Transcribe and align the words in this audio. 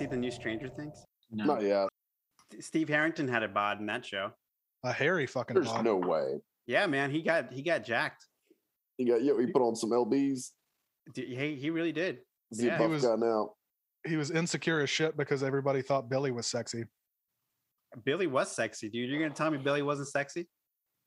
see 0.00 0.06
the 0.06 0.16
new 0.16 0.30
Stranger 0.30 0.68
Things? 0.68 1.04
No. 1.30 1.44
Not 1.44 1.62
yet. 1.62 1.88
Steve 2.58 2.88
Harrington 2.88 3.28
had 3.28 3.42
a 3.42 3.48
bod 3.48 3.78
in 3.80 3.86
that 3.86 4.04
show. 4.04 4.30
A 4.82 4.92
hairy 4.92 5.26
fucking 5.26 5.54
There's 5.54 5.68
bod. 5.68 5.84
no 5.84 5.96
way. 5.96 6.40
Yeah, 6.66 6.86
man, 6.86 7.10
he 7.10 7.22
got 7.22 7.52
he 7.52 7.62
got 7.62 7.84
jacked. 7.84 8.24
You 8.98 9.12
got 9.12 9.22
yeah. 9.22 9.34
he 9.38 9.46
put 9.52 9.62
on 9.62 9.76
some 9.76 9.90
lbs. 9.90 10.50
D- 11.14 11.34
He 11.34 11.56
he 11.56 11.70
really 11.70 11.92
did. 11.92 12.18
Is 12.50 12.60
he 12.60 12.66
Yeah. 12.66 12.74
a 12.74 12.78
He 12.78 12.82
buff 12.84 12.90
was- 12.90 13.04
guy 13.04 13.14
now? 13.16 13.52
He 14.06 14.16
was 14.16 14.30
insecure 14.30 14.80
as 14.80 14.88
shit 14.88 15.14
because 15.16 15.42
everybody 15.42 15.82
thought 15.82 16.08
Billy 16.08 16.30
was 16.30 16.46
sexy. 16.46 16.84
Billy 18.04 18.26
was 18.26 18.50
sexy, 18.50 18.88
dude. 18.88 19.10
You're 19.10 19.20
gonna 19.20 19.34
tell 19.34 19.50
me 19.50 19.58
Billy 19.58 19.82
wasn't 19.82 20.08
sexy? 20.08 20.48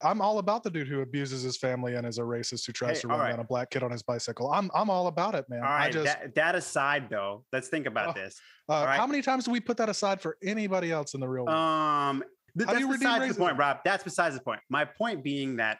I'm 0.03 0.21
all 0.21 0.37
about 0.39 0.63
the 0.63 0.69
dude 0.69 0.87
who 0.87 1.01
abuses 1.01 1.41
his 1.43 1.57
family 1.57 1.95
and 1.95 2.05
is 2.05 2.17
a 2.17 2.21
racist 2.21 2.65
who 2.67 2.73
tries 2.73 2.97
Hey, 2.97 3.01
to 3.01 3.07
run 3.07 3.17
all 3.19 3.23
right. 3.25 3.29
down 3.31 3.39
a 3.39 3.43
black 3.43 3.69
kid 3.69 3.83
on 3.83 3.91
his 3.91 4.03
bicycle. 4.03 4.51
I'm 4.51 4.69
I'm 4.75 4.89
all 4.89 5.07
about 5.07 5.33
it, 5.35 5.45
man. 5.49 5.59
All 5.59 5.65
right. 5.65 5.87
I 5.87 5.91
just 5.91 6.05
that, 6.05 6.35
that 6.35 6.55
aside, 6.55 7.09
though, 7.09 7.45
let's 7.53 7.69
think 7.69 7.85
about 7.87 8.09
Oh, 8.17 8.21
this. 8.21 8.39
uh, 8.69 8.73
all 8.73 8.85
right. 8.85 8.97
how 8.97 9.07
many 9.07 9.21
times 9.21 9.45
do 9.45 9.51
we 9.51 9.59
put 9.59 9.77
that 9.77 9.89
aside 9.89 10.21
for 10.21 10.37
anybody 10.43 10.91
else 10.91 11.13
in 11.13 11.19
the 11.21 11.27
real 11.27 11.45
world? 11.45 11.57
Um, 11.57 12.23
th- 12.57 12.67
that's 12.67 12.79
you 12.79 12.91
redeem 12.91 12.99
besides 13.09 13.35
the 13.35 13.39
point. 13.41 13.57
Rob. 13.57 13.77
That's 13.85 14.03
besides 14.03 14.35
the 14.35 14.41
point. 14.41 14.59
My 14.69 14.85
point 14.85 15.23
being 15.23 15.55
that 15.57 15.77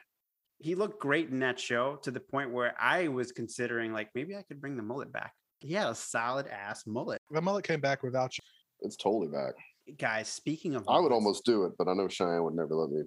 he 0.58 0.74
looked 0.74 1.00
great 1.00 1.28
in 1.28 1.40
that 1.40 1.58
show 1.60 1.96
to 2.02 2.10
the 2.10 2.20
point 2.20 2.50
where 2.50 2.74
I 2.80 3.08
was 3.08 3.32
considering 3.32 3.92
like 3.92 4.08
maybe 4.14 4.34
I 4.36 4.42
could 4.42 4.60
bring 4.60 4.76
the 4.76 4.82
mullet 4.82 5.12
back. 5.12 5.32
He 5.60 5.74
had 5.74 5.88
a 5.88 5.94
solid 5.94 6.46
ass 6.46 6.84
mullet. 6.86 7.20
the 7.30 7.42
mullet 7.42 7.64
came 7.64 7.80
back 7.80 8.02
without 8.02 8.36
you. 8.36 8.42
It's 8.80 8.96
totally 8.96 9.28
back. 9.28 9.54
Guys, 9.98 10.28
speaking 10.28 10.74
of, 10.74 10.88
I 10.88 10.98
would 10.98 11.12
almost 11.12 11.44
do 11.44 11.64
it, 11.64 11.72
but 11.78 11.88
I 11.88 11.94
know 11.94 12.08
Cheyenne 12.08 12.42
would 12.44 12.54
never 12.54 12.74
let 12.74 12.90
me. 12.90 13.02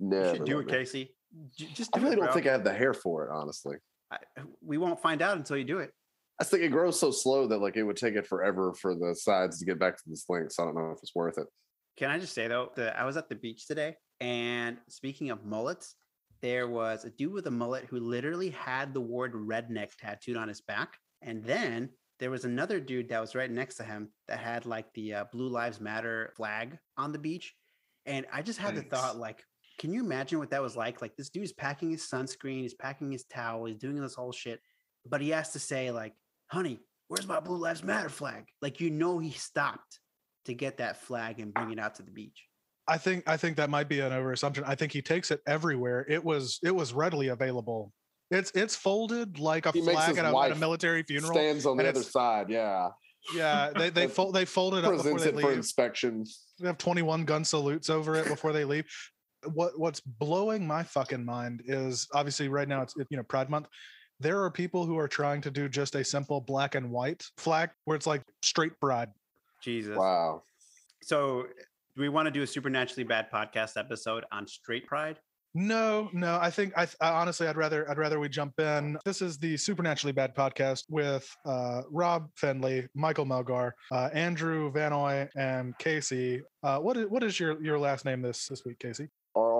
You 0.00 0.34
should 0.34 0.44
do 0.44 0.60
it. 0.60 0.68
Casey. 0.68 1.14
Just 1.56 1.92
do 1.92 2.00
I 2.00 2.02
really 2.02 2.14
it, 2.14 2.16
don't 2.16 2.24
bro. 2.26 2.34
think 2.34 2.46
I 2.46 2.52
have 2.52 2.64
the 2.64 2.72
hair 2.72 2.94
for 2.94 3.26
it, 3.26 3.30
honestly. 3.30 3.76
I, 4.10 4.16
we 4.62 4.78
won't 4.78 5.00
find 5.00 5.20
out 5.20 5.36
until 5.36 5.58
you 5.58 5.64
do 5.64 5.78
it. 5.78 5.90
I 6.40 6.44
think 6.44 6.62
it 6.62 6.68
grows 6.68 6.98
so 6.98 7.10
slow 7.10 7.46
that 7.48 7.58
like 7.58 7.76
it 7.76 7.82
would 7.82 7.96
take 7.96 8.14
it 8.14 8.26
forever 8.26 8.72
for 8.72 8.94
the 8.94 9.14
sides 9.14 9.58
to 9.58 9.66
get 9.66 9.78
back 9.78 9.96
to 9.96 10.02
this 10.06 10.24
length. 10.28 10.52
So 10.52 10.62
I 10.62 10.66
don't 10.66 10.76
know 10.76 10.92
if 10.92 11.00
it's 11.02 11.14
worth 11.14 11.36
it. 11.36 11.46
Can 11.98 12.10
I 12.10 12.18
just 12.18 12.32
say 12.32 12.48
though, 12.48 12.70
that 12.76 12.98
I 12.98 13.04
was 13.04 13.16
at 13.16 13.28
the 13.28 13.34
beach 13.34 13.66
today, 13.66 13.96
and 14.20 14.78
speaking 14.88 15.30
of 15.30 15.44
mullets, 15.44 15.96
there 16.40 16.68
was 16.68 17.04
a 17.04 17.10
dude 17.10 17.32
with 17.32 17.46
a 17.48 17.50
mullet 17.50 17.84
who 17.90 17.98
literally 17.98 18.50
had 18.50 18.94
the 18.94 19.00
word 19.00 19.34
redneck 19.34 19.90
tattooed 19.98 20.36
on 20.36 20.48
his 20.48 20.60
back, 20.60 20.96
and 21.20 21.44
then 21.44 21.90
there 22.20 22.30
was 22.30 22.44
another 22.44 22.80
dude 22.80 23.08
that 23.10 23.20
was 23.20 23.34
right 23.34 23.50
next 23.50 23.74
to 23.74 23.84
him 23.84 24.08
that 24.28 24.38
had 24.38 24.64
like 24.64 24.86
the 24.94 25.14
uh, 25.14 25.24
Blue 25.30 25.48
Lives 25.48 25.80
Matter 25.80 26.32
flag 26.36 26.78
on 26.96 27.12
the 27.12 27.18
beach, 27.18 27.54
and 28.06 28.24
I 28.32 28.40
just 28.40 28.60
had 28.60 28.76
the 28.76 28.82
thought 28.82 29.18
like. 29.18 29.44
Can 29.78 29.92
you 29.92 30.02
imagine 30.02 30.38
what 30.38 30.50
that 30.50 30.62
was 30.62 30.76
like? 30.76 31.00
Like 31.00 31.16
this 31.16 31.30
dude's 31.30 31.52
packing 31.52 31.90
his 31.90 32.02
sunscreen, 32.02 32.62
he's 32.62 32.74
packing 32.74 33.10
his 33.12 33.24
towel, 33.24 33.66
he's 33.66 33.76
doing 33.76 34.00
this 34.00 34.14
whole 34.14 34.32
shit, 34.32 34.60
but 35.08 35.20
he 35.20 35.30
has 35.30 35.52
to 35.52 35.58
say 35.58 35.90
like, 35.90 36.14
"Honey, 36.48 36.80
where's 37.06 37.26
my 37.26 37.40
Blue 37.40 37.58
Lives 37.58 37.84
Matter 37.84 38.08
flag?" 38.08 38.44
Like 38.60 38.80
you 38.80 38.90
know 38.90 39.18
he 39.18 39.30
stopped 39.30 40.00
to 40.46 40.54
get 40.54 40.78
that 40.78 41.00
flag 41.02 41.38
and 41.38 41.54
bring 41.54 41.70
it 41.70 41.78
out 41.78 41.94
to 41.96 42.02
the 42.02 42.10
beach. 42.10 42.44
I 42.88 42.98
think 42.98 43.24
I 43.28 43.36
think 43.36 43.56
that 43.58 43.70
might 43.70 43.88
be 43.88 44.00
an 44.00 44.12
overassumption. 44.12 44.64
I 44.66 44.74
think 44.74 44.92
he 44.92 45.02
takes 45.02 45.30
it 45.30 45.40
everywhere. 45.46 46.04
It 46.08 46.24
was 46.24 46.58
it 46.64 46.74
was 46.74 46.92
readily 46.92 47.28
available. 47.28 47.92
It's 48.30 48.50
it's 48.54 48.74
folded 48.74 49.38
like 49.38 49.66
a 49.66 49.72
He 49.72 49.80
flag 49.82 50.18
at 50.18 50.24
a, 50.24 50.36
at 50.36 50.52
a 50.52 50.56
military 50.56 51.02
funeral. 51.02 51.32
Stands 51.32 51.66
on 51.66 51.76
the 51.76 51.88
other 51.88 52.02
side. 52.02 52.50
Yeah. 52.50 52.88
Yeah, 53.34 53.70
they 53.76 53.90
they 53.90 54.06
fold 54.08 54.34
they 54.34 54.44
fold 54.44 54.74
it 54.74 54.84
up 54.84 54.92
before 54.92 55.18
they 55.18 55.28
it 55.28 55.34
for 55.34 55.48
leave. 55.48 55.56
inspection. 55.56 56.24
They 56.58 56.66
have 56.66 56.78
21 56.78 57.24
gun 57.24 57.44
salutes 57.44 57.90
over 57.90 58.16
it 58.16 58.26
before 58.26 58.52
they 58.52 58.64
leave. 58.64 58.86
What 59.52 59.78
what's 59.78 60.00
blowing 60.00 60.66
my 60.66 60.82
fucking 60.82 61.24
mind 61.24 61.62
is 61.66 62.08
obviously 62.14 62.48
right 62.48 62.68
now 62.68 62.82
it's 62.82 62.94
you 62.96 63.16
know 63.16 63.22
Pride 63.22 63.50
Month. 63.50 63.68
There 64.20 64.42
are 64.42 64.50
people 64.50 64.84
who 64.84 64.98
are 64.98 65.06
trying 65.06 65.40
to 65.42 65.50
do 65.50 65.68
just 65.68 65.94
a 65.94 66.04
simple 66.04 66.40
black 66.40 66.74
and 66.74 66.90
white 66.90 67.24
flag 67.36 67.70
where 67.84 67.96
it's 67.96 68.06
like 68.06 68.22
straight 68.42 68.78
pride. 68.80 69.10
Jesus. 69.62 69.96
Wow. 69.96 70.42
So, 71.02 71.46
do 71.94 72.02
we 72.02 72.08
want 72.08 72.26
to 72.26 72.30
do 72.32 72.42
a 72.42 72.46
supernaturally 72.46 73.04
bad 73.04 73.30
podcast 73.30 73.76
episode 73.76 74.24
on 74.32 74.46
straight 74.46 74.86
pride? 74.86 75.20
No, 75.54 76.10
no. 76.12 76.38
I 76.40 76.50
think 76.50 76.72
I, 76.76 76.86
I 77.00 77.10
honestly, 77.10 77.48
I'd 77.48 77.56
rather, 77.56 77.90
I'd 77.90 77.98
rather 77.98 78.20
we 78.20 78.28
jump 78.28 78.60
in. 78.60 78.98
This 79.04 79.22
is 79.22 79.38
the 79.38 79.56
supernaturally 79.56 80.12
bad 80.12 80.34
podcast 80.34 80.84
with 80.90 81.28
uh, 81.46 81.82
Rob 81.90 82.28
Fenley, 82.40 82.86
Michael 82.94 83.24
Melgar, 83.24 83.72
uh, 83.90 84.10
Andrew 84.12 84.70
Vanoy, 84.72 85.28
and 85.36 85.76
Casey. 85.78 86.42
Uh, 86.62 86.78
what 86.78 86.96
is 86.96 87.06
what 87.08 87.22
is 87.22 87.40
your 87.40 87.62
your 87.62 87.78
last 87.78 88.04
name 88.04 88.20
this 88.22 88.46
this 88.46 88.64
week, 88.64 88.78
Casey? 88.78 89.08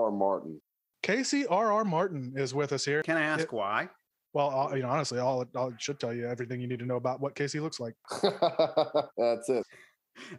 R.R. 0.09 0.17
Martin. 0.17 0.61
Casey 1.03 1.45
R. 1.47 1.71
R. 1.71 1.85
Martin 1.85 2.33
is 2.35 2.53
with 2.53 2.73
us 2.73 2.83
here. 2.83 3.03
Can 3.03 3.17
I 3.17 3.21
ask 3.21 3.43
It- 3.43 3.53
why? 3.53 3.89
Well, 4.33 4.49
uh, 4.51 4.75
you 4.75 4.83
know, 4.83 4.89
honestly, 4.89 5.17
all 5.17 5.41
it, 5.41 5.47
all 5.55 5.69
it 5.69 5.81
should 5.81 5.99
tell 5.99 6.13
you 6.13 6.27
everything 6.27 6.61
you 6.61 6.67
need 6.67 6.79
to 6.79 6.85
know 6.85 6.97
about 6.97 7.19
what 7.19 7.33
Casey 7.33 7.59
looks 7.59 7.79
like. 7.79 7.95
That's 8.21 9.49
it. 9.49 9.65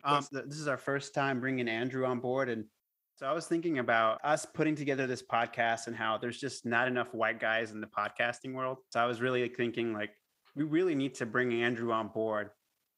Um, 0.05 0.25
this 0.31 0.59
is 0.59 0.69
our 0.69 0.77
first 0.77 1.13
time 1.13 1.41
bringing 1.41 1.69
Andrew 1.69 2.07
on 2.07 2.21
board, 2.21 2.49
and 2.49 2.67
so 3.17 3.27
I 3.27 3.33
was 3.33 3.47
thinking 3.47 3.81
about 3.81 4.21
us 4.23 4.47
putting 4.47 4.77
together 4.77 5.09
this 5.09 5.23
podcast 5.23 5.89
and 5.89 5.97
how 5.97 6.19
there's 6.19 6.39
just 6.39 6.65
not 6.65 6.87
enough 6.87 7.13
white 7.13 7.41
guys 7.41 7.73
in 7.73 7.81
the 7.81 7.89
podcasting 7.89 8.55
world. 8.55 8.79
So 8.91 9.01
I 9.01 9.07
was 9.07 9.21
really 9.21 9.49
thinking 9.49 9.93
like 9.93 10.11
we 10.55 10.63
really 10.63 10.95
need 10.95 11.15
to 11.17 11.27
bring 11.27 11.53
Andrew 11.53 11.91
on 11.93 12.09
board. 12.09 12.51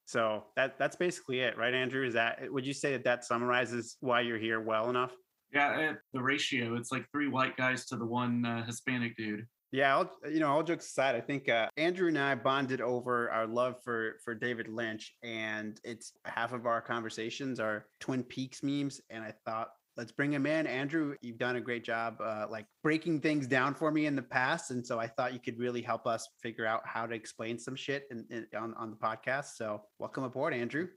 So 0.04 0.44
that 0.56 0.78
that's 0.78 0.96
basically 0.96 1.40
it, 1.40 1.56
right, 1.56 1.72
Andrew? 1.72 2.04
Is 2.04 2.14
that 2.14 2.52
would 2.52 2.66
you 2.66 2.74
say 2.74 2.92
that 2.92 3.04
that 3.04 3.24
summarizes 3.24 3.96
why 4.00 4.20
you're 4.20 4.38
here 4.38 4.60
well 4.60 4.90
enough? 4.90 5.12
Yeah, 5.52 5.78
eh, 5.78 5.92
the 6.12 6.22
ratio, 6.22 6.76
it's 6.76 6.90
like 6.90 7.04
three 7.12 7.28
white 7.28 7.56
guys 7.56 7.84
to 7.86 7.96
the 7.96 8.06
one 8.06 8.44
uh, 8.44 8.64
Hispanic 8.64 9.16
dude. 9.16 9.46
Yeah, 9.70 9.96
I'll, 9.96 10.10
you 10.30 10.38
know, 10.38 10.48
all 10.48 10.62
jokes 10.62 10.86
aside, 10.86 11.14
I 11.14 11.20
think 11.20 11.48
uh, 11.48 11.68
Andrew 11.78 12.08
and 12.08 12.18
I 12.18 12.34
bonded 12.34 12.82
over 12.82 13.30
our 13.30 13.46
love 13.46 13.76
for 13.82 14.18
for 14.22 14.34
David 14.34 14.68
Lynch, 14.68 15.14
and 15.22 15.80
it's 15.82 16.12
half 16.26 16.52
of 16.52 16.66
our 16.66 16.82
conversations 16.82 17.58
are 17.58 17.86
Twin 17.98 18.22
Peaks 18.22 18.62
memes. 18.62 19.00
And 19.08 19.24
I 19.24 19.32
thought, 19.46 19.68
let's 19.96 20.12
bring 20.12 20.30
him 20.30 20.44
in. 20.44 20.66
Andrew, 20.66 21.14
you've 21.22 21.38
done 21.38 21.56
a 21.56 21.60
great 21.60 21.84
job, 21.84 22.16
uh, 22.22 22.46
like 22.50 22.66
breaking 22.82 23.22
things 23.22 23.46
down 23.46 23.74
for 23.74 23.90
me 23.90 24.04
in 24.04 24.14
the 24.14 24.22
past, 24.22 24.72
and 24.72 24.86
so 24.86 24.98
I 24.98 25.06
thought 25.06 25.32
you 25.32 25.40
could 25.40 25.58
really 25.58 25.80
help 25.80 26.06
us 26.06 26.28
figure 26.42 26.66
out 26.66 26.82
how 26.84 27.06
to 27.06 27.14
explain 27.14 27.58
some 27.58 27.74
shit 27.74 28.04
in, 28.10 28.26
in, 28.28 28.46
on 28.54 28.74
on 28.74 28.90
the 28.90 28.96
podcast. 28.96 29.56
So, 29.56 29.82
welcome 29.98 30.24
aboard, 30.24 30.52
Andrew. 30.52 30.88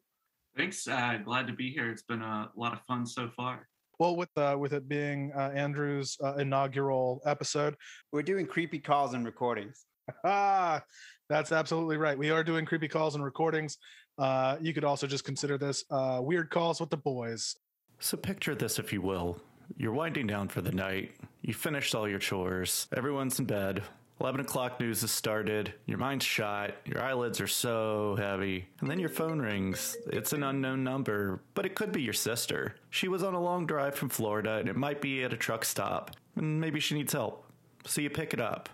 Thanks. 0.58 0.86
Uh, 0.86 1.18
glad 1.24 1.48
to 1.48 1.54
be 1.54 1.72
here. 1.72 1.90
It's 1.90 2.04
been 2.04 2.22
a 2.22 2.50
lot 2.58 2.74
of 2.74 2.80
fun 2.88 3.06
so 3.06 3.30
far. 3.38 3.70
Well, 4.00 4.16
with 4.16 4.29
uh, 4.38 4.56
with 4.59 4.73
it 4.73 4.88
being 4.88 5.31
uh, 5.35 5.51
Andrew's 5.53 6.17
uh, 6.23 6.35
inaugural 6.35 7.22
episode, 7.25 7.75
We're 8.11 8.23
doing 8.23 8.45
creepy 8.45 8.79
calls 8.79 9.13
and 9.13 9.25
recordings. 9.25 9.85
Ah, 10.23 10.83
that's 11.29 11.51
absolutely 11.51 11.97
right. 11.97 12.17
We 12.17 12.29
are 12.29 12.44
doing 12.44 12.66
creepy 12.66 12.88
calls 12.88 13.16
and 13.16 13.23
recordings. 13.23 13.78
Uh, 14.17 14.57
you 14.61 14.73
could 14.73 14.83
also 14.83 15.07
just 15.07 15.23
consider 15.23 15.57
this 15.57 15.83
uh, 15.89 16.19
weird 16.22 16.50
calls 16.50 16.79
with 16.79 16.89
the 16.89 16.97
boys. 16.97 17.56
So 18.00 18.17
picture 18.17 18.53
this, 18.53 18.78
if 18.78 18.94
you 18.94 19.01
will. 19.01 19.41
You're 19.78 19.94
winding 19.94 20.27
down 20.27 20.47
for 20.50 20.62
the 20.62 20.72
night. 20.72 21.16
You 21.41 21.53
finished 21.53 21.95
all 21.95 22.07
your 22.07 22.19
chores. 22.19 22.88
Everyone's 22.95 23.39
in 23.39 23.45
bed. 23.45 23.81
11 24.22 24.42
o'clock 24.42 24.80
news 24.80 25.02
has 25.02 25.12
started. 25.12 25.74
Your 25.86 25.98
mind's 25.98 26.26
shot. 26.26 26.76
Your 26.86 27.02
eyelids 27.02 27.42
are 27.42 27.48
so 27.48 28.16
heavy. 28.18 28.68
And 28.80 28.90
then 28.90 29.00
your 29.00 29.09
phone 29.09 29.40
rings. 29.40 29.98
It's 30.08 30.34
an 30.34 30.44
unknown 30.44 30.84
number, 30.84 31.42
but 31.53 31.66
it 31.66 31.76
could 31.76 31.92
be 31.92 32.02
your 32.02 32.14
sister. 32.14 32.75
She 32.90 33.08
was 33.08 33.24
on 33.24 33.34
a 33.34 33.42
long 33.42 33.66
drive 33.66 33.96
from 33.96 34.09
Florida 34.09 34.54
and 34.56 34.70
it 34.70 34.75
might 34.75 35.02
be 35.02 35.24
at 35.24 35.34
a 35.34 35.38
truck 35.38 35.66
stop. 35.66 36.12
And 36.36 36.62
maybe 36.62 36.80
she 36.80 36.96
needs 36.96 37.14
help. 37.14 37.46
So 37.86 38.02
you 38.02 38.09
pick 38.09 38.34
it 38.34 38.40
up. 38.40 38.70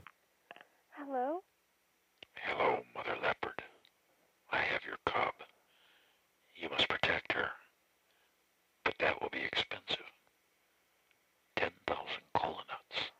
Hello? 0.91 1.43
Hello, 2.35 2.79
Mother 2.95 3.17
Leopard. 3.21 3.61
I 4.51 4.57
have 4.57 4.81
your 4.85 4.97
cub. 5.05 5.33
You 6.55 6.69
must 6.69 6.87
protect 6.87 7.33
her. 7.33 7.49
But 8.83 8.93
that 8.99 9.21
will 9.21 9.29
be 9.31 9.39
expensive. 9.41 10.05
10,000 11.55 11.73
cola 12.33 12.63
nuts, 12.69 13.11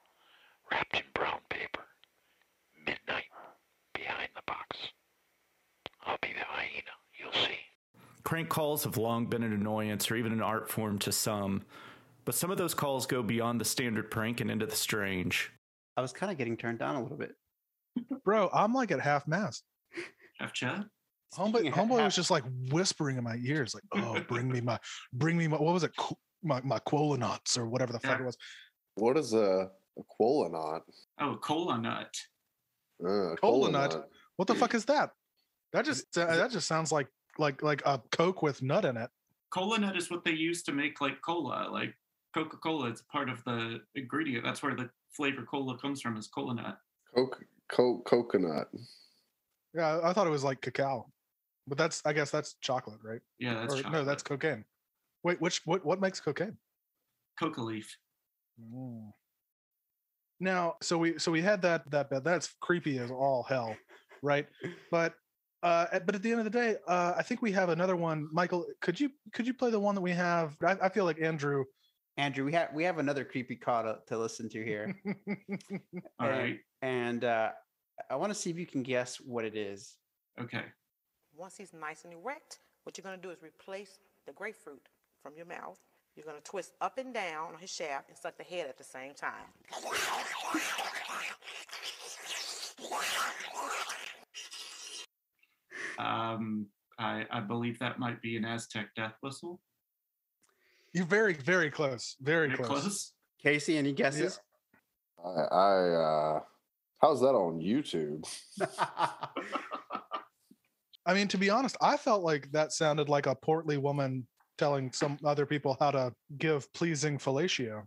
wrapped 0.71 0.95
in 0.95 1.03
brown 1.13 1.39
paper. 1.49 1.83
Midnight, 2.85 3.25
behind 3.93 4.29
the 4.35 4.41
box. 4.47 4.77
I'll 6.05 6.17
be 6.21 6.33
the 6.33 6.45
hyena, 6.45 6.91
you'll 7.19 7.33
see. 7.33 7.59
Crank 8.31 8.47
calls 8.47 8.85
have 8.85 8.95
long 8.95 9.25
been 9.25 9.43
an 9.43 9.51
annoyance 9.51 10.09
or 10.09 10.15
even 10.15 10.31
an 10.31 10.41
art 10.41 10.69
form 10.71 10.97
to 10.99 11.11
some, 11.11 11.63
but 12.23 12.33
some 12.33 12.49
of 12.49 12.57
those 12.57 12.73
calls 12.73 13.05
go 13.05 13.21
beyond 13.21 13.59
the 13.59 13.65
standard 13.65 14.09
prank 14.09 14.39
and 14.39 14.49
into 14.49 14.65
the 14.65 14.73
strange. 14.73 15.51
I 15.97 16.01
was 16.01 16.13
kind 16.13 16.31
of 16.31 16.37
getting 16.37 16.55
turned 16.55 16.81
on 16.81 16.95
a 16.95 17.03
little 17.03 17.17
bit. 17.17 17.35
Bro, 18.23 18.49
I'm 18.53 18.73
like 18.73 18.89
at 18.91 19.01
half 19.01 19.27
mast. 19.27 19.65
F 20.39 20.53
chat? 20.53 20.85
Homeboy, 21.33 21.73
homeboy 21.73 21.97
half- 21.97 22.05
was 22.05 22.15
just 22.15 22.31
like 22.31 22.45
whispering 22.69 23.17
in 23.17 23.25
my 23.25 23.35
ears, 23.43 23.73
like, 23.75 23.83
"Oh, 24.01 24.21
bring 24.29 24.49
me 24.49 24.61
my, 24.61 24.79
bring 25.11 25.35
me 25.35 25.49
my, 25.49 25.57
what 25.57 25.73
was 25.73 25.83
it, 25.83 25.91
my 26.41 26.61
my 26.61 26.79
quola 26.79 27.17
nuts 27.17 27.57
or 27.57 27.67
whatever 27.67 27.91
the 27.91 27.99
fuck 27.99 28.17
it 28.17 28.23
was." 28.23 28.37
What 28.95 29.17
is 29.17 29.33
a, 29.33 29.69
a 29.99 30.03
quola 30.07 30.49
knot? 30.49 30.83
Oh, 31.19 31.35
cola 31.35 31.77
nut. 31.77 32.15
Uh, 33.03 33.33
a 33.33 33.35
Cola 33.35 33.69
nut? 33.69 34.09
What 34.37 34.47
the 34.47 34.55
fuck 34.55 34.73
is 34.73 34.85
that? 34.85 35.09
That 35.73 35.83
just 35.83 36.17
uh, 36.17 36.27
that 36.27 36.51
just 36.51 36.69
sounds 36.69 36.93
like 36.93 37.09
like 37.41 37.61
like 37.61 37.81
a 37.85 37.99
Coke 38.11 38.41
with 38.41 38.61
nut 38.61 38.85
in 38.85 38.95
it. 38.95 39.09
Cola 39.49 39.79
nut 39.79 39.97
is 39.97 40.09
what 40.09 40.23
they 40.23 40.31
use 40.31 40.63
to 40.63 40.71
make 40.71 41.01
like 41.01 41.21
cola, 41.21 41.67
like 41.69 41.93
Coca 42.33 42.55
Cola. 42.57 42.87
It's 42.87 43.01
part 43.01 43.29
of 43.29 43.43
the 43.43 43.81
ingredient. 43.95 44.45
That's 44.45 44.63
where 44.63 44.75
the 44.75 44.89
flavor 45.09 45.43
cola 45.43 45.77
comes 45.77 46.01
from, 46.01 46.15
is 46.15 46.27
cola 46.27 46.53
nut. 46.53 46.77
Coke, 47.13 47.43
co- 47.69 48.01
coconut. 48.05 48.69
Yeah, 49.73 49.99
I 50.01 50.13
thought 50.13 50.27
it 50.27 50.31
was 50.31 50.45
like 50.45 50.61
cacao. 50.61 51.11
But 51.67 51.77
that's 51.77 52.01
I 52.05 52.13
guess 52.13 52.31
that's 52.31 52.55
chocolate, 52.61 52.99
right? 53.03 53.21
Yeah, 53.39 53.55
that's 53.55 53.81
or 53.81 53.89
no, 53.89 54.05
that's 54.05 54.23
cocaine. 54.23 54.63
Wait, 55.23 55.41
which 55.41 55.61
what 55.65 55.85
what 55.85 55.99
makes 55.99 56.21
cocaine? 56.21 56.57
coca 57.39 57.61
leaf. 57.61 57.97
Mm. 58.61 59.11
Now, 60.39 60.75
so 60.81 60.97
we 60.97 61.19
so 61.19 61.31
we 61.31 61.41
had 61.41 61.61
that 61.63 61.89
that 61.91 62.09
bed. 62.09 62.23
That's 62.23 62.53
creepy 62.61 62.99
as 62.99 63.11
all 63.11 63.43
hell, 63.43 63.75
right? 64.21 64.47
But 64.89 65.13
uh, 65.63 65.85
but 66.05 66.15
at 66.15 66.23
the 66.23 66.31
end 66.31 66.39
of 66.39 66.45
the 66.45 66.51
day, 66.51 66.75
uh, 66.87 67.13
I 67.15 67.23
think 67.23 67.41
we 67.41 67.51
have 67.51 67.69
another 67.69 67.95
one. 67.95 68.27
Michael, 68.31 68.65
could 68.81 68.99
you 68.99 69.11
could 69.33 69.45
you 69.45 69.53
play 69.53 69.69
the 69.69 69.79
one 69.79 69.95
that 69.95 70.01
we 70.01 70.11
have? 70.11 70.57
I, 70.65 70.77
I 70.83 70.89
feel 70.89 71.05
like 71.05 71.21
Andrew. 71.21 71.65
Andrew, 72.17 72.43
we 72.45 72.53
have 72.53 72.69
we 72.73 72.83
have 72.83 72.97
another 72.97 73.23
creepy 73.23 73.55
call 73.55 73.83
to, 73.83 73.99
to 74.07 74.17
listen 74.17 74.49
to 74.49 74.63
here, 74.63 74.93
All 76.19 76.27
and, 76.27 76.29
right. 76.29 76.59
and 76.81 77.23
uh, 77.23 77.51
I 78.09 78.15
want 78.15 78.33
to 78.33 78.37
see 78.37 78.49
if 78.49 78.57
you 78.57 78.65
can 78.65 78.83
guess 78.83 79.17
what 79.17 79.45
it 79.45 79.55
is. 79.55 79.95
Okay. 80.39 80.63
Once 81.35 81.55
he's 81.57 81.73
nice 81.73 82.03
and 82.03 82.13
erect, 82.13 82.59
what 82.83 82.97
you're 82.97 83.03
going 83.03 83.15
to 83.15 83.21
do 83.21 83.31
is 83.31 83.41
replace 83.41 83.99
the 84.25 84.33
grapefruit 84.33 84.89
from 85.23 85.33
your 85.37 85.45
mouth. 85.45 85.79
You're 86.15 86.25
going 86.25 86.37
to 86.37 86.43
twist 86.43 86.73
up 86.81 86.97
and 86.97 87.13
down 87.13 87.53
on 87.53 87.59
his 87.59 87.69
shaft 87.69 88.09
and 88.09 88.17
suck 88.17 88.37
the 88.37 88.43
head 88.43 88.67
at 88.67 88.77
the 88.77 88.83
same 88.83 89.13
time. 89.13 89.47
Um, 95.99 96.67
I 96.99 97.25
I 97.31 97.39
believe 97.39 97.79
that 97.79 97.99
might 97.99 98.21
be 98.21 98.37
an 98.37 98.45
Aztec 98.45 98.89
death 98.95 99.15
whistle. 99.21 99.59
You're 100.93 101.05
very 101.05 101.33
very 101.33 101.69
close, 101.71 102.15
very 102.21 102.47
Very 102.47 102.57
close. 102.57 102.81
close. 102.81 103.13
Casey, 103.41 103.77
any 103.77 103.91
guesses? 103.93 104.39
I, 105.23 105.29
I 105.29 105.89
uh, 105.89 106.39
how's 107.01 107.21
that 107.21 107.33
on 107.33 107.59
YouTube? 107.59 108.23
I 111.05 111.13
mean, 111.13 111.27
to 111.29 111.37
be 111.37 111.49
honest, 111.49 111.75
I 111.81 111.97
felt 111.97 112.23
like 112.23 112.51
that 112.51 112.71
sounded 112.71 113.09
like 113.09 113.25
a 113.25 113.35
portly 113.35 113.77
woman 113.77 114.27
telling 114.57 114.91
some 114.91 115.17
other 115.25 115.45
people 115.47 115.75
how 115.79 115.89
to 115.91 116.13
give 116.37 116.71
pleasing 116.73 117.17
fellatio. 117.17 117.83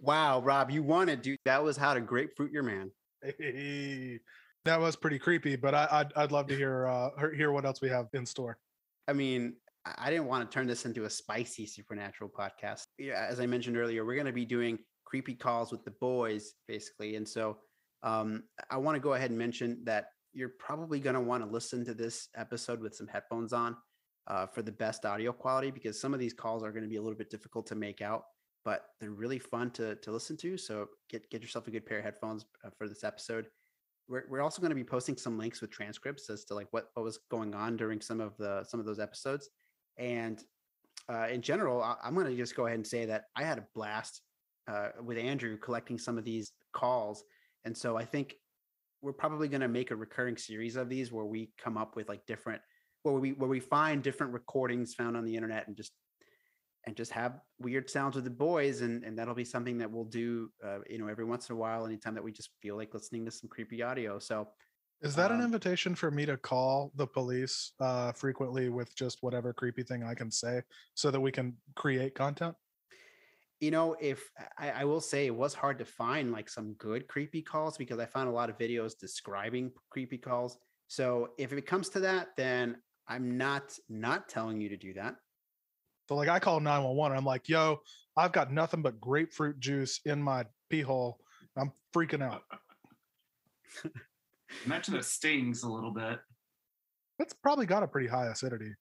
wow, 0.00 0.40
Rob, 0.40 0.70
you 0.70 0.82
won 0.82 1.08
it, 1.08 1.22
dude. 1.22 1.38
That 1.44 1.62
was 1.62 1.76
how 1.76 1.94
to 1.94 2.00
grapefruit 2.00 2.50
your 2.50 2.64
man. 2.64 2.90
Hey, 3.22 4.18
that 4.64 4.80
was 4.80 4.96
pretty 4.96 5.18
creepy, 5.18 5.56
but 5.56 5.74
I, 5.74 5.88
I'd 5.90 6.12
I'd 6.16 6.32
love 6.32 6.46
to 6.48 6.56
hear 6.56 6.86
uh 6.86 7.10
hear- 7.36 7.52
what 7.52 7.64
else 7.64 7.80
we 7.80 7.88
have 7.88 8.08
in 8.12 8.26
store. 8.26 8.58
I 9.08 9.12
mean, 9.12 9.56
I 9.84 9.94
I 9.98 10.10
didn't 10.10 10.26
want 10.26 10.50
to 10.50 10.54
turn 10.54 10.66
this 10.66 10.86
into 10.86 11.04
a 11.04 11.10
spicy 11.10 11.66
supernatural 11.66 12.30
podcast. 12.30 12.86
Yeah, 12.98 13.26
as 13.28 13.40
I 13.40 13.46
mentioned 13.46 13.76
earlier, 13.76 14.04
we're 14.04 14.14
going 14.14 14.26
to 14.26 14.32
be 14.32 14.46
doing 14.46 14.78
creepy 15.04 15.34
calls 15.34 15.70
with 15.70 15.84
the 15.84 15.92
boys, 15.92 16.54
basically. 16.66 17.16
And 17.16 17.28
so 17.28 17.58
um, 18.02 18.44
I 18.70 18.76
want 18.78 18.96
to 18.96 19.00
go 19.00 19.12
ahead 19.14 19.30
and 19.30 19.38
mention 19.38 19.80
that 19.84 20.06
you're 20.32 20.52
probably 20.58 20.98
going 20.98 21.14
to 21.14 21.20
want 21.20 21.44
to 21.44 21.48
listen 21.48 21.84
to 21.84 21.94
this 21.94 22.28
episode 22.36 22.80
with 22.80 22.94
some 22.94 23.06
headphones 23.06 23.52
on 23.52 23.76
uh, 24.26 24.46
for 24.46 24.62
the 24.62 24.72
best 24.72 25.04
audio 25.04 25.32
quality 25.32 25.70
because 25.70 26.00
some 26.00 26.12
of 26.12 26.20
these 26.20 26.34
calls 26.34 26.62
are 26.62 26.72
going 26.72 26.82
to 26.82 26.88
be 26.88 26.96
a 26.96 27.02
little 27.02 27.16
bit 27.16 27.30
difficult 27.30 27.66
to 27.66 27.74
make 27.74 28.02
out, 28.02 28.24
but 28.64 28.86
they're 29.00 29.10
really 29.10 29.38
fun 29.38 29.70
to, 29.72 29.94
to 29.96 30.10
listen 30.10 30.36
to. 30.38 30.56
So 30.56 30.88
get, 31.08 31.30
get 31.30 31.42
yourself 31.42 31.68
a 31.68 31.70
good 31.70 31.86
pair 31.86 31.98
of 31.98 32.04
headphones 32.04 32.44
uh, 32.64 32.70
for 32.76 32.88
this 32.88 33.04
episode. 33.04 33.46
We're, 34.08 34.24
we're 34.28 34.42
also 34.42 34.60
going 34.60 34.70
to 34.70 34.76
be 34.76 34.84
posting 34.84 35.16
some 35.16 35.38
links 35.38 35.60
with 35.60 35.70
transcripts 35.70 36.28
as 36.28 36.44
to 36.46 36.54
like 36.54 36.68
what, 36.72 36.88
what 36.94 37.04
was 37.04 37.18
going 37.30 37.54
on 37.54 37.76
during 37.76 38.00
some 38.00 38.20
of 38.20 38.36
the 38.36 38.64
some 38.64 38.80
of 38.80 38.86
those 38.86 39.00
episodes 39.00 39.48
and 39.98 40.42
uh, 41.08 41.26
in 41.30 41.42
general, 41.42 41.82
I- 41.82 41.96
I'm 42.02 42.14
going 42.14 42.26
to 42.26 42.36
just 42.36 42.56
go 42.56 42.66
ahead 42.66 42.78
and 42.78 42.86
say 42.86 43.06
that 43.06 43.24
I 43.36 43.42
had 43.42 43.58
a 43.58 43.66
blast 43.74 44.22
uh, 44.68 44.88
with 45.02 45.18
Andrew 45.18 45.58
collecting 45.58 45.98
some 45.98 46.16
of 46.16 46.24
these 46.24 46.52
calls. 46.72 47.22
And 47.64 47.76
so 47.76 47.96
I 47.96 48.04
think 48.04 48.34
we're 49.02 49.12
probably 49.12 49.48
going 49.48 49.60
to 49.60 49.68
make 49.68 49.90
a 49.90 49.96
recurring 49.96 50.36
series 50.36 50.76
of 50.76 50.88
these 50.88 51.12
where 51.12 51.24
we 51.26 51.50
come 51.62 51.76
up 51.76 51.96
with 51.96 52.08
like 52.08 52.24
different, 52.26 52.62
where 53.02 53.14
we 53.14 53.32
where 53.32 53.50
we 53.50 53.60
find 53.60 54.02
different 54.02 54.32
recordings 54.32 54.94
found 54.94 55.16
on 55.16 55.24
the 55.24 55.34
internet 55.34 55.66
and 55.66 55.76
just 55.76 55.92
and 56.86 56.96
just 56.96 57.10
have 57.12 57.40
weird 57.58 57.88
sounds 57.88 58.14
with 58.16 58.24
the 58.24 58.30
boys 58.30 58.80
and 58.82 59.04
and 59.04 59.18
that'll 59.18 59.34
be 59.34 59.44
something 59.44 59.78
that 59.78 59.90
we'll 59.90 60.04
do 60.04 60.50
uh, 60.64 60.78
you 60.88 60.98
know 60.98 61.08
every 61.08 61.24
once 61.24 61.48
in 61.48 61.54
a 61.54 61.58
while 61.58 61.86
anytime 61.86 62.14
that 62.14 62.24
we 62.24 62.32
just 62.32 62.50
feel 62.60 62.76
like 62.76 62.92
listening 62.94 63.24
to 63.24 63.30
some 63.30 63.48
creepy 63.48 63.82
audio 63.82 64.18
so 64.18 64.48
Is 65.02 65.14
that 65.16 65.30
an 65.30 65.40
Um, 65.40 65.42
invitation 65.42 65.94
for 65.94 66.10
me 66.10 66.24
to 66.26 66.36
call 66.36 66.90
the 66.96 67.06
police 67.06 67.72
uh, 67.80 68.12
frequently 68.12 68.70
with 68.70 68.94
just 68.96 69.22
whatever 69.22 69.52
creepy 69.52 69.82
thing 69.82 70.02
I 70.02 70.14
can 70.14 70.30
say 70.30 70.62
so 70.94 71.10
that 71.10 71.20
we 71.20 71.30
can 71.30 71.56
create 71.76 72.14
content? 72.14 72.56
you 73.60 73.70
know 73.70 73.96
if 74.00 74.30
I, 74.58 74.70
I 74.70 74.84
will 74.84 75.00
say 75.00 75.26
it 75.26 75.34
was 75.34 75.54
hard 75.54 75.78
to 75.78 75.84
find 75.84 76.32
like 76.32 76.48
some 76.48 76.74
good 76.74 77.06
creepy 77.08 77.42
calls 77.42 77.76
because 77.78 77.98
i 77.98 78.06
found 78.06 78.28
a 78.28 78.32
lot 78.32 78.50
of 78.50 78.58
videos 78.58 78.98
describing 78.98 79.72
creepy 79.90 80.18
calls 80.18 80.58
so 80.88 81.30
if 81.38 81.52
it 81.52 81.66
comes 81.66 81.88
to 81.90 82.00
that 82.00 82.28
then 82.36 82.76
i'm 83.08 83.36
not 83.36 83.76
not 83.88 84.28
telling 84.28 84.60
you 84.60 84.68
to 84.68 84.76
do 84.76 84.92
that 84.94 85.16
So 86.08 86.14
like 86.16 86.28
I 86.28 86.38
call 86.38 86.60
911 86.60 87.16
I'm 87.16 87.24
like, 87.24 87.48
yo, 87.48 87.80
I've 88.16 88.32
got 88.32 88.52
nothing 88.52 88.82
but 88.82 89.00
grapefruit 89.00 89.58
juice 89.58 90.00
in 90.04 90.22
my 90.22 90.44
pee 90.70 90.82
hole. 90.82 91.18
I'm 91.56 91.72
freaking 91.94 92.22
out. 92.22 92.42
Imagine 94.66 94.94
that 94.94 95.04
stings 95.04 95.62
a 95.62 95.68
little 95.68 95.90
bit. 95.90 96.20
It's 97.18 97.32
probably 97.32 97.66
got 97.66 97.82
a 97.82 97.86
pretty 97.88 98.08
high 98.08 98.26
acidity. 98.26 98.72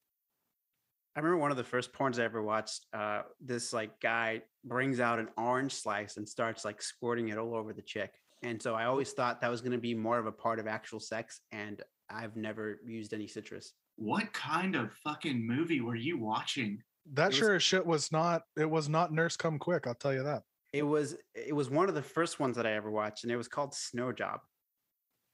i 1.15 1.19
remember 1.19 1.37
one 1.37 1.51
of 1.51 1.57
the 1.57 1.63
first 1.63 1.93
porns 1.93 2.19
i 2.19 2.23
ever 2.23 2.41
watched 2.41 2.87
uh 2.93 3.21
this 3.39 3.71
like 3.73 3.99
guy 4.01 4.41
brings 4.65 4.99
out 4.99 5.19
an 5.19 5.27
orange 5.37 5.73
slice 5.73 6.17
and 6.17 6.27
starts 6.27 6.65
like 6.65 6.81
squirting 6.81 7.29
it 7.29 7.37
all 7.37 7.53
over 7.55 7.73
the 7.73 7.81
chick 7.83 8.11
and 8.41 8.59
so 8.61 8.73
i 8.73 8.85
always 8.85 9.11
thought 9.11 9.39
that 9.39 9.51
was 9.51 9.61
going 9.61 9.71
to 9.71 9.77
be 9.77 9.93
more 9.93 10.17
of 10.17 10.25
a 10.25 10.31
part 10.31 10.59
of 10.59 10.65
actual 10.67 10.99
sex 10.99 11.41
and 11.51 11.83
i've 12.09 12.35
never 12.35 12.79
used 12.85 13.13
any 13.13 13.27
citrus 13.27 13.73
What 13.97 14.33
kind 14.33 14.75
of 14.75 14.91
fucking 15.03 15.45
movie 15.45 15.81
were 15.81 15.95
you 15.95 16.17
watching? 16.17 16.81
That 17.11 17.27
was- 17.27 17.35
sure 17.38 17.55
as 17.55 17.63
shit 17.63 17.85
was 17.85 18.11
not 18.11 18.44
it 18.57 18.69
was 18.69 18.88
not 18.89 19.11
nurse 19.11 19.35
come 19.35 19.59
quick, 19.59 19.88
I'll 19.88 19.95
tell 19.95 20.13
you 20.13 20.23
that. 20.23 20.44
it 20.71 20.83
was 20.83 21.15
it 21.35 21.55
was 21.55 21.69
one 21.69 21.89
of 21.89 21.95
the 21.95 22.01
first 22.01 22.39
ones 22.39 22.55
that 22.57 22.65
i 22.65 22.71
ever 22.73 22.89
watched 22.89 23.23
and 23.23 23.31
it 23.31 23.38
was 23.38 23.47
called 23.47 23.75
snow 23.75 24.11
job 24.11 24.39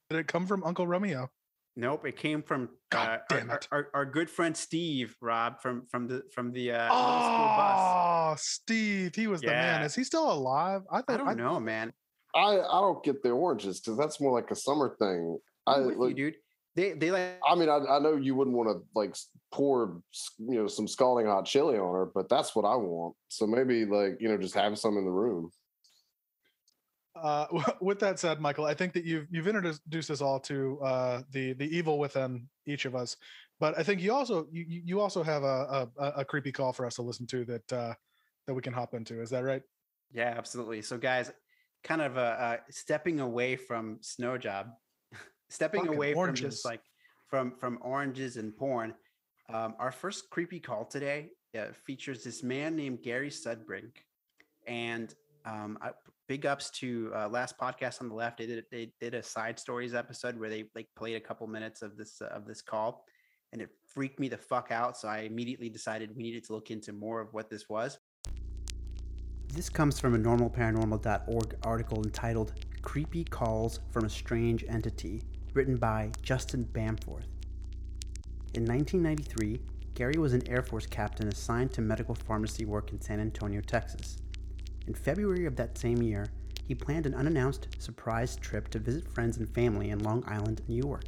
Did 0.10 0.20
it 0.20 0.28
come 0.28 0.46
from 0.48 0.64
Uncle 0.64 0.86
Romeo? 0.88 1.30
Nope, 1.76 2.06
it 2.08 2.18
came 2.18 2.42
from 2.42 2.70
God 2.92 3.22
uh, 3.32 3.36
damn 3.36 3.50
our, 3.50 3.56
it. 3.56 3.68
Our, 3.72 3.88
our 3.94 4.06
good 4.06 4.30
friend 4.30 4.58
Steve 4.58 5.16
Rob 5.22 5.62
from 5.62 5.86
from 5.92 6.08
the 6.08 6.24
from 6.34 6.52
the 6.52 6.72
uh, 6.72 6.84
middle 6.84 7.22
school 7.22 7.48
bus. 7.60 7.80
Oh, 7.80 8.36
Steve, 8.38 9.16
he 9.16 9.28
was 9.28 9.40
the 9.42 9.48
man. 9.48 9.84
Is 9.84 9.96
he 9.96 10.04
still 10.04 10.30
alive? 10.30 10.82
I 10.92 11.04
I 11.08 11.16
don't 11.18 11.38
know, 11.38 11.60
man. 11.60 11.94
I 12.36 12.60
I 12.60 12.82
don't 12.82 13.02
get 13.04 13.24
the 13.24 13.30
oranges 13.30 13.80
because 13.80 13.98
that's 13.98 14.20
more 14.20 14.34
like 14.34 14.52
a 14.52 14.56
summer 14.56 14.96
thing. 15.00 15.38
I 15.68 15.76
I'm 15.76 15.86
with 15.86 15.98
like, 15.98 16.18
you, 16.18 16.32
dude. 16.32 16.36
They 16.80 16.94
they 16.94 17.12
like 17.12 17.42
I 17.46 17.56
mean, 17.56 17.68
I, 17.68 17.80
I 17.90 18.00
know 18.00 18.16
you 18.16 18.36
wouldn't 18.36 18.56
want 18.56 18.70
to 18.70 18.82
like 18.96 19.14
pour 19.52 20.02
you 20.38 20.56
know 20.56 20.68
some 20.68 20.88
scalding 20.88 21.26
hot 21.26 21.46
chili 21.46 21.78
on 21.78 21.94
her, 21.94 22.06
but 22.06 22.30
that's 22.30 22.56
what 22.56 22.64
I 22.64 22.76
want. 22.78 23.16
So 23.28 23.46
maybe 23.46 23.84
like 23.84 24.16
you 24.22 24.30
know 24.30 24.38
just 24.38 24.56
have 24.56 24.80
some 24.80 24.98
in 24.98 25.04
the 25.04 25.12
room. 25.12 25.52
Uh, 27.22 27.48
with 27.82 28.00
that 28.00 28.18
said, 28.18 28.40
Michael, 28.40 28.64
I 28.64 28.74
think 28.74 28.94
that 28.94 29.04
you've 29.04 29.28
you've 29.30 29.50
introduced 29.50 30.10
us 30.10 30.22
all 30.22 30.40
to 30.42 30.80
uh, 30.82 31.22
the 31.32 31.52
the 31.52 31.66
evil 31.66 32.00
within 32.00 32.48
each 32.66 32.86
of 32.86 32.96
us, 32.96 33.18
but 33.60 33.78
I 33.78 33.84
think 33.84 34.02
you 34.02 34.14
also 34.14 34.48
you 34.50 34.64
you 34.66 34.82
you 34.86 35.00
also 35.02 35.22
have 35.22 35.44
a 35.44 35.90
a, 36.00 36.12
a 36.20 36.26
creepy 36.26 36.54
call 36.54 36.72
for 36.72 36.86
us 36.86 36.96
to 36.96 37.02
listen 37.02 37.28
to 37.28 37.44
that 37.44 37.74
uh, 37.74 37.94
that 38.48 38.54
we 38.54 38.62
can 38.62 38.72
hop 38.72 38.94
into. 38.94 39.22
Is 39.22 39.32
that 39.32 39.44
right? 39.44 39.64
yeah, 40.14 40.34
absolutely. 40.38 40.82
So 40.82 40.98
guys, 40.98 41.30
kind 41.84 42.02
of 42.02 42.18
uh, 42.18 42.22
uh 42.22 42.58
stepping 42.70 43.20
away 43.20 43.58
from 43.58 43.98
snow 44.00 44.38
job, 44.38 44.68
stepping 45.50 45.82
Fucking 45.82 45.96
away 45.96 46.14
from 46.14 46.36
just 46.36 46.66
like 46.66 46.82
from 47.28 47.52
from 47.52 47.80
oranges 47.82 48.38
and 48.38 48.56
porn. 48.56 48.94
Um, 49.50 49.76
our 49.80 49.92
first 49.92 50.30
creepy 50.30 50.60
call 50.60 50.86
today 50.86 51.30
uh, 51.58 51.74
features 51.86 52.24
this 52.24 52.44
man 52.44 52.76
named 52.76 53.02
Gary 53.02 53.30
Sudbrink, 53.30 53.92
and 54.68 55.14
um, 55.46 55.78
I, 55.82 55.92
big 56.28 56.46
ups 56.46 56.70
to 56.70 57.12
uh, 57.16 57.28
last 57.28 57.58
podcast 57.58 58.02
on 58.02 58.08
the 58.08 58.16
left. 58.16 58.38
They 58.38 58.46
did 58.46 58.66
they 58.72 58.94
did 59.02 59.16
a 59.16 59.24
side 59.24 59.60
stories 59.60 59.94
episode 59.94 60.40
where 60.40 60.50
they 60.50 60.66
like 60.76 60.88
played 60.96 61.16
a 61.16 61.20
couple 61.20 61.48
minutes 61.48 61.82
of 61.82 61.98
this 61.98 62.22
uh, 62.22 62.28
of 62.28 62.46
this 62.46 62.62
call, 62.62 63.04
and 63.52 63.62
it 63.62 63.70
freaked 63.86 64.20
me 64.20 64.30
the 64.30 64.38
fuck 64.38 64.72
out. 64.72 64.98
So 64.98 65.08
I 65.08 65.20
immediately 65.22 65.70
decided 65.70 66.16
we 66.16 66.24
needed 66.24 66.46
to 66.46 66.54
look 66.54 66.72
into 66.72 66.94
more 66.94 67.20
of 67.20 67.34
what 67.34 67.50
this 67.50 67.68
was. 67.68 67.98
This 69.52 69.68
comes 69.68 70.00
from 70.00 70.14
a 70.14 70.20
normalparanormal.org 70.20 71.56
article 71.64 72.04
entitled 72.04 72.54
"Creepy 72.84 73.24
Calls 73.24 73.80
from 73.90 74.06
a 74.06 74.10
Strange 74.10 74.64
Entity," 74.70 75.24
written 75.54 75.78
by 75.78 76.12
Justin 76.22 76.68
Bamforth. 76.72 77.28
In 78.54 78.66
1993, 78.66 79.60
Gary 79.94 80.18
was 80.18 80.34
an 80.34 80.48
Air 80.48 80.62
Force 80.62 80.86
captain 80.86 81.28
assigned 81.28 81.72
to 81.74 81.82
medical 81.82 82.16
pharmacy 82.16 82.66
work 82.66 82.92
in 82.92 83.02
San 83.02 83.20
Antonio, 83.20 83.62
Texas. 83.62 84.18
In 84.88 84.94
February 84.94 85.46
of 85.46 85.56
that 85.58 85.78
same 85.78 86.02
year, 86.02 86.28
he 86.66 86.76
planned 86.76 87.06
an 87.06 87.16
unannounced 87.16 87.68
surprise 87.80 88.36
trip 88.36 88.70
to 88.70 88.80
visit 88.80 89.08
friends 89.08 89.38
and 89.38 89.50
family 89.50 89.90
in 89.90 90.04
Long 90.04 90.24
Island, 90.28 90.62
New 90.68 90.76
York. 90.76 91.04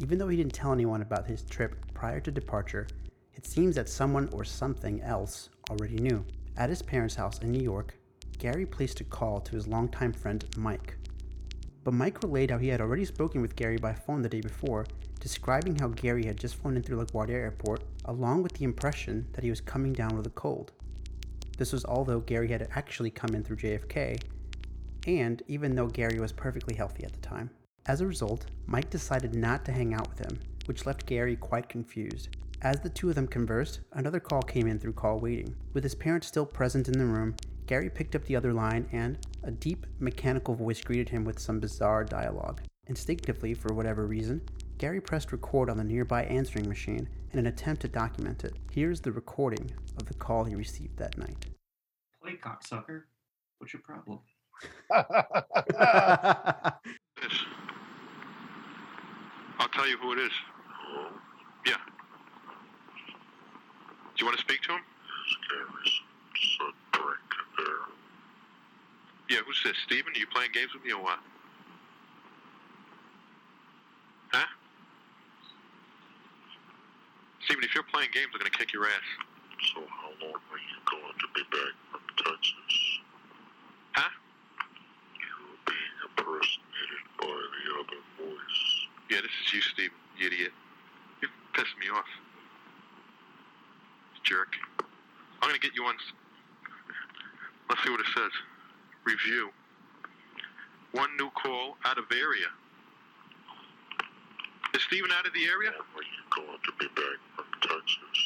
Even 0.00 0.18
though 0.18 0.28
he 0.28 0.36
didn't 0.36 0.54
tell 0.54 0.72
anyone 0.72 1.02
about 1.02 1.26
his 1.26 1.42
trip 1.42 1.76
prior 1.94 2.20
to 2.20 2.30
departure, 2.30 2.86
it 3.34 3.46
seems 3.46 3.76
that 3.76 3.88
someone 3.88 4.28
or 4.32 4.44
something 4.44 5.00
else 5.02 5.50
already 5.70 5.96
knew. 5.96 6.24
At 6.56 6.68
his 6.68 6.82
parents' 6.82 7.14
house 7.14 7.38
in 7.38 7.50
New 7.52 7.62
York, 7.62 7.96
Gary 8.38 8.66
placed 8.66 9.00
a 9.00 9.04
call 9.04 9.40
to 9.40 9.56
his 9.56 9.66
longtime 9.66 10.12
friend 10.12 10.44
Mike. 10.56 10.96
But 11.84 11.94
Mike 11.94 12.22
relayed 12.22 12.50
how 12.50 12.58
he 12.58 12.68
had 12.68 12.80
already 12.80 13.04
spoken 13.04 13.42
with 13.42 13.56
Gary 13.56 13.76
by 13.76 13.92
phone 13.92 14.22
the 14.22 14.28
day 14.28 14.40
before 14.40 14.86
describing 15.20 15.76
how 15.76 15.88
Gary 15.88 16.26
had 16.26 16.38
just 16.38 16.56
flown 16.56 16.76
in 16.76 16.82
through 16.82 17.02
LaGuardia 17.02 17.30
Airport, 17.30 17.82
along 18.04 18.42
with 18.42 18.52
the 18.52 18.64
impression 18.64 19.26
that 19.32 19.42
he 19.42 19.48
was 19.48 19.60
coming 19.60 19.94
down 19.94 20.14
with 20.16 20.26
a 20.26 20.30
cold. 20.30 20.72
This 21.56 21.72
was 21.72 21.84
although 21.86 22.20
Gary 22.20 22.48
had 22.48 22.68
actually 22.72 23.10
come 23.10 23.34
in 23.34 23.42
through 23.42 23.56
JFK, 23.56 24.20
and 25.06 25.42
even 25.48 25.74
though 25.74 25.86
Gary 25.86 26.20
was 26.20 26.30
perfectly 26.30 26.74
healthy 26.74 27.04
at 27.04 27.12
the 27.14 27.20
time. 27.20 27.48
As 27.86 28.02
a 28.02 28.06
result, 28.06 28.44
Mike 28.66 28.90
decided 28.90 29.34
not 29.34 29.64
to 29.64 29.72
hang 29.72 29.94
out 29.94 30.10
with 30.10 30.18
him, 30.18 30.40
which 30.66 30.84
left 30.84 31.06
Gary 31.06 31.36
quite 31.36 31.70
confused. 31.70 32.36
As 32.60 32.80
the 32.80 32.90
two 32.90 33.08
of 33.08 33.14
them 33.14 33.26
conversed, 33.26 33.80
another 33.92 34.20
call 34.20 34.42
came 34.42 34.66
in 34.66 34.78
through 34.78 34.92
call 34.92 35.20
waiting. 35.20 35.54
With 35.72 35.84
his 35.84 35.94
parents 35.94 36.26
still 36.26 36.46
present 36.46 36.88
in 36.88 36.98
the 36.98 37.06
room, 37.06 37.34
Gary 37.66 37.88
picked 37.88 38.14
up 38.14 38.24
the 38.24 38.36
other 38.36 38.52
line 38.52 38.86
and 38.92 39.18
a 39.44 39.50
deep, 39.50 39.86
mechanical 39.98 40.54
voice 40.54 40.80
greeted 40.80 41.10
him 41.10 41.24
with 41.24 41.38
some 41.38 41.60
bizarre 41.60 42.04
dialogue. 42.04 42.62
Instinctively, 42.86 43.54
for 43.54 43.72
whatever 43.72 44.06
reason, 44.06 44.42
Gary 44.78 45.00
pressed 45.00 45.32
record 45.32 45.70
on 45.70 45.76
the 45.76 45.84
nearby 45.84 46.24
answering 46.24 46.68
machine 46.68 47.08
in 47.32 47.38
an 47.38 47.46
attempt 47.46 47.82
to 47.82 47.88
document 47.88 48.44
it. 48.44 48.54
Here's 48.70 49.00
the 49.00 49.12
recording 49.12 49.70
of 49.98 50.06
the 50.06 50.14
call 50.14 50.44
he 50.44 50.54
received 50.54 50.96
that 50.98 51.16
night. 51.16 51.46
Play 52.22 52.36
cocksucker. 52.36 53.04
What's 53.58 53.72
your 53.72 53.82
problem? 53.82 54.20
This. 54.90 54.90
I'll 59.58 59.68
tell 59.68 59.88
you 59.88 59.96
who 59.98 60.12
it 60.12 60.18
is. 60.18 60.32
Yeah. 61.66 61.74
Do 64.16 64.18
you 64.18 64.26
want 64.26 64.36
to 64.36 64.42
speak 64.42 64.60
to 64.62 64.72
him? 64.72 64.80
Yeah, 69.28 69.38
who's 69.46 69.60
this? 69.64 69.76
Steven? 69.86 70.12
Are 70.12 70.18
you 70.18 70.26
playing 70.26 70.50
games 70.52 70.74
with 70.74 70.84
me 70.84 70.92
or 70.92 71.02
what? 71.02 71.18
Huh? 74.32 74.46
Steven, 77.44 77.64
if 77.64 77.74
you're 77.74 77.88
playing 77.88 78.10
games, 78.12 78.28
I'm 78.34 78.40
going 78.40 78.50
to 78.50 78.58
kick 78.58 78.72
your 78.72 78.84
ass. 78.84 79.08
So 79.72 79.80
how 79.88 80.12
long 80.20 80.36
are 80.36 80.60
you 80.60 80.78
going 80.84 81.16
to 81.16 81.28
be 81.34 81.42
back 81.50 81.72
from 81.90 82.02
Texas? 82.20 83.00
Huh? 83.96 84.12
You're 85.16 85.56
being 85.64 85.96
impersonated 86.04 87.04
by 87.16 87.32
the 87.32 87.64
other 87.80 88.00
voice. 88.20 88.60
Yeah, 89.08 89.20
this 89.24 89.32
is 89.46 89.52
you, 89.52 89.60
Steven, 89.62 89.96
you 90.18 90.26
idiot. 90.26 90.52
You're 91.22 91.32
pissing 91.54 91.80
me 91.80 91.88
off. 91.88 92.08
Jerk. 94.22 94.56
I'm 95.40 95.48
going 95.48 95.60
to 95.60 95.60
get 95.60 95.74
you 95.74 95.84
on. 95.84 95.94
Let's 97.70 97.82
see 97.84 97.90
what 97.90 98.00
it 98.00 98.06
says. 98.14 98.32
Review. 99.04 99.50
One 100.92 101.10
new 101.18 101.30
call 101.30 101.76
out 101.84 101.98
of 101.98 102.04
area. 102.10 102.46
Is 104.74 104.82
Steven 104.82 105.10
out 105.12 105.26
of 105.26 105.32
the 105.34 105.44
area? 105.44 105.72
When 105.92 106.04
are 106.04 106.08
you 106.08 106.24
going 106.34 106.58
to 106.64 106.72
be 106.78 106.86
back 106.94 107.18
from 107.36 107.44
Texas? 107.60 108.18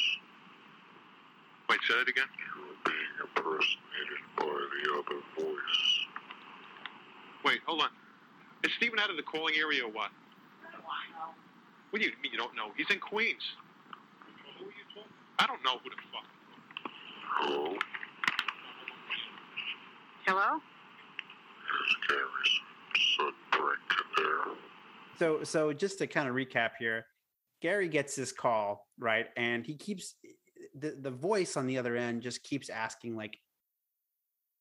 Wait, 1.69 1.79
say 1.87 1.95
that 1.99 2.09
again? 2.09 2.29
You're 2.39 2.77
being 2.85 3.15
impersonated 3.21 4.23
by 4.37 4.45
the 4.45 4.93
other 4.93 5.21
voice. 5.37 6.07
Wait, 7.45 7.61
hold 7.67 7.83
on. 7.83 7.89
Is 8.65 8.73
Steven 8.77 8.99
out 8.99 9.11
of 9.11 9.17
the 9.17 9.23
calling 9.23 9.55
area 9.57 9.85
or 9.85 9.91
what? 9.91 10.11
What 11.91 12.03
do 12.03 12.09
you 12.09 12.13
mean 12.23 12.33
you 12.33 12.39
don't 12.39 12.55
know? 12.55 12.71
He's 12.77 12.91
in 12.91 13.01
Queens. 13.01 13.43
I 15.39 15.47
don't 15.47 15.63
know 15.65 15.79
who 15.83 15.91
the 15.91 15.97
fuck. 16.13 16.27
Hello? 17.37 17.77
Hello? 20.29 20.61
So, 25.19 25.43
so 25.43 25.73
just 25.73 25.97
to 26.01 26.07
kind 26.07 26.29
of 26.29 26.35
recap 26.35 26.73
here, 26.79 27.07
Gary 27.63 27.89
gets 27.89 28.15
this 28.15 28.31
call, 28.31 28.87
right? 28.99 29.25
And 29.39 29.65
he 29.65 29.75
keeps 29.75 30.17
the, 30.79 30.99
the 31.01 31.11
voice 31.11 31.57
on 31.57 31.67
the 31.67 31.79
other 31.79 31.97
end 31.97 32.21
just 32.21 32.43
keeps 32.43 32.69
asking, 32.69 33.17
like, 33.17 33.39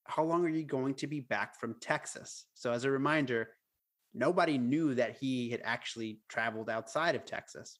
how 0.05 0.23
long 0.23 0.45
are 0.45 0.49
you 0.49 0.63
going 0.63 0.93
to 0.95 1.05
be 1.05 1.19
back 1.19 1.59
from 1.59 1.75
Texas? 1.81 2.45
So, 2.53 2.71
as 2.71 2.85
a 2.85 2.89
reminder, 2.89 3.49
nobody 4.13 4.57
knew 4.57 4.95
that 4.95 5.17
he 5.19 5.49
had 5.49 5.59
actually 5.65 6.21
traveled 6.29 6.69
outside 6.69 7.13
of 7.13 7.25
Texas, 7.25 7.77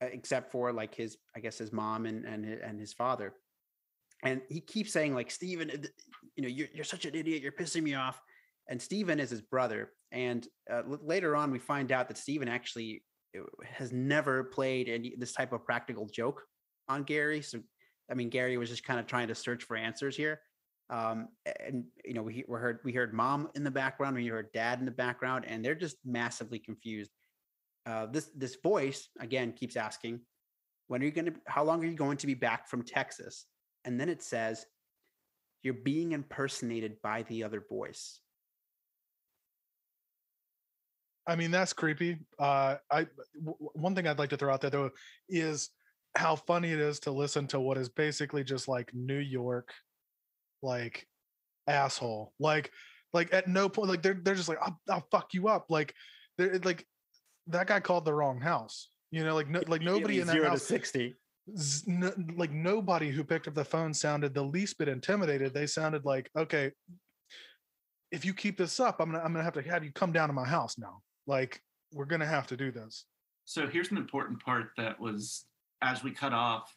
except 0.00 0.50
for 0.50 0.72
like 0.72 0.92
his, 0.92 1.18
I 1.36 1.38
guess, 1.38 1.56
his 1.56 1.72
mom 1.72 2.04
and 2.04 2.24
and 2.24 2.44
and 2.44 2.80
his 2.80 2.92
father. 2.92 3.34
And 4.24 4.42
he 4.48 4.60
keeps 4.60 4.92
saying, 4.92 5.14
like, 5.14 5.30
Steven, 5.30 5.70
you 6.38 6.42
know, 6.42 6.48
you're 6.48 6.68
you're 6.72 6.84
such 6.84 7.04
an 7.04 7.16
idiot. 7.16 7.42
You're 7.42 7.52
pissing 7.52 7.82
me 7.82 7.94
off. 7.94 8.22
And 8.68 8.80
Steven 8.80 9.18
is 9.18 9.30
his 9.30 9.42
brother. 9.42 9.90
And 10.12 10.46
uh, 10.70 10.82
l- 10.88 11.00
later 11.02 11.34
on, 11.34 11.50
we 11.50 11.58
find 11.58 11.90
out 11.90 12.06
that 12.08 12.16
Steven 12.16 12.48
actually 12.48 13.02
uh, 13.36 13.42
has 13.64 13.92
never 13.92 14.44
played 14.44 14.88
any 14.88 15.14
this 15.18 15.32
type 15.32 15.52
of 15.52 15.64
practical 15.64 16.06
joke 16.06 16.44
on 16.88 17.02
Gary. 17.02 17.42
So, 17.42 17.58
I 18.08 18.14
mean, 18.14 18.30
Gary 18.30 18.56
was 18.56 18.70
just 18.70 18.84
kind 18.84 19.00
of 19.00 19.06
trying 19.06 19.28
to 19.28 19.34
search 19.34 19.64
for 19.64 19.76
answers 19.76 20.16
here. 20.16 20.40
Um, 20.90 21.28
and 21.60 21.84
you 22.04 22.14
know, 22.14 22.22
we, 22.22 22.44
we 22.46 22.58
heard 22.58 22.78
we 22.84 22.92
heard 22.92 23.12
mom 23.12 23.50
in 23.56 23.64
the 23.64 23.70
background, 23.70 24.14
we 24.14 24.28
heard 24.28 24.52
dad 24.52 24.78
in 24.78 24.84
the 24.84 24.92
background, 24.92 25.44
and 25.44 25.64
they're 25.64 25.74
just 25.74 25.96
massively 26.04 26.60
confused. 26.60 27.10
Uh, 27.84 28.06
this 28.06 28.30
this 28.36 28.56
voice 28.62 29.08
again 29.18 29.52
keeps 29.52 29.76
asking, 29.76 30.20
"When 30.86 31.02
are 31.02 31.04
you 31.04 31.10
going 31.10 31.26
to? 31.26 31.34
How 31.48 31.64
long 31.64 31.82
are 31.82 31.88
you 31.88 31.96
going 31.96 32.18
to 32.18 32.28
be 32.28 32.34
back 32.34 32.68
from 32.68 32.84
Texas?" 32.84 33.46
And 33.84 33.98
then 33.98 34.08
it 34.08 34.22
says, 34.22 34.66
"You're 35.62 35.74
being 35.74 36.12
impersonated 36.12 37.00
by 37.02 37.22
the 37.24 37.44
other 37.44 37.62
voice." 37.68 38.20
I 41.26 41.36
mean, 41.36 41.50
that's 41.50 41.74
creepy. 41.74 42.18
Uh, 42.38 42.76
I 42.90 43.06
w- 43.38 43.70
one 43.74 43.94
thing 43.94 44.06
I'd 44.06 44.18
like 44.18 44.30
to 44.30 44.38
throw 44.38 44.52
out 44.52 44.62
there 44.62 44.70
though 44.70 44.90
is 45.28 45.68
how 46.14 46.36
funny 46.36 46.72
it 46.72 46.78
is 46.80 47.00
to 47.00 47.10
listen 47.10 47.46
to 47.48 47.60
what 47.60 47.76
is 47.76 47.90
basically 47.90 48.42
just 48.44 48.66
like 48.66 48.94
New 48.94 49.18
York, 49.18 49.74
like 50.62 51.06
asshole. 51.66 52.32
Like, 52.40 52.72
like 53.12 53.32
at 53.34 53.46
no 53.46 53.68
point, 53.68 53.90
like 53.90 54.02
they're 54.02 54.18
they're 54.22 54.34
just 54.34 54.48
like 54.48 54.58
I'll, 54.62 54.80
I'll 54.88 55.06
fuck 55.10 55.34
you 55.34 55.48
up. 55.48 55.66
Like, 55.68 55.94
they're 56.38 56.58
like 56.60 56.86
that 57.48 57.66
guy 57.66 57.80
called 57.80 58.06
the 58.06 58.14
wrong 58.14 58.40
house. 58.40 58.88
You 59.10 59.22
know, 59.24 59.34
like 59.34 59.48
no, 59.48 59.62
like 59.66 59.82
nobody 59.82 60.20
in 60.20 60.26
that 60.26 60.32
zero 60.32 60.44
to 60.44 60.50
house 60.50 60.62
sixty. 60.62 61.16
Like 62.36 62.52
nobody 62.52 63.10
who 63.10 63.24
picked 63.24 63.48
up 63.48 63.54
the 63.54 63.64
phone 63.64 63.94
sounded 63.94 64.34
the 64.34 64.42
least 64.42 64.78
bit 64.78 64.88
intimidated. 64.88 65.54
They 65.54 65.66
sounded 65.66 66.04
like, 66.04 66.30
okay, 66.36 66.72
if 68.10 68.24
you 68.24 68.34
keep 68.34 68.56
this 68.56 68.80
up, 68.80 69.00
I'm 69.00 69.12
gonna 69.12 69.22
I'm 69.22 69.32
gonna 69.32 69.44
have 69.44 69.54
to 69.54 69.62
have 69.62 69.84
you 69.84 69.92
come 69.92 70.12
down 70.12 70.28
to 70.28 70.32
my 70.32 70.46
house 70.46 70.78
now. 70.78 71.02
Like 71.26 71.62
we're 71.92 72.06
gonna 72.06 72.26
have 72.26 72.46
to 72.48 72.56
do 72.56 72.70
this. 72.70 73.04
So 73.44 73.66
here's 73.66 73.90
an 73.90 73.96
important 73.96 74.42
part 74.42 74.70
that 74.76 74.98
was 74.98 75.46
as 75.82 76.02
we 76.02 76.10
cut 76.10 76.32
off. 76.32 76.74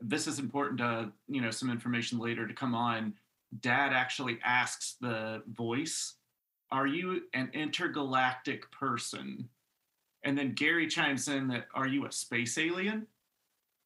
This 0.00 0.26
is 0.26 0.38
important 0.38 0.78
to 0.78 1.12
you 1.28 1.40
know 1.40 1.50
some 1.50 1.70
information 1.70 2.18
later 2.18 2.46
to 2.46 2.54
come 2.54 2.74
on. 2.74 3.14
Dad 3.60 3.92
actually 3.92 4.38
asks 4.44 4.96
the 5.00 5.42
voice, 5.52 6.14
"Are 6.70 6.86
you 6.86 7.22
an 7.34 7.50
intergalactic 7.52 8.70
person?" 8.70 9.48
And 10.24 10.36
then 10.36 10.52
Gary 10.52 10.86
chimes 10.86 11.28
in 11.28 11.48
that, 11.48 11.68
"Are 11.74 11.88
you 11.88 12.06
a 12.06 12.12
space 12.12 12.58
alien?" 12.58 13.06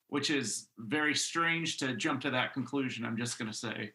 Which 0.09 0.31
is 0.31 0.69
very 0.79 1.15
strange 1.15 1.79
to 1.79 1.97
jump 1.97 2.21
to 2.23 2.31
that 2.31 2.53
conclusion. 2.53 3.05
I'm 3.05 3.17
just 3.17 3.39
gonna 3.39 3.53
say. 3.53 3.93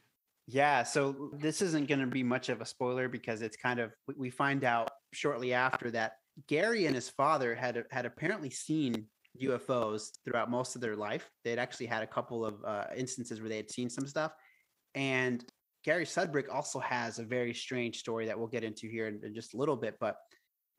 Yeah, 0.51 0.81
so 0.81 1.29
this 1.33 1.61
isn't 1.61 1.87
going 1.87 1.99
to 1.99 2.07
be 2.07 2.23
much 2.23 2.49
of 2.49 2.59
a 2.59 2.65
spoiler 2.65 3.07
because 3.07 3.43
it's 3.43 3.55
kind 3.55 3.79
of 3.79 3.93
we- 4.07 4.15
we 4.17 4.29
find 4.31 4.63
out 4.63 4.89
shortly 5.13 5.53
after 5.53 5.91
that 5.91 6.13
Gary 6.47 6.87
and 6.87 6.95
his 6.95 7.09
father 7.09 7.53
had 7.53 7.85
had 7.91 8.07
apparently 8.07 8.49
seen 8.49 9.05
UFOs 9.39 10.09
throughout 10.25 10.49
most 10.49 10.73
of 10.75 10.81
their 10.81 10.95
life. 10.95 11.29
They'd 11.43 11.59
actually 11.59 11.85
had 11.85 12.01
a 12.01 12.07
couple 12.07 12.43
of 12.43 12.63
uh, 12.65 12.85
instances 12.95 13.39
where 13.39 13.49
they 13.49 13.57
had 13.57 13.69
seen 13.69 13.89
some 13.91 14.07
stuff, 14.07 14.31
and 14.95 15.45
Gary 15.85 16.05
Sudbrink 16.05 16.49
also 16.51 16.79
has 16.79 17.19
a 17.19 17.23
very 17.23 17.53
strange 17.53 17.99
story 17.99 18.25
that 18.25 18.37
we'll 18.37 18.47
get 18.47 18.63
into 18.63 18.87
here 18.89 19.07
in, 19.07 19.21
in 19.23 19.35
just 19.35 19.53
a 19.53 19.57
little 19.57 19.77
bit, 19.77 19.95
but. 19.99 20.15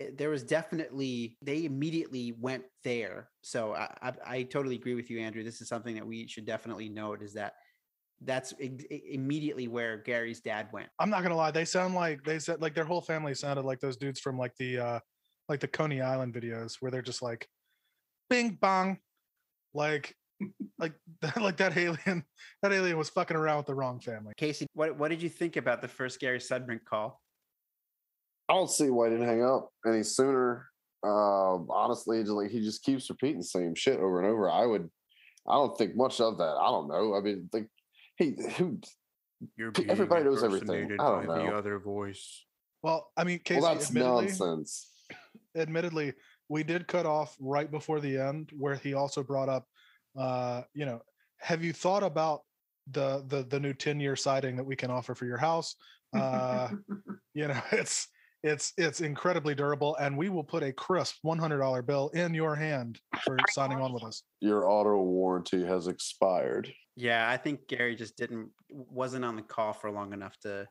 It- 0.00 0.19
There 0.19 0.30
was 0.30 0.42
definitely 0.42 1.37
they 1.42 1.64
immediately 1.64 2.33
went 2.33 2.64
there, 2.85 3.30
so 3.42 3.75
I, 3.75 3.95
I, 4.02 4.12
I 4.26 4.42
totally 4.45 4.76
agree 4.76 4.95
with 4.95 5.11
you, 5.11 5.21
Andrew. 5.21 5.45
This 5.45 5.61
is 5.61 5.69
something 5.69 5.95
that 5.95 6.07
we 6.07 6.26
should 6.26 6.47
definitely 6.47 6.88
note: 6.88 7.23
is 7.23 7.35
that 7.35 7.54
that's 8.23 8.52
i- 8.62 9.02
immediately 9.11 9.69
where 9.69 9.97
Gary's 9.99 10.40
dad 10.40 10.69
went. 10.73 10.88
I'm 10.99 11.11
not 11.11 11.23
gonna 11.23 11.37
lie, 11.37 11.50
they 11.50 11.64
sound 11.64 11.95
like 11.95 12.25
they 12.25 12.38
said 12.38 12.61
like 12.61 12.75
their 12.75 12.85
whole 12.85 13.00
family 13.02 13.35
sounded 13.35 13.64
like 13.64 13.80
those 13.80 13.97
dudes 13.97 14.21
from 14.21 14.38
like 14.38 14.57
the 14.59 14.78
uh 14.78 15.00
like 15.49 15.61
the 15.61 15.69
Coney 15.69 16.00
Island 16.00 16.33
videos 16.35 16.75
where 16.80 16.90
they're 16.90 17.02
just 17.02 17.23
like 17.23 17.49
bing 18.28 18.59
bong. 18.61 18.99
Like 19.75 20.14
like 20.78 20.95
that 21.21 21.37
like 21.42 21.57
that 21.59 21.76
alien 21.76 22.25
that 22.62 22.73
alien 22.73 22.97
was 22.99 23.11
fucking 23.11 23.37
around 23.37 23.59
with 23.59 23.66
the 23.66 23.75
wrong 23.75 24.00
family. 24.00 24.33
Casey, 24.37 24.66
what 24.75 24.97
what 24.99 25.09
did 25.09 25.23
you 25.23 25.28
think 25.28 25.57
about 25.57 25.83
the 25.83 25.88
first 25.88 26.21
Gary 26.21 26.38
Sudbrink 26.38 26.85
call? 26.85 27.21
I 28.50 28.54
don't 28.54 28.71
see 28.71 28.90
why 28.90 29.07
he 29.09 29.14
didn't 29.14 29.28
hang 29.28 29.45
up 29.45 29.71
any 29.87 30.02
sooner. 30.02 30.66
Uh, 31.07 31.59
honestly, 31.71 32.21
just 32.21 32.33
like 32.33 32.50
he 32.50 32.61
just 32.61 32.83
keeps 32.83 33.09
repeating 33.09 33.38
the 33.38 33.45
same 33.45 33.76
shit 33.76 34.00
over 34.00 34.21
and 34.21 34.28
over. 34.28 34.50
I 34.50 34.66
would, 34.66 34.90
I 35.49 35.54
don't 35.54 35.78
think 35.78 35.95
much 35.95 36.21
of 36.21 36.38
that. 36.38 36.57
I 36.61 36.66
don't 36.66 36.88
know. 36.88 37.14
I 37.14 37.21
mean, 37.21 37.49
like, 37.52 37.69
he 38.16 38.37
who 38.59 38.80
You're 39.57 39.73
everybody 39.88 40.25
knows 40.25 40.42
everything. 40.42 40.92
I 40.95 40.97
don't 40.97 41.26
know. 41.28 41.57
other 41.57 41.78
voice. 41.78 42.45
Well, 42.83 43.12
I 43.16 43.23
mean, 43.23 43.38
Casey, 43.38 43.61
well, 43.61 43.75
that's 43.75 43.88
admittedly, 43.88 44.26
nonsense. 44.26 44.88
admittedly, 45.57 46.14
we 46.49 46.64
did 46.64 46.88
cut 46.88 47.07
off 47.07 47.37
right 47.38 47.71
before 47.71 48.00
the 48.00 48.19
end 48.19 48.50
where 48.59 48.75
he 48.75 48.95
also 48.95 49.23
brought 49.23 49.49
up, 49.49 49.64
uh, 50.19 50.62
you 50.75 50.87
know, 50.87 51.00
have 51.38 51.62
you 51.62 51.73
thought 51.73 52.02
about 52.02 52.40
the 52.90 53.25
the 53.28 53.45
the 53.45 53.61
new 53.61 53.75
10 53.75 54.00
year 54.00 54.16
siding 54.16 54.57
that 54.57 54.64
we 54.64 54.75
can 54.75 54.90
offer 54.90 55.14
for 55.14 55.26
your 55.26 55.38
house? 55.38 55.76
Uh, 56.12 56.69
you 57.35 57.47
know, 57.47 57.62
it's 57.71 58.09
it's 58.42 58.73
it's 58.78 59.00
incredibly 59.00 59.54
durable, 59.54 59.97
and 59.97 60.16
we 60.16 60.28
will 60.28 60.44
put 60.44 60.62
a 60.62 60.73
crisp 60.73 61.16
$100 61.25 61.87
bill 61.87 62.09
in 62.11 62.32
your 62.35 62.54
hand 62.54 63.00
for 63.23 63.37
oh 63.38 63.44
signing 63.50 63.80
on 63.80 63.92
with 63.92 64.04
us. 64.04 64.23
Your 64.40 64.68
auto 64.68 65.02
warranty 65.02 65.64
has 65.64 65.87
expired. 65.88 66.73
Yeah, 66.97 67.28
I 67.28 67.37
think 67.37 67.68
Gary 67.68 67.97
just 67.97 68.16
didn't 68.16 68.50
wasn't 68.70 69.25
on 69.25 69.37
the 69.37 69.42
call 69.42 69.73
for 69.73 69.90
long 69.90 70.12
enough 70.12 70.37
to 70.42 70.66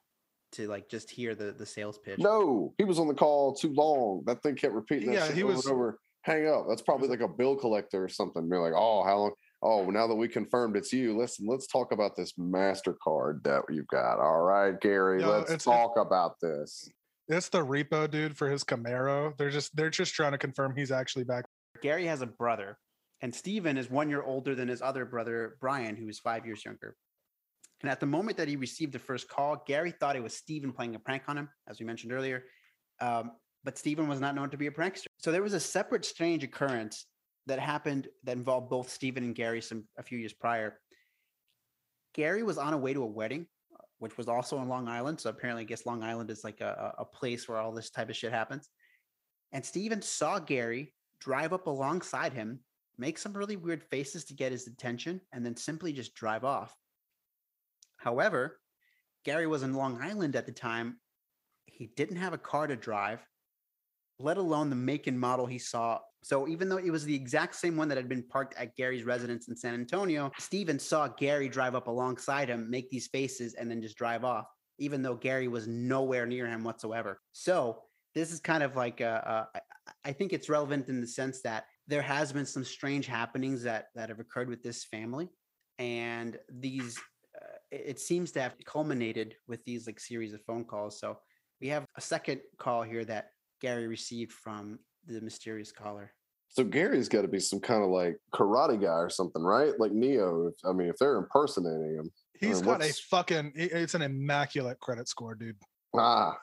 to 0.54 0.68
like 0.68 0.90
just 0.90 1.12
hear 1.12 1.36
the 1.36 1.52
the 1.52 1.66
sales 1.66 1.98
pitch. 2.00 2.20
No, 2.20 2.74
he 2.78 2.84
was 2.86 3.00
on 3.00 3.08
the 3.08 3.14
call 3.14 3.54
too 3.54 3.74
long. 3.74 4.24
That 4.26 4.42
thing 4.42 4.56
kept 4.56 4.74
repeating 4.74 5.10
that 5.12 5.16
Yeah, 5.16 5.28
shit 5.28 5.36
he 5.36 5.44
over 5.44 5.54
was- 5.54 5.66
and 5.66 5.74
over. 5.74 6.00
Hang 6.24 6.48
up. 6.50 6.66
That's 6.68 6.82
probably 6.82 7.08
like 7.08 7.22
a 7.22 7.30
bill 7.30 7.56
collector 7.56 8.04
or 8.04 8.10
something. 8.10 8.50
Be 8.50 8.58
like, 8.58 8.74
oh, 8.76 9.04
how 9.06 9.18
long? 9.18 9.32
Oh, 9.62 9.90
now 9.90 10.06
that 10.08 10.16
we 10.16 10.28
confirmed 10.28 10.76
it's 10.76 10.92
you, 10.92 11.18
listen, 11.18 11.46
let's 11.48 11.66
talk 11.66 11.92
about 11.94 12.16
this 12.18 12.34
MasterCard 12.34 13.44
that 13.44 13.64
you've 13.70 13.88
got. 13.88 14.20
All 14.20 14.42
right, 14.42 14.80
Gary, 14.82 15.22
No, 15.22 15.30
let's 15.30 15.52
it's- 15.52 15.66
it's- 15.66 15.66
talk 15.66 15.98
about 15.98 16.36
this. 16.42 16.90
It's 17.30 17.50
the 17.50 17.64
repo 17.64 18.10
dude 18.10 18.36
for 18.36 18.50
his 18.50 18.64
Camaro. 18.64 19.38
They're 19.38 19.52
just 19.52 19.76
they're 19.76 19.92
just 19.92 20.16
trying 20.16 20.32
to 20.32 20.38
confirm 20.38 20.76
he's 20.76 20.92
actually 20.92 21.26
back. 21.26 21.46
Gary 21.82 22.06
has 22.08 22.22
a 22.22 22.26
brother, 22.26 22.78
and 23.22 23.34
Steven 23.34 23.78
is 23.78 23.90
one 23.90 24.10
year 24.10 24.24
older 24.24 24.56
than 24.56 24.68
his 24.68 24.82
other 24.82 25.06
brother, 25.06 25.58
Brian, 25.62 25.96
who 25.96 26.10
is 26.10 26.20
five 26.20 26.46
years 26.46 26.66
younger. 26.66 26.96
And 27.82 27.90
at 27.90 28.00
the 28.00 28.08
moment 28.08 28.38
that 28.38 28.48
he 28.48 28.56
received 28.56 28.94
the 28.94 29.00
first 29.00 29.30
call, 29.30 29.64
Gary 29.68 29.92
thought 29.92 30.16
it 30.16 30.24
was 30.24 30.36
Steven 30.36 30.74
playing 30.74 30.96
a 30.96 31.00
prank 31.00 31.24
on 31.28 31.38
him, 31.38 31.50
as 31.68 31.80
we 31.80 31.86
mentioned 31.86 32.12
earlier. 32.12 32.44
Um, 33.00 33.32
but 33.64 33.78
Steven 33.78 34.08
was 34.08 34.20
not 34.20 34.36
known 34.36 34.50
to 34.50 34.58
be 34.58 34.68
a 34.68 34.72
prankster. 34.72 35.06
So 35.20 35.32
there 35.32 35.44
was 35.44 35.54
a 35.54 35.60
separate 35.60 36.04
strange 36.04 36.44
occurrence 36.44 37.06
that 37.46 37.60
happened 37.60 38.08
that 38.24 38.38
involved 38.38 38.70
both 38.70 38.90
Steven 38.90 39.24
and 39.24 39.36
Gary 39.36 39.62
some 39.62 39.86
a 39.98 40.04
few 40.04 40.18
years 40.18 40.34
prior. 40.34 40.80
Gary 42.14 42.44
was 42.44 42.58
on 42.58 42.74
a 42.74 42.78
way 42.78 42.94
to 42.94 43.04
a 43.04 43.08
wedding, 43.08 43.48
which 44.00 44.18
was 44.18 44.28
also 44.28 44.62
in 44.62 44.68
Long 44.68 44.88
Island. 44.88 45.20
So 45.20 45.30
apparently, 45.30 45.64
I 45.64 45.66
guess 45.66 45.86
Long 45.86 46.04
Island 46.04 46.32
is 46.32 46.44
like 46.44 46.62
a, 46.62 46.96
a 46.98 47.06
place 47.06 47.48
where 47.48 47.60
all 47.60 47.72
this 47.72 47.90
type 47.90 48.10
of 48.10 48.16
shit 48.16 48.32
happens. 48.32 48.70
And 49.52 49.66
Steven 49.66 50.02
saw 50.02 50.40
Gary 50.40 50.94
drive 51.20 51.54
up 51.54 51.68
alongside 51.68 52.34
him, 52.34 52.60
make 52.98 53.18
some 53.18 53.34
really 53.34 53.56
weird 53.58 53.84
faces 53.84 54.26
to 54.26 54.34
get 54.34 54.52
his 54.52 54.68
attention, 54.68 55.22
and 55.34 55.46
then 55.46 55.56
simply 55.56 55.94
just 55.94 56.16
drive 56.16 56.44
off. 56.44 56.74
However, 57.98 58.60
Gary 59.26 59.48
was 59.48 59.64
in 59.64 59.74
Long 59.74 60.02
Island 60.02 60.36
at 60.36 60.46
the 60.46 60.52
time. 60.52 61.00
He 61.66 61.88
didn't 61.96 62.18
have 62.18 62.34
a 62.34 62.38
car 62.38 62.68
to 62.68 62.76
drive, 62.76 63.26
let 64.20 64.38
alone 64.38 64.70
the 64.70 64.76
make 64.76 65.08
and 65.08 65.20
model 65.20 65.46
he 65.46 65.58
saw. 65.58 66.00
So 66.22 66.48
even 66.48 66.68
though 66.68 66.78
it 66.78 66.92
was 66.92 67.06
the 67.06 67.16
exact 67.16 67.56
same 67.56 67.78
one 67.78 67.88
that 67.88 67.98
had 67.98 68.10
been 68.10 68.24
parked 68.24 68.54
at 68.58 68.76
Gary's 68.76 69.06
residence 69.06 69.48
in 69.48 69.56
San 69.56 69.74
Antonio, 69.74 70.32
Steven 70.38 70.78
saw 70.78 71.08
Gary 71.08 71.48
drive 71.48 71.76
up 71.76 71.88
alongside 71.88 72.50
him, 72.50 72.70
make 72.70 72.90
these 72.90 73.08
faces, 73.08 73.54
and 73.54 73.72
then 73.72 73.82
just 73.82 73.98
drive 73.98 74.26
off, 74.26 74.46
even 74.78 75.02
though 75.02 75.16
Gary 75.16 75.48
was 75.48 75.68
nowhere 75.68 76.26
near 76.26 76.46
him 76.46 76.64
whatsoever. 76.66 77.22
So 77.32 77.84
this 78.14 78.34
is 78.34 78.42
kind 78.42 78.64
of 78.64 78.76
like 78.76 79.00
uh, 79.00 79.22
uh, 79.26 79.46
I- 80.04 80.12
think 80.12 80.34
it's 80.34 80.50
relevant 80.50 80.90
in 80.90 81.00
the 81.00 81.08
sense 81.08 81.42
that 81.44 81.66
there 81.88 82.02
has 82.02 82.34
been 82.34 82.46
some 82.46 82.66
strange 82.66 83.08
happenings 83.08 83.64
that 83.64 83.86
that 83.96 84.10
have 84.10 84.20
occurred 84.20 84.50
with 84.50 84.62
this 84.62 84.84
family, 84.84 85.30
and 85.78 86.38
these 86.52 86.98
uh, 87.42 87.58
it 87.72 88.00
seems 88.00 88.32
to 88.34 88.42
have 88.42 88.56
culminated 88.66 89.36
with 89.48 89.64
these 89.64 89.88
like 89.88 90.00
series 90.00 90.34
of 90.34 90.42
phone 90.46 90.66
calls. 90.66 91.00
So 91.00 91.18
we 91.62 91.70
have 91.70 91.86
a 91.96 92.02
second 92.02 92.42
call 92.58 92.84
here 92.84 93.06
that 93.06 93.30
Gary 93.60 93.88
received 93.88 94.32
from 94.32 94.80
the 95.08 95.22
mysterious 95.22 95.72
caller. 95.72 96.12
So 96.50 96.64
Gary's 96.64 97.10
got 97.10 97.22
to 97.22 97.28
be 97.28 97.40
some 97.40 97.60
kind 97.60 97.84
of 97.84 97.90
like 97.90 98.18
karate 98.34 98.82
guy 98.82 98.88
or 98.88 99.10
something, 99.10 99.42
right? 99.44 99.80
Like 99.80 99.92
Neo. 99.92 100.48
If, 100.48 100.56
I 100.66 100.72
mean, 100.74 100.90
if 100.90 100.98
they're 100.98 101.18
impersonating 101.18 101.96
him, 101.96 102.12
he's 102.40 102.62
got 102.62 102.84
a 102.84 102.92
fucking. 102.92 103.54
It's 103.56 103.94
an 103.94 104.02
immaculate 104.02 104.80
credit 104.80 105.08
score, 105.08 105.36
dude. 105.36 105.58
ah, 105.96 106.36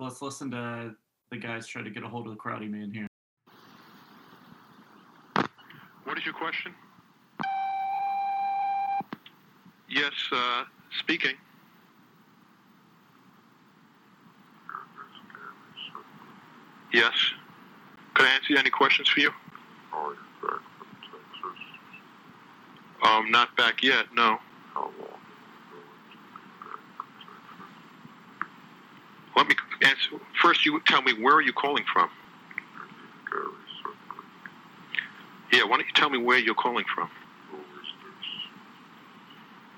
Let's 0.00 0.22
listen 0.22 0.50
to 0.52 0.94
the 1.30 1.36
guys 1.36 1.66
try 1.66 1.82
to 1.82 1.90
get 1.90 2.04
a 2.04 2.08
hold 2.08 2.28
of 2.28 2.32
the 2.32 2.38
karate 2.38 2.70
man 2.70 2.92
here. 2.92 3.06
What 6.04 6.16
is 6.16 6.24
your 6.24 6.34
question? 6.34 6.72
Yes, 9.88 10.12
uh, 10.32 10.64
speaking. 11.00 11.34
Yes. 16.92 17.12
Can 18.14 18.26
I 18.26 18.30
answer 18.30 18.56
any 18.58 18.70
questions 18.70 19.08
for 19.08 19.20
you? 19.20 19.30
Are 19.92 20.10
you 20.12 20.16
back 20.42 20.60
from 20.78 20.88
Texas? 21.02 21.60
Um, 23.04 23.30
not 23.30 23.56
back 23.56 23.82
yet. 23.82 24.06
No. 24.14 24.38
How 24.74 24.82
long 24.82 24.90
are 24.90 24.94
you 24.94 25.06
going 25.70 25.84
to 25.84 26.18
be 26.64 26.70
back 26.70 26.80
from 26.96 27.06
Texas? 27.20 27.76
Let 29.36 29.48
me 29.48 29.54
answer. 29.88 30.24
First, 30.42 30.64
you 30.66 30.80
tell 30.86 31.02
me 31.02 31.12
where 31.22 31.34
are 31.36 31.42
you 31.42 31.52
calling 31.52 31.84
from? 31.92 32.10
Gary. 33.30 33.46
Yeah. 35.52 35.64
Why 35.64 35.76
don't 35.78 35.86
you 35.86 35.92
tell 35.94 36.10
me 36.10 36.18
where 36.18 36.38
you're 36.38 36.54
calling 36.54 36.84
from? 36.94 37.08
Who 37.50 37.58
is 37.58 37.64
this? 38.04 38.26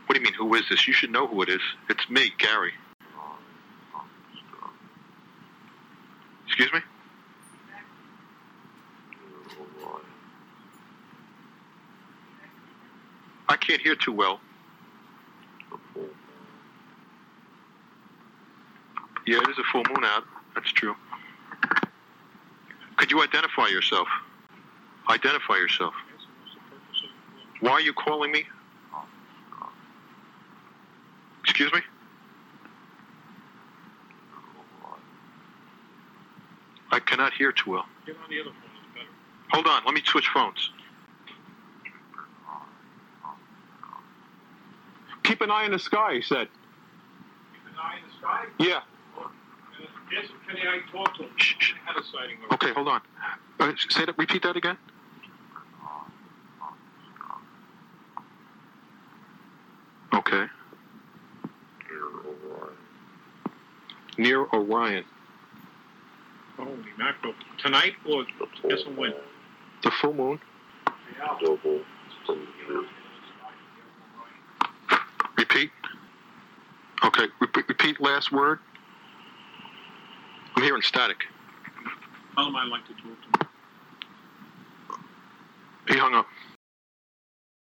What 0.07 0.15
do 0.15 0.21
you 0.21 0.25
mean? 0.25 0.35
Who 0.35 0.55
is 0.55 0.69
this? 0.71 0.87
You 0.87 0.95
should 0.95 1.11
know 1.11 1.27
who 1.27 1.43
it 1.43 1.49
is. 1.49 1.61
It's 1.89 2.09
me, 2.11 2.33
Gary. 2.39 2.73
I 3.95 4.01
understand. 4.01 4.75
Excuse 6.47 6.73
me. 6.73 6.81
You're 9.21 9.87
Orion. 9.87 10.05
I 13.49 13.57
can't 13.71 13.83
hear 13.83 13.95
too 13.95 14.13
well. 14.13 14.41
The 15.71 15.79
full 15.95 16.03
moon. 16.03 16.11
Yeah, 19.27 19.39
it 19.39 19.49
is 19.49 19.59
a 19.59 19.63
full 19.71 19.85
moon 19.85 20.05
out. 20.05 20.25
That's 20.57 20.73
true. 20.73 20.97
Could 22.97 23.13
you 23.13 23.23
identify 23.23 23.69
yourself? 23.69 24.09
Identify 25.09 25.55
yourself. 25.55 25.95
Why 27.61 27.71
are 27.73 27.81
you 27.81 27.93
calling 27.93 28.33
me? 28.33 28.45
Excuse 31.45 31.73
me? 31.73 31.81
I 36.91 36.99
cannot 36.99 37.33
hear 37.35 37.53
too 37.53 37.71
well. 37.71 37.87
Get 38.05 38.17
on 38.17 38.29
the 38.29 38.41
other 38.41 38.51
phone. 38.51 38.71
It's 38.83 38.95
better. 38.95 39.07
Hold 39.53 39.67
on, 39.69 39.85
let 39.85 39.95
me 39.95 40.03
switch 40.05 40.27
phones. 40.35 40.71
Keep 45.23 45.41
an 45.43 45.51
eye 45.51 45.65
in 45.65 45.73
the 45.73 45.79
sky, 45.79 46.15
he 46.15 46.23
said. 46.23 46.49
Keep 47.53 47.73
an 47.73 47.79
eye 47.81 47.97
in 47.97 48.09
the 48.09 48.15
sky. 48.19 48.45
Yeah. 48.59 48.81
Yes, 50.13 50.27
Kenny, 50.47 50.63
I 50.63 50.81
talked 50.91 51.17
to 51.19 51.23
him. 51.23 51.31
I 51.39 51.93
had 51.93 51.97
a 51.97 52.05
sighting. 52.05 52.39
Okay, 52.53 52.73
hold 52.73 52.89
on. 52.89 53.01
Uh, 53.61 53.73
say 53.91 54.05
that. 54.07 54.19
Repeat 54.19 54.43
that 54.43 54.57
again. 54.57 54.77
Okay. 60.13 60.47
Near 61.89 62.07
Orion. 62.27 62.77
Near 64.19 64.47
Orion. 64.53 65.05
Holy 66.57 66.77
mackerel. 66.99 67.35
Tonight 67.63 67.95
or 68.09 68.25
guess 68.69 68.81
on 68.87 68.97
when? 68.97 69.15
The 69.83 69.91
full 70.01 70.13
moon. 70.13 70.41
Double 71.41 71.81
from 72.27 72.47
here. 72.67 72.85
Repeat. 75.39 75.71
Okay. 77.05 77.27
Repeat, 77.41 77.69
repeat 77.69 78.01
last 78.01 78.33
word. 78.33 78.59
I'm 80.57 80.63
hearing 80.63 80.83
static. 80.83 81.19
Tell 82.35 82.47
him 82.47 82.57
I'd 82.57 82.69
like 82.69 82.87
to 82.87 82.93
talk 82.95 83.03
to 83.03 83.45
him. 83.45 83.49
He 85.89 85.99
hung 85.99 86.15
up. 86.15 86.27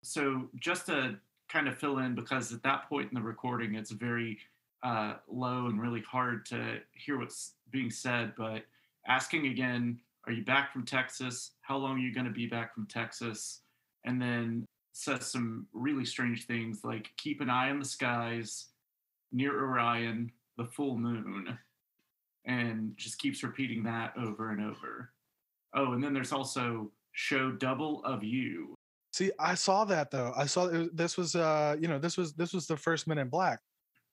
So 0.02 0.48
just 0.58 0.86
to 0.86 1.16
kind 1.48 1.68
of 1.68 1.76
fill 1.76 1.98
in, 1.98 2.14
because 2.14 2.52
at 2.52 2.62
that 2.62 2.88
point 2.88 3.08
in 3.10 3.14
the 3.14 3.22
recording, 3.22 3.74
it's 3.74 3.90
very 3.90 4.38
uh, 4.82 5.14
low 5.28 5.66
and 5.66 5.80
really 5.80 6.02
hard 6.02 6.46
to 6.46 6.78
hear 6.92 7.18
what's 7.18 7.52
being 7.70 7.90
said. 7.90 8.32
But 8.36 8.64
asking 9.06 9.46
again, 9.46 9.98
are 10.26 10.32
you 10.32 10.44
back 10.44 10.72
from 10.72 10.84
Texas? 10.84 11.52
How 11.60 11.76
long 11.76 11.96
are 11.96 12.00
you 12.00 12.12
going 12.12 12.26
to 12.26 12.32
be 12.32 12.46
back 12.46 12.74
from 12.74 12.86
Texas? 12.86 13.60
And 14.04 14.20
then 14.20 14.64
says 14.92 15.26
some 15.26 15.66
really 15.72 16.04
strange 16.04 16.46
things 16.46 16.80
like 16.82 17.10
keep 17.16 17.40
an 17.40 17.50
eye 17.50 17.70
on 17.70 17.78
the 17.78 17.84
skies, 17.84 18.66
near 19.32 19.58
Orion, 19.64 20.30
the 20.56 20.64
full 20.64 20.96
moon, 20.96 21.58
and 22.44 22.92
just 22.96 23.18
keeps 23.18 23.42
repeating 23.42 23.82
that 23.84 24.12
over 24.18 24.50
and 24.50 24.62
over. 24.62 25.10
Oh, 25.74 25.92
and 25.92 26.02
then 26.02 26.14
there's 26.14 26.32
also 26.32 26.90
show 27.12 27.50
double 27.52 28.02
of 28.04 28.24
you. 28.24 28.74
See, 29.12 29.30
I 29.38 29.54
saw 29.54 29.84
that 29.86 30.10
though. 30.10 30.32
I 30.36 30.46
saw 30.46 30.66
it- 30.66 30.96
this 30.96 31.16
was 31.16 31.34
uh, 31.34 31.76
you 31.80 31.88
know, 31.88 31.98
this 31.98 32.16
was 32.16 32.34
this 32.34 32.52
was 32.52 32.66
the 32.66 32.76
first 32.76 33.06
Men 33.06 33.18
in 33.18 33.28
Black. 33.28 33.60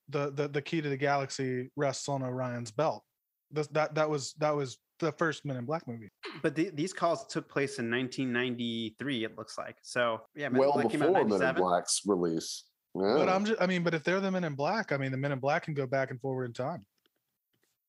The 0.08 0.30
the 0.32 0.48
the 0.48 0.62
key 0.62 0.80
to 0.80 0.88
the 0.88 0.96
galaxy 0.96 1.70
rests 1.76 2.08
on 2.08 2.22
Orion's 2.22 2.70
belt. 2.70 3.02
This, 3.50 3.66
that 3.68 3.94
that 3.94 4.08
was 4.08 4.34
that 4.38 4.54
was 4.54 4.78
the 4.98 5.12
first 5.12 5.44
Men 5.44 5.56
in 5.56 5.64
Black 5.64 5.86
movie. 5.86 6.08
But 6.42 6.54
the, 6.54 6.70
these 6.70 6.92
calls 6.92 7.26
took 7.26 7.48
place 7.48 7.78
in 7.78 7.90
1993. 7.90 9.24
It 9.24 9.36
looks 9.36 9.58
like 9.58 9.76
so. 9.82 10.22
Yeah, 10.34 10.48
Men 10.48 10.60
well 10.60 10.72
Black 10.72 10.90
came 10.90 11.02
out 11.02 11.08
before 11.08 11.22
in 11.22 11.28
Men 11.28 11.42
in 11.42 11.54
Black's 11.54 12.02
release. 12.06 12.64
Yeah. 13.00 13.14
But 13.16 13.28
I'm 13.28 13.44
just 13.44 13.60
I 13.60 13.66
mean, 13.66 13.82
but 13.82 13.94
if 13.94 14.04
they're 14.04 14.20
the 14.20 14.30
Men 14.30 14.44
in 14.44 14.54
Black, 14.54 14.92
I 14.92 14.96
mean, 14.96 15.10
the 15.10 15.16
Men 15.16 15.32
in 15.32 15.38
Black 15.38 15.64
can 15.64 15.74
go 15.74 15.86
back 15.86 16.10
and 16.10 16.20
forward 16.20 16.44
in 16.44 16.52
time. 16.52 16.84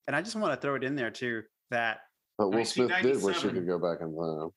And 0.07 0.15
I 0.15 0.21
just 0.21 0.35
want 0.35 0.53
to 0.53 0.59
throw 0.59 0.75
it 0.75 0.83
in 0.83 0.95
there 0.95 1.11
too 1.11 1.43
that 1.69 1.99
but 2.37 2.49
Will 2.49 2.65
Smith 2.65 2.91
did 3.01 3.21
wish 3.21 3.41
he 3.41 3.49
could 3.49 3.67
go 3.67 3.79
back 3.79 4.01
in 4.01 4.15
time. 4.15 4.49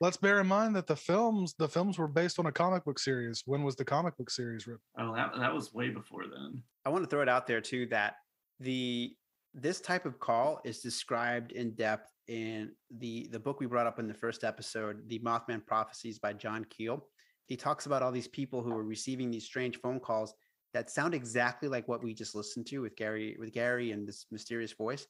Let's 0.00 0.16
bear 0.16 0.40
in 0.40 0.46
mind 0.48 0.74
that 0.76 0.86
the 0.86 0.96
films 0.96 1.54
the 1.58 1.68
films 1.68 1.98
were 1.98 2.08
based 2.08 2.38
on 2.38 2.46
a 2.46 2.52
comic 2.52 2.84
book 2.84 2.98
series. 2.98 3.42
When 3.46 3.62
was 3.62 3.76
the 3.76 3.84
comic 3.84 4.16
book 4.16 4.30
series 4.30 4.66
written? 4.66 4.82
Oh, 4.98 5.14
that 5.14 5.32
that 5.38 5.54
was 5.54 5.72
way 5.72 5.90
before 5.90 6.24
then. 6.26 6.62
I 6.84 6.90
want 6.90 7.04
to 7.04 7.10
throw 7.10 7.22
it 7.22 7.28
out 7.28 7.46
there 7.46 7.60
too 7.60 7.86
that 7.86 8.14
the 8.60 9.14
this 9.54 9.80
type 9.80 10.06
of 10.06 10.18
call 10.18 10.60
is 10.64 10.80
described 10.80 11.52
in 11.52 11.74
depth 11.74 12.10
in 12.28 12.72
the 12.98 13.28
the 13.30 13.38
book 13.38 13.60
we 13.60 13.66
brought 13.66 13.86
up 13.86 13.98
in 13.98 14.08
the 14.08 14.14
first 14.14 14.44
episode, 14.44 15.08
The 15.08 15.18
Mothman 15.20 15.64
Prophecies 15.64 16.18
by 16.18 16.32
John 16.32 16.66
Keel. 16.68 17.06
He 17.46 17.56
talks 17.56 17.86
about 17.86 18.02
all 18.02 18.12
these 18.12 18.28
people 18.28 18.62
who 18.62 18.72
are 18.72 18.84
receiving 18.84 19.30
these 19.30 19.44
strange 19.44 19.78
phone 19.80 20.00
calls 20.00 20.34
that 20.74 20.90
sound 20.90 21.14
exactly 21.14 21.68
like 21.68 21.86
what 21.88 22.02
we 22.02 22.14
just 22.14 22.34
listened 22.34 22.66
to 22.66 22.78
with 22.80 22.96
Gary 22.96 23.36
with 23.38 23.52
Gary 23.52 23.92
and 23.92 24.06
this 24.06 24.26
mysterious 24.30 24.72
voice. 24.72 25.06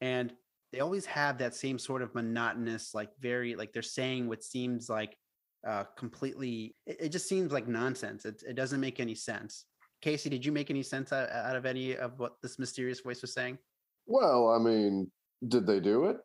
And 0.00 0.32
they 0.72 0.80
always 0.80 1.06
have 1.06 1.38
that 1.38 1.54
same 1.54 1.78
sort 1.78 2.02
of 2.02 2.14
monotonous, 2.14 2.94
like 2.94 3.10
very 3.20 3.54
like 3.54 3.72
they're 3.72 3.82
saying 3.82 4.28
what 4.28 4.42
seems 4.42 4.88
like 4.88 5.16
uh 5.66 5.84
completely 5.96 6.74
it, 6.86 6.96
it 7.00 7.08
just 7.10 7.28
seems 7.28 7.52
like 7.52 7.68
nonsense. 7.68 8.24
It, 8.24 8.42
it 8.46 8.54
doesn't 8.54 8.80
make 8.80 9.00
any 9.00 9.14
sense. 9.14 9.64
Casey, 10.00 10.28
did 10.28 10.44
you 10.44 10.50
make 10.50 10.70
any 10.70 10.82
sense 10.82 11.12
out, 11.12 11.30
out 11.30 11.56
of 11.56 11.64
any 11.64 11.96
of 11.96 12.18
what 12.18 12.32
this 12.42 12.58
mysterious 12.58 13.00
voice 13.00 13.22
was 13.22 13.32
saying? 13.32 13.58
Well, 14.06 14.50
I 14.50 14.58
mean, 14.58 15.10
did 15.46 15.66
they 15.66 15.78
do 15.78 16.06
it? 16.06 16.16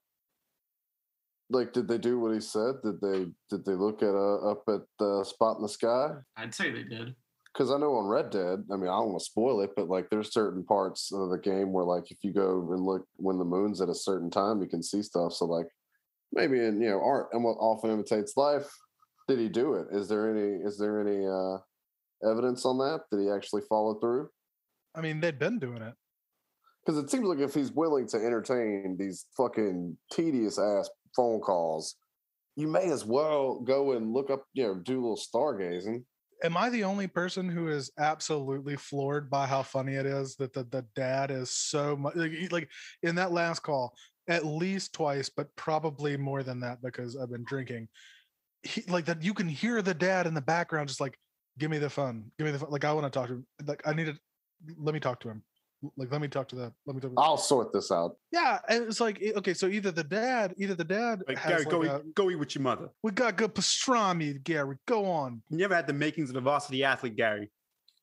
Like, 1.50 1.72
did 1.72 1.88
they 1.88 1.98
do 1.98 2.20
what 2.20 2.34
he 2.34 2.42
said? 2.42 2.76
Did 2.84 3.00
they 3.02 3.28
did 3.50 3.66
they 3.66 3.74
look 3.74 4.04
at 4.04 4.14
uh, 4.14 4.52
up 4.52 4.64
at 4.68 4.82
the 5.00 5.24
spot 5.24 5.58
in 5.58 5.64
the 5.64 5.70
sky? 5.70 6.10
I'd 6.36 6.54
say 6.54 6.72
they 6.72 6.84
did. 6.84 7.16
Because 7.54 7.72
I 7.72 7.78
know 7.78 7.96
on 7.96 8.06
Red 8.06 8.30
Dead, 8.30 8.64
I 8.72 8.76
mean, 8.76 8.90
I 8.90 8.98
don't 8.98 9.10
want 9.10 9.20
to 9.20 9.26
spoil 9.26 9.62
it, 9.62 9.72
but 9.76 9.88
like, 9.88 10.10
there's 10.10 10.32
certain 10.32 10.64
parts 10.64 11.12
of 11.12 11.30
the 11.30 11.40
game 11.40 11.72
where, 11.72 11.86
like, 11.86 12.12
if 12.12 12.18
you 12.22 12.32
go 12.32 12.72
and 12.72 12.84
look 12.84 13.06
when 13.16 13.40
the 13.40 13.46
moon's 13.46 13.82
at 13.82 13.90
a 13.90 13.96
certain 13.96 14.30
time, 14.30 14.62
you 14.62 14.68
can 14.68 14.84
see 14.84 15.02
stuff. 15.02 15.34
So, 15.34 15.46
like, 15.46 15.68
maybe 16.34 16.60
in 16.60 16.82
you 16.82 16.90
know 16.90 17.02
art 17.02 17.30
and 17.32 17.44
what 17.44 17.54
often 17.54 17.92
imitates 17.92 18.38
life. 18.38 18.68
Did 19.28 19.40
he 19.40 19.50
do 19.50 19.74
it? 19.74 19.88
Is 19.92 20.08
there 20.08 20.30
any 20.30 20.64
is 20.64 20.78
there 20.78 21.02
any 21.02 21.26
uh 21.26 21.58
evidence 22.30 22.66
on 22.66 22.78
that? 22.80 23.02
Did 23.12 23.22
he 23.22 23.30
actually 23.30 23.64
follow 23.70 23.96
through? 23.96 24.30
I 24.96 25.02
mean, 25.02 25.20
they'd 25.20 25.40
been 25.40 25.60
doing 25.60 25.82
it. 25.82 25.94
Because 26.86 27.04
it 27.04 27.12
seems 27.12 27.28
like 27.28 27.40
if 27.40 27.54
he's 27.54 27.72
willing 27.72 28.08
to 28.08 28.18
entertain 28.18 28.96
these 28.98 29.26
fucking 29.36 29.98
tedious 30.12 30.58
ass 30.58 30.90
phone 31.18 31.42
calls, 31.42 31.96
you 32.56 32.68
may 32.68 32.90
as 32.90 33.04
well 33.04 33.60
go 33.60 33.92
and 33.92 34.14
look 34.14 34.30
up, 34.30 34.46
you 34.54 34.64
know, 34.64 34.76
do 34.76 34.94
a 34.94 35.02
little 35.02 35.18
stargazing. 35.18 36.04
Am 36.44 36.56
I 36.56 36.70
the 36.70 36.84
only 36.84 37.08
person 37.08 37.50
who 37.50 37.68
is 37.68 37.92
absolutely 38.00 38.76
floored 38.76 39.30
by 39.30 39.48
how 39.48 39.64
funny 39.64 39.96
it 39.96 40.06
is 40.06 40.36
that 40.36 40.54
the, 40.54 40.64
the 40.66 40.86
dad 40.96 41.32
is 41.32 41.50
so 41.52 41.98
much 41.98 42.16
like, 42.16 42.32
like 42.52 42.70
in 43.02 43.16
that 43.16 43.32
last 43.32 43.60
call, 43.62 43.94
at 44.30 44.46
least 44.46 44.94
twice, 44.94 45.30
but 45.30 45.56
probably 45.56 46.16
more 46.16 46.44
than 46.44 46.60
that 46.60 46.82
because 46.82 47.18
I've 47.18 47.32
been 47.32 47.46
drinking. 47.46 47.88
He, 48.62 48.84
like 48.88 49.06
that, 49.06 49.24
you 49.24 49.34
can 49.34 49.48
hear 49.48 49.82
the 49.82 49.94
dad 49.94 50.28
in 50.28 50.34
the 50.34 50.42
background, 50.42 50.90
just 50.90 51.02
like, 51.02 51.18
"Give 51.58 51.72
me 51.72 51.78
the 51.78 51.90
phone, 51.90 52.32
give 52.38 52.46
me 52.46 52.52
the 52.52 52.60
phone." 52.60 52.72
Like 52.72 52.86
I 52.86 52.94
want 52.94 53.06
to 53.06 53.20
talk 53.20 53.28
to 53.28 53.34
him. 53.36 53.48
Like 53.66 53.82
I 53.86 53.94
need 53.94 54.06
to. 54.06 54.18
Let 54.78 54.94
me 54.94 55.00
talk 55.00 55.20
to 55.22 55.30
him. 55.30 55.44
Like 55.96 56.12
let 56.12 56.22
me 56.22 56.28
talk 56.28 56.48
to 56.50 56.56
the. 56.56 56.74
Let 56.86 56.96
me 56.96 57.02
talk. 57.02 57.12
To 57.12 57.18
I'll 57.22 57.38
sort 57.38 57.72
this 57.72 57.92
out. 57.92 58.16
yeah, 58.32 58.60
and 58.68 58.84
it's 58.86 59.00
like 59.00 59.22
okay, 59.38 59.54
so 59.54 59.68
either 59.68 59.92
the 59.92 60.04
dad, 60.04 60.56
either 60.58 60.74
the 60.76 60.84
dad 60.84 61.22
Like, 61.28 61.38
has 61.38 61.50
Gary, 61.50 61.64
like 61.66 61.70
go, 61.72 61.82
a- 61.84 61.98
eat, 62.00 62.16
go 62.16 62.30
eat 62.32 62.36
with 62.36 62.56
your 62.56 62.64
mother. 62.64 62.90
we 63.04 63.12
got 63.12 63.38
good 63.38 63.54
pastrami, 63.54 64.42
Gary. 64.44 64.78
Go 64.88 65.06
on. 65.06 65.42
You 65.50 65.58
never 65.58 65.76
had 65.76 65.86
the 65.88 65.94
makings 65.94 66.30
of 66.32 66.36
a 66.36 66.42
varsity 66.42 66.84
athlete, 66.84 67.16
Gary. 67.16 67.52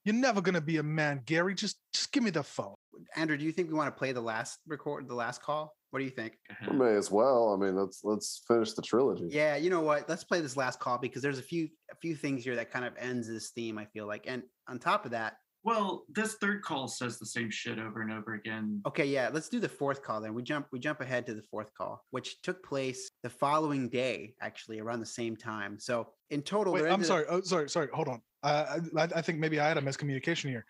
You're 0.04 0.14
never 0.14 0.40
gonna 0.40 0.60
be 0.60 0.76
a 0.76 0.82
man, 0.82 1.22
Gary. 1.26 1.54
Just 1.54 1.78
just 1.92 2.12
give 2.12 2.22
me 2.22 2.30
the 2.30 2.42
phone. 2.44 2.74
Andrew, 3.16 3.37
do 3.37 3.44
you 3.44 3.50
think 3.50 3.68
we 3.68 3.74
want 3.74 3.88
to 3.94 3.98
play 3.98 4.12
the 4.12 4.20
last 4.20 4.60
record, 4.68 5.08
the 5.08 5.14
last 5.14 5.42
call? 5.42 5.74
What 5.90 5.98
do 6.00 6.04
you 6.04 6.10
think? 6.10 6.34
Uh-huh. 6.50 6.68
We 6.72 6.76
may 6.78 6.94
as 6.96 7.10
well. 7.10 7.54
I 7.54 7.64
mean, 7.64 7.74
let's 7.76 8.00
let's 8.04 8.42
finish 8.46 8.72
the 8.74 8.82
trilogy. 8.82 9.28
Yeah, 9.30 9.56
you 9.56 9.70
know 9.70 9.80
what? 9.80 10.08
Let's 10.08 10.22
play 10.22 10.40
this 10.40 10.56
last 10.56 10.78
call 10.78 10.98
because 10.98 11.22
there's 11.22 11.38
a 11.38 11.42
few 11.42 11.68
a 11.90 11.96
few 11.96 12.14
things 12.14 12.44
here 12.44 12.54
that 12.56 12.70
kind 12.70 12.84
of 12.84 12.92
ends 12.98 13.26
this 13.28 13.50
theme. 13.50 13.78
I 13.78 13.87
feel 13.87 14.06
like, 14.06 14.24
and 14.28 14.42
on 14.68 14.78
top 14.78 15.04
of 15.06 15.10
that, 15.12 15.38
Well, 15.64 16.05
this 16.11 16.35
third 16.35 16.62
call 16.62 16.88
says 16.88 17.18
the 17.18 17.24
same 17.24 17.50
shit 17.50 17.79
over 17.79 18.03
and 18.03 18.12
over 18.12 18.35
again. 18.35 18.83
okay, 18.87 19.07
yeah, 19.07 19.31
let's 19.33 19.48
do 19.48 19.59
the 19.59 19.68
fourth 19.68 20.03
call. 20.03 20.20
Then 20.20 20.35
we 20.35 20.42
jump 20.42 20.66
we 20.72 20.79
jump 20.79 21.00
ahead 21.00 21.24
to 21.27 21.35
the 21.35 21.42
fourth 21.42 21.72
call, 21.77 22.05
which 22.11 22.40
took 22.42 22.62
place 22.62 23.11
the 23.22 23.31
following 23.31 23.88
day, 23.88 24.35
actually 24.42 24.79
around 24.79 25.00
the 25.00 25.07
same 25.07 25.37
time. 25.37 25.79
So 25.79 26.09
in 26.31 26.42
total, 26.42 26.74
Wait, 26.74 26.87
I'm 26.87 27.03
sorry. 27.03 27.24
up- 27.27 27.33
Oh, 27.33 27.40
sorry, 27.40 27.70
sorry. 27.70 27.88
Hold 27.94 28.09
on. 28.09 28.20
Uh, 28.42 28.79
I, 28.98 29.03
I 29.16 29.22
think 29.22 29.38
maybe 29.38 29.59
I 29.59 29.66
had 29.66 29.79
a 29.79 29.83
miscommunication 29.83 30.50
here. 30.50 30.66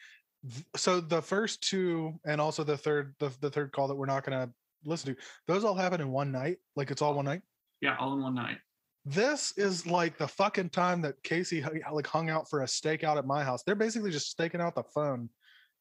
So 0.76 1.00
the 1.00 1.20
first 1.22 1.62
two, 1.68 2.12
and 2.24 2.40
also 2.40 2.62
the 2.62 2.76
third, 2.76 3.14
the, 3.18 3.32
the 3.40 3.50
third 3.50 3.72
call 3.72 3.88
that 3.88 3.94
we're 3.96 4.06
not 4.06 4.24
gonna 4.24 4.48
listen 4.84 5.14
to, 5.14 5.20
those 5.48 5.64
all 5.64 5.74
happen 5.74 6.00
in 6.00 6.10
one 6.12 6.30
night. 6.30 6.58
Like 6.76 6.92
it's 6.92 7.02
all 7.02 7.14
one 7.14 7.24
night. 7.24 7.42
Yeah, 7.80 7.96
all 7.98 8.12
in 8.14 8.22
one 8.22 8.34
night. 8.36 8.58
This 9.04 9.52
is 9.58 9.86
like 9.86 10.16
the 10.16 10.28
fucking 10.28 10.70
time 10.70 11.02
that 11.02 11.22
Casey 11.22 11.62
like 11.92 12.06
hung 12.06 12.30
out 12.30 12.48
for 12.48 12.62
a 12.62 12.66
stakeout 12.66 13.18
at 13.18 13.26
my 13.26 13.44
house. 13.44 13.62
They're 13.62 13.74
basically 13.74 14.10
just 14.10 14.30
staking 14.30 14.60
out 14.60 14.74
the 14.74 14.82
phone. 14.94 15.28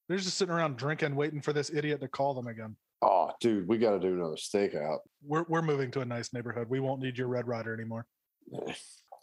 They're 0.10 0.18
just 0.18 0.38
sitting 0.38 0.54
around 0.54 0.78
drinking, 0.78 1.16
waiting 1.16 1.42
for 1.42 1.54
this 1.54 1.72
idiot 1.74 2.02
to 2.02 2.10
call 2.10 2.34
them 2.34 2.48
again. 2.48 2.76
Oh, 3.02 3.32
dude, 3.40 3.68
we 3.68 3.78
got 3.78 3.92
to 3.92 4.00
do 4.00 4.14
another 4.14 4.36
stakeout. 4.36 5.00
We're 5.26 5.46
we're 5.48 5.62
moving 5.62 5.90
to 5.92 6.02
a 6.02 6.06
nice 6.06 6.34
neighborhood. 6.34 6.68
We 6.70 6.82
won't 6.82 7.02
need 7.02 7.18
your 7.18 7.28
Red 7.28 7.48
Ryder 7.48 7.74
anymore. 7.74 8.06
Eh, 8.54 8.74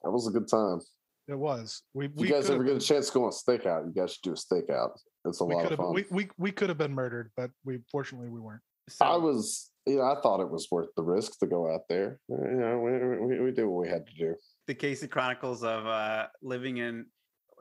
that 0.03 0.11
was 0.11 0.27
a 0.27 0.31
good 0.31 0.49
time. 0.49 0.81
It 1.29 1.39
was. 1.39 1.83
We 1.93 2.07
If 2.07 2.13
we 2.15 2.29
you 2.29 2.35
guys 2.35 2.49
ever 2.49 2.65
get 2.65 2.77
a 2.77 2.81
chance 2.81 3.09
to 3.09 3.13
go 3.13 3.25
on 3.25 3.29
a 3.29 3.33
stakeout, 3.33 3.87
you 3.87 3.93
guys 3.93 4.15
should 4.15 4.23
do 4.23 4.33
a 4.33 4.35
stakeout. 4.35 4.99
It's 5.27 5.41
a 5.43 5.45
we 5.45 5.55
lot 5.55 5.65
could 5.65 5.73
of 5.73 5.79
have 5.79 5.87
fun. 5.87 5.95
we, 5.95 6.05
we 6.11 6.29
we 6.39 6.53
could 6.53 6.71
have 6.71 6.79
been 6.79 6.95
murdered, 6.95 7.31
but 7.37 7.51
we 7.65 7.81
fortunately 7.93 8.31
we 8.31 8.41
weren't. 8.41 8.63
So. 8.89 9.05
I 9.05 9.17
was, 9.17 9.71
you 9.91 9.99
know, 9.99 10.05
I 10.05 10.21
thought 10.21 10.41
it 10.41 10.51
was 10.51 10.69
worth 10.71 10.89
the 10.97 11.03
risk 11.03 11.39
to 11.41 11.47
go 11.47 11.73
out 11.73 11.83
there. 11.89 12.19
Uh, 12.33 12.49
You 12.51 12.57
know, 12.57 12.79
we, 12.79 13.27
we, 13.27 13.41
we 13.41 13.51
did 13.53 13.65
what 13.65 13.83
we 13.83 13.89
had 13.89 14.07
to 14.07 14.15
do. 14.15 14.35
the 14.67 14.75
Casey 14.75 15.09
Chronicles 15.09 15.63
of 15.65 15.87
uh 15.87 16.27
living 16.43 16.77
in 16.79 17.07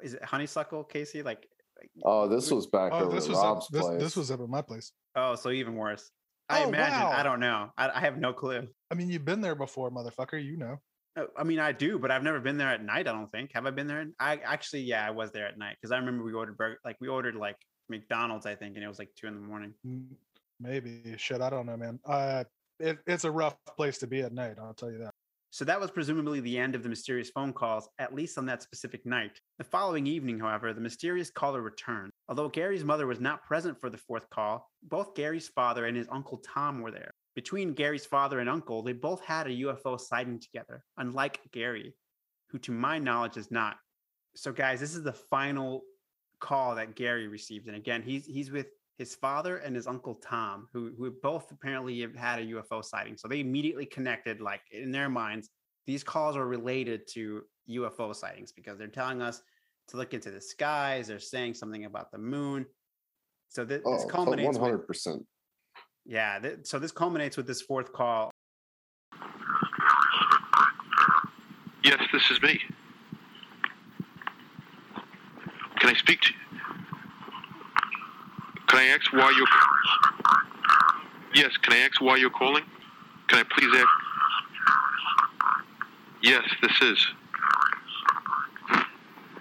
is 0.04 0.14
it 0.14 0.24
honeysuckle 0.24 0.84
Casey? 0.86 1.22
Like 1.24 1.48
like- 1.80 1.92
Oh, 2.04 2.28
this 2.28 2.52
was 2.52 2.68
back 2.68 2.92
Oh, 2.94 3.10
this 3.10 3.26
at 3.26 3.30
was 3.32 3.40
up, 3.40 3.44
Rob's 3.46 3.68
this, 3.70 3.82
place. 3.86 4.02
this 4.02 4.16
was 4.16 4.32
up 4.32 4.42
at 4.42 4.50
my 4.50 4.62
place. 4.62 4.92
oh, 5.16 5.36
so 5.36 5.50
even 5.52 5.76
worse. 5.76 6.10
I 6.50 6.64
Oh, 6.64 6.70
imagine. 6.70 7.08
I 7.20 7.22
don't 7.24 7.40
know. 7.40 7.70
I, 7.78 7.90
I 7.90 8.00
have 8.00 8.18
no 8.18 8.34
clue. 8.34 8.68
I 8.92 8.96
mean, 8.96 9.10
you've 9.10 9.24
been 9.26 9.40
there 9.42 9.56
before, 9.56 9.92
motherfucker. 9.92 10.44
You 10.44 10.58
know. 10.58 10.78
Uh, 11.16 11.26
I 11.38 11.44
mean, 11.44 11.60
I 11.60 11.72
do, 11.72 12.00
but 12.00 12.10
I've 12.12 12.24
never 12.24 12.40
been 12.40 12.58
there 12.58 12.70
at 12.70 12.84
night. 12.84 13.08
I 13.08 13.12
don't 13.12 13.30
think. 13.30 13.52
Have 13.54 13.66
I 13.68 13.72
been 13.72 13.86
there? 13.88 14.06
I 14.20 14.38
actually, 14.38 14.82
yeah, 14.82 15.06
I 15.06 15.12
was 15.12 15.32
there 15.32 15.46
at 15.48 15.58
night 15.60 15.76
because 15.80 15.92
I 15.92 15.98
remember 15.98 16.24
we 16.24 16.34
ordered 16.34 16.58
burger, 16.58 16.80
like 16.84 16.98
we 17.00 17.08
ordered 17.08 17.36
like 17.36 17.56
McDonald's, 17.88 18.46
I 18.48 18.56
think, 18.56 18.76
and 18.76 18.84
it 18.84 18.88
was 18.88 19.00
like 19.00 19.10
two 19.16 19.28
in 19.28 19.36
the 19.36 19.42
morning. 19.42 19.74
Maybe 20.60 21.16
shit. 21.18 21.42
I 21.42 21.50
don't 21.50 21.66
know, 21.66 21.78
man. 21.78 22.00
Uh, 22.06 22.44
it, 22.80 23.00
it's 23.08 23.24
a 23.24 23.32
rough 23.32 23.56
place 23.78 23.98
to 24.00 24.08
be 24.08 24.22
at 24.22 24.34
night. 24.34 24.58
I'll 24.60 24.74
tell 24.74 24.92
you 24.92 25.00
that. 25.00 25.14
So 25.52 25.66
that 25.66 25.80
was 25.80 25.90
presumably 25.90 26.42
the 26.42 26.60
end 26.60 26.76
of 26.76 26.84
the 26.84 26.90
mysterious 26.90 27.32
phone 27.32 27.54
calls, 27.54 27.90
at 27.98 28.14
least 28.14 28.38
on 28.38 28.46
that 28.46 28.62
specific 28.62 29.04
night. 29.06 29.40
The 29.58 29.64
following 29.64 30.06
evening, 30.06 30.40
however, 30.40 30.74
the 30.74 30.82
mysterious 30.82 31.32
caller 31.32 31.62
returned. 31.62 32.12
Although 32.28 32.50
Gary's 32.50 32.84
mother 32.84 33.08
was 33.08 33.20
not 33.20 33.44
present 33.44 33.80
for 33.82 33.90
the 33.90 33.98
fourth 33.98 34.30
call, 34.30 34.70
both 34.84 35.16
Gary's 35.16 35.48
father 35.48 35.86
and 35.86 35.98
his 35.98 36.08
uncle 36.12 36.38
Tom 36.38 36.82
were 36.82 36.92
there. 36.92 37.12
Between 37.36 37.74
Gary's 37.74 38.06
father 38.06 38.40
and 38.40 38.50
uncle, 38.50 38.84
they 38.84 38.94
both 38.94 39.22
had 39.22 39.48
a 39.48 39.62
UFO 39.62 40.00
sighting 40.00 40.40
together, 40.40 40.84
unlike 40.98 41.40
Gary, 41.52 41.96
who 42.50 42.60
to 42.60 42.72
my 42.72 43.00
knowledge 43.00 43.38
is 43.38 43.50
not. 43.50 43.78
So, 44.36 44.52
guys, 44.52 44.80
this 44.80 44.94
is 44.94 45.02
the 45.02 45.14
final 45.14 45.82
call 46.40 46.76
that 46.76 46.96
Gary 46.96 47.28
received. 47.28 47.68
And 47.68 47.76
again, 47.76 48.04
he's 48.04 48.26
he's 48.26 48.52
with 48.52 48.68
his 49.00 49.16
father 49.16 49.58
and 49.58 49.76
his 49.76 49.88
uncle 49.88 50.16
Tom, 50.16 50.68
who 50.74 50.92
who 50.98 51.10
both 51.24 51.50
apparently 51.52 52.00
have 52.02 52.14
had 52.16 52.40
a 52.40 52.46
UFO 52.48 52.84
sighting. 52.84 53.16
So 53.18 53.28
they 53.30 53.40
immediately 53.40 53.86
connected, 53.86 54.42
like 54.42 54.62
in 54.72 54.92
their 54.92 55.10
minds, 55.10 55.50
these 55.88 56.04
calls 56.04 56.36
are 56.36 56.46
related 56.46 57.08
to 57.14 57.42
UFO 57.70 58.14
sightings 58.14 58.52
because 58.52 58.78
they're 58.78 58.88
telling 58.88 59.22
us 59.22 59.42
to 59.88 59.98
look 59.98 60.14
into 60.14 60.30
the 60.32 60.42
skies. 60.42 61.08
They're 61.08 61.18
saying 61.20 61.54
something 61.54 61.86
about 61.86 62.12
the 62.12 62.18
moon. 62.18 62.66
So 63.48 63.66
th- 63.66 63.82
this 63.84 64.04
Oh, 64.04 64.08
culminates 64.08 64.58
one 64.60 64.70
hundred 64.70 64.86
percent. 64.86 65.26
yeah. 66.06 66.38
Th- 66.40 66.60
so 66.64 66.78
this 66.78 66.92
culminates 66.92 67.38
with 67.38 67.48
this 67.48 67.62
fourth 67.62 67.94
call. 67.94 68.30
Yes, 71.86 72.02
this 72.12 72.30
is 72.30 72.42
me. 72.42 72.60
Can 75.80 75.90
I 75.90 75.94
speak 75.94 76.20
to 76.22 76.34
you? 76.34 76.39
Can 78.80 78.88
I 78.88 78.92
ask 78.94 79.12
why 79.12 79.34
you're... 79.36 79.48
Yes, 81.36 81.58
can 81.58 81.74
I 81.74 81.80
ask 81.80 82.00
why 82.00 82.16
you're 82.16 82.30
calling? 82.30 82.64
Can 83.28 83.40
I 83.40 83.44
please 83.44 83.76
ask... 83.76 83.90
Yes, 86.24 86.44
this 86.62 86.82
is. 86.84 87.08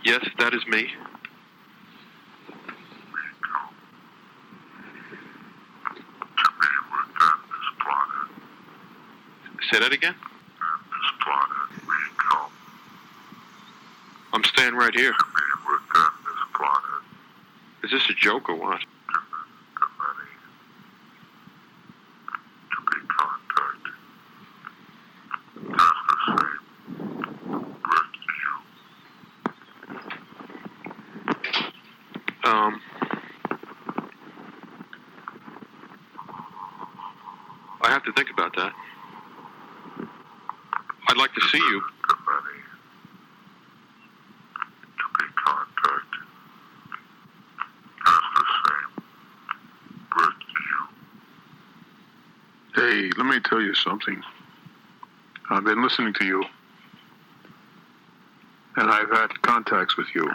Yes, 0.04 0.26
that 0.40 0.54
is 0.54 0.66
me. 0.66 0.90
Say 9.70 9.78
that 9.78 9.92
again. 9.92 10.16
I'm 14.32 14.42
staying 14.42 14.74
right 14.74 14.94
here. 14.96 15.14
Is 17.84 17.92
this 17.92 18.10
a 18.10 18.14
joke 18.14 18.48
or 18.48 18.56
what? 18.56 18.80
the 19.78 19.86
many 20.14 20.26
to 22.70 22.78
be 22.90 22.98
contacted. 23.16 23.96
That's 25.78 26.02
the 26.08 26.16
same 26.26 26.58
with 27.94 28.14
you. 32.44 32.50
Um. 32.50 32.72
I 37.80 37.88
have 37.90 38.04
to 38.04 38.12
think 38.12 38.30
about 38.30 38.54
that. 38.56 38.72
I'd 41.08 41.16
like 41.16 41.32
to 41.34 41.40
see 41.48 41.57
you. 41.68 41.82
The 42.08 42.14
many 42.26 42.60
to 44.98 45.04
be 45.18 45.24
contacted. 45.44 46.24
That's 48.04 48.28
the 48.36 48.44
same 48.64 48.90
with 50.16 50.36
you. 50.64 50.78
Hey, 52.74 53.10
let 53.16 53.26
me 53.26 53.40
tell 53.40 53.60
you 53.60 53.74
something. 53.74 54.22
I've 55.50 55.64
been 55.64 55.82
listening 55.82 56.14
to 56.14 56.24
you, 56.24 56.44
and 58.76 58.90
I've 58.90 59.10
had 59.10 59.28
contacts 59.42 59.96
with 59.96 60.08
you. 60.14 60.30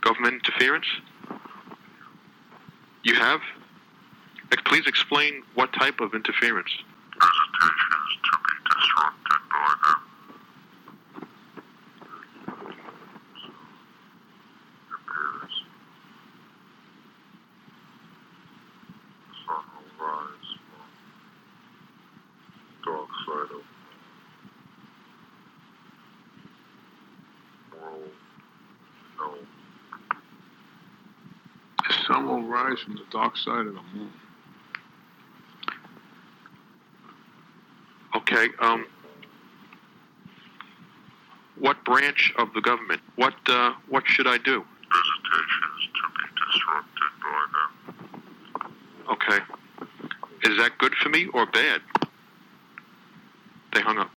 Government 0.00 0.34
interference? 0.34 0.86
Have? 3.20 3.42
Please 4.64 4.86
explain 4.86 5.42
what 5.54 5.72
type 5.74 6.00
of 6.00 6.14
interference. 6.14 6.70
Visitations 7.20 8.12
to 8.24 8.30
be 8.46 8.54
disrupted 8.80 9.42
by 9.50 9.74
them. 9.84 10.00
Appears. 14.94 15.54
Sun 19.44 19.64
will 19.76 19.90
rise 20.06 20.50
from 20.70 20.88
dark 22.86 23.10
side 23.26 23.52
of 23.54 23.64
world. 27.82 28.14
No. 29.18 29.28
The 31.86 31.92
sun 32.06 32.22
will 32.26 32.44
rise 32.70 32.80
from 32.80 32.94
the 32.94 33.04
dark 33.10 33.36
side 33.36 33.66
of 33.66 33.74
the 33.74 33.82
moon. 33.94 34.12
Okay, 38.16 38.48
um. 38.60 38.86
What 41.58 41.84
branch 41.84 42.32
of 42.38 42.52
the 42.54 42.62
government? 42.62 43.02
What, 43.16 43.34
uh, 43.46 43.74
what 43.90 44.04
should 44.06 44.26
I 44.26 44.38
do? 44.38 44.64
Visitations 44.64 45.82
to 45.94 46.04
be 46.16 46.26
disrupted 46.46 47.12
by 47.22 47.42
them. 47.54 48.72
Okay. 49.12 50.50
Is 50.50 50.56
that 50.56 50.78
good 50.78 50.94
for 50.94 51.10
me 51.10 51.26
or 51.34 51.44
bad? 51.44 51.82
They 53.74 53.82
hung 53.82 53.98
up. 53.98 54.10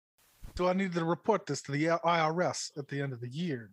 Do 0.54 0.68
I 0.68 0.72
need 0.72 0.92
to 0.92 1.04
report 1.04 1.46
this 1.46 1.62
to 1.62 1.72
the 1.72 1.86
IRS 1.86 2.78
at 2.78 2.86
the 2.86 3.00
end 3.00 3.12
of 3.12 3.20
the 3.20 3.28
year? 3.28 3.70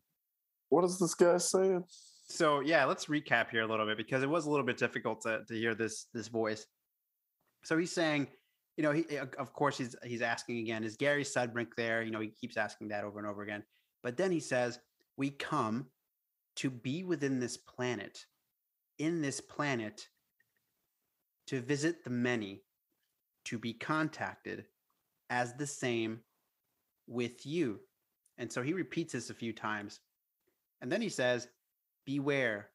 What 0.69 0.83
is 0.83 0.97
this 0.97 1.13
guy 1.13 1.37
saying? 1.37 1.83
So 2.29 2.59
yeah, 2.59 2.85
let's 2.85 3.07
recap 3.07 3.49
here 3.49 3.63
a 3.63 3.67
little 3.67 3.85
bit 3.85 3.97
because 3.97 4.21
it 4.21 4.29
was 4.29 4.45
a 4.45 4.49
little 4.49 4.65
bit 4.65 4.77
difficult 4.77 5.21
to, 5.21 5.43
to 5.47 5.53
hear 5.53 5.73
this 5.73 6.05
this 6.13 6.27
voice. 6.27 6.65
So 7.63 7.77
he's 7.77 7.91
saying, 7.91 8.27
you 8.77 8.83
know, 8.83 8.91
he 8.91 9.05
eh, 9.09 9.25
of 9.37 9.51
course 9.53 9.77
he's 9.77 9.95
he's 10.03 10.21
asking 10.21 10.59
again, 10.59 10.83
is 10.83 10.95
Gary 10.95 11.23
Sudbrink 11.23 11.69
there? 11.75 12.03
You 12.03 12.11
know, 12.11 12.19
he 12.19 12.29
keeps 12.29 12.55
asking 12.55 12.89
that 12.89 13.03
over 13.03 13.17
and 13.19 13.27
over 13.27 13.41
again. 13.41 13.63
But 14.03 14.15
then 14.15 14.31
he 14.31 14.39
says, 14.39 14.79
we 15.17 15.31
come 15.31 15.87
to 16.57 16.69
be 16.69 17.03
within 17.03 17.39
this 17.39 17.57
planet, 17.57 18.25
in 18.99 19.21
this 19.21 19.41
planet, 19.41 20.07
to 21.47 21.59
visit 21.59 22.03
the 22.03 22.09
many, 22.09 22.61
to 23.45 23.57
be 23.57 23.73
contacted 23.73 24.65
as 25.29 25.53
the 25.55 25.67
same 25.67 26.19
with 27.07 27.45
you. 27.45 27.79
And 28.37 28.51
so 28.51 28.61
he 28.61 28.73
repeats 28.73 29.13
this 29.13 29.29
a 29.29 29.33
few 29.33 29.51
times. 29.51 29.99
And 30.81 30.91
then 30.91 31.01
he 31.01 31.09
says, 31.09 31.47
beware 32.09 32.71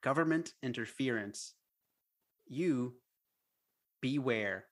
government 0.00 0.52
interference. 0.62 1.54
You 2.46 2.94
beware 4.00 4.66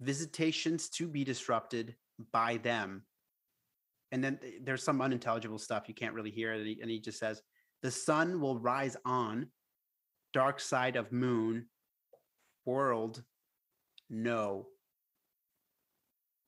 visitations 0.00 0.88
to 0.88 1.06
be 1.06 1.22
disrupted 1.22 1.94
by 2.32 2.56
them. 2.56 3.04
And 4.10 4.22
then 4.24 4.40
there's 4.64 4.82
some 4.82 5.00
unintelligible 5.00 5.60
stuff 5.60 5.84
you 5.86 5.94
can't 5.94 6.12
really 6.12 6.32
hear. 6.32 6.54
And 6.54 6.66
he, 6.66 6.78
and 6.82 6.90
he 6.90 6.98
just 6.98 7.20
says, 7.20 7.40
the 7.82 7.90
sun 7.92 8.40
will 8.40 8.58
rise 8.58 8.96
on, 9.04 9.46
dark 10.32 10.58
side 10.58 10.96
of 10.96 11.12
moon, 11.12 11.66
world, 12.66 13.22
no. 14.10 14.66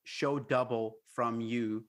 Show 0.03 0.39
double 0.39 0.97
from 1.13 1.39
you. 1.39 1.85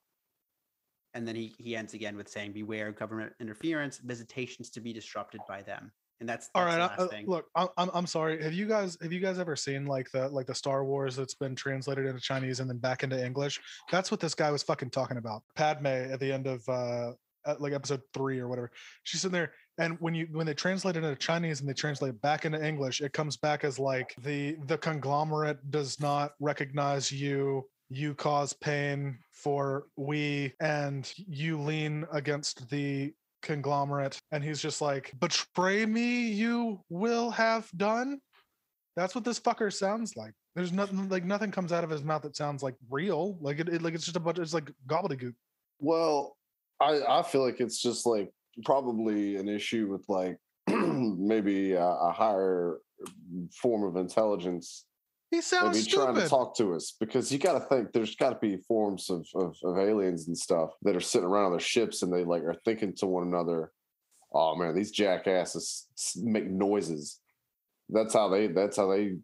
And 1.17 1.27
then 1.27 1.35
he, 1.35 1.55
he 1.59 1.75
ends 1.75 1.95
again 1.95 2.15
with 2.15 2.29
saying, 2.29 2.53
beware 2.53 2.93
government 2.93 3.33
interference, 3.41 3.97
visitations 3.99 4.69
to 4.71 4.81
be 4.81 4.93
disrupted 4.93 5.41
by 5.49 5.63
them. 5.63 5.91
And 6.21 6.29
that's, 6.29 6.51
All 6.55 6.65
that's 6.65 6.77
right, 6.77 6.97
the 6.97 7.03
uh, 7.03 7.07
uh, 7.07 7.09
thing. 7.09 7.27
look, 7.27 7.47
I'm, 7.55 7.69
I'm 7.77 7.91
I'm 7.93 8.07
sorry. 8.07 8.43
Have 8.43 8.53
you 8.53 8.67
guys 8.67 8.97
have 9.03 9.13
you 9.13 9.21
guys 9.21 9.39
ever 9.39 9.57
seen 9.57 9.87
like 9.87 10.11
the 10.13 10.29
like 10.29 10.47
the 10.47 10.55
Star 10.55 10.85
Wars 10.85 11.17
that's 11.17 11.35
been 11.35 11.55
translated 11.55 12.07
into 12.07 12.21
Chinese 12.21 12.61
and 12.61 12.69
then 12.71 12.79
back 12.79 13.03
into 13.03 13.23
English? 13.23 13.61
That's 13.91 14.11
what 14.11 14.21
this 14.21 14.35
guy 14.35 14.51
was 14.51 14.63
fucking 14.63 14.91
talking 14.91 15.17
about. 15.19 15.43
Padme 15.55 15.87
at 15.87 16.21
the 16.21 16.33
end 16.33 16.47
of 16.47 16.67
uh 16.69 17.13
like 17.59 17.73
episode 17.73 18.01
three 18.13 18.39
or 18.39 18.49
whatever. 18.49 18.71
She's 19.05 19.25
in 19.25 19.33
there, 19.33 19.53
and 19.79 19.97
when 20.01 20.15
you 20.15 20.27
when 20.33 20.47
they 20.47 20.55
translate 20.55 20.97
it 20.97 21.05
into 21.05 21.17
Chinese 21.17 21.61
and 21.61 21.69
they 21.69 21.75
translate 21.75 22.11
it 22.11 22.23
back 22.23 22.45
into 22.45 22.65
English, 22.65 23.01
it 23.01 23.13
comes 23.13 23.37
back 23.37 23.65
as 23.65 23.79
like 23.79 24.15
the 24.23 24.57
the 24.67 24.79
conglomerate 24.79 25.71
does 25.71 26.01
not 26.01 26.33
recognize 26.41 27.13
you. 27.13 27.65
You 27.89 28.15
cause 28.15 28.53
pain 28.53 29.19
for 29.33 29.87
we, 29.97 30.53
and 30.61 31.11
you 31.17 31.61
lean 31.61 32.07
against 32.13 32.69
the 32.69 33.13
conglomerate. 33.43 34.19
And 34.33 34.43
he's 34.43 34.61
just 34.61 34.81
like 34.81 35.13
betray 35.21 35.87
me 35.87 36.29
you 36.29 36.81
will 36.89 37.31
have 37.31 37.71
done. 37.77 38.21
That's 38.97 39.15
what 39.15 39.25
this 39.25 39.39
fucker 39.39 39.73
sounds 39.73 40.17
like. 40.17 40.33
There's 40.55 40.73
nothing 40.73 41.09
like 41.09 41.25
nothing 41.25 41.51
comes 41.51 41.73
out 41.73 41.85
of 41.85 41.91
his 41.91 42.03
mouth 42.03 42.23
that 42.23 42.37
sounds 42.37 42.63
like 42.63 42.75
real. 42.91 43.37
Like 43.41 43.61
it, 43.61 43.69
it 43.69 43.83
like 43.83 43.95
it's 43.95 44.05
just 44.05 44.17
a 44.17 44.21
bunch 44.21 44.39
it's 44.39 44.55
like 44.55 44.71
gobbledygook. 44.87 45.35
Well, 45.79 46.37
I 46.81 47.03
I 47.07 47.23
feel 47.23 47.45
like 47.45 47.61
it's 47.61 47.81
just 47.81 48.07
like 48.07 48.31
probably 48.65 49.37
an 49.37 49.49
issue 49.49 49.87
with 49.87 50.05
like 50.09 50.39
maybe 50.69 51.73
a, 51.73 51.85
a 51.85 52.11
higher 52.11 52.79
form 53.61 53.85
of 53.85 53.97
intelligence 53.97 54.87
he 55.31 55.41
sounds 55.41 55.77
maybe 55.77 55.91
trying 55.91 56.15
to 56.15 56.29
talk 56.29 56.57
to 56.57 56.75
us 56.75 56.95
because 56.99 57.33
you 57.33 57.39
got 57.39 57.59
to 57.59 57.67
think 57.67 57.93
there's 57.93 58.15
got 58.17 58.31
to 58.31 58.39
be 58.39 58.57
forms 58.69 59.11
of, 59.11 59.27
of 59.35 59.57
of 59.65 59.79
aliens 59.79 60.29
and 60.29 60.37
stuff 60.39 60.71
that 60.83 60.97
are 60.97 61.01
sitting 61.01 61.27
around 61.27 61.47
on 61.47 61.51
their 61.53 61.61
ships 61.61 62.03
and 62.03 62.13
they 62.13 62.25
like 62.25 62.43
are 62.43 62.57
thinking 62.65 62.95
to 62.97 63.07
one 63.07 63.27
another, 63.27 63.73
"Oh 64.33 64.55
man, 64.57 64.75
these 64.75 64.91
jackasses 64.91 65.89
make 66.23 66.47
noises." 66.47 67.21
That's 67.89 68.15
how 68.15 68.29
they 68.29 68.49
that's 68.49 68.77
how 68.77 68.89
they 68.91 69.17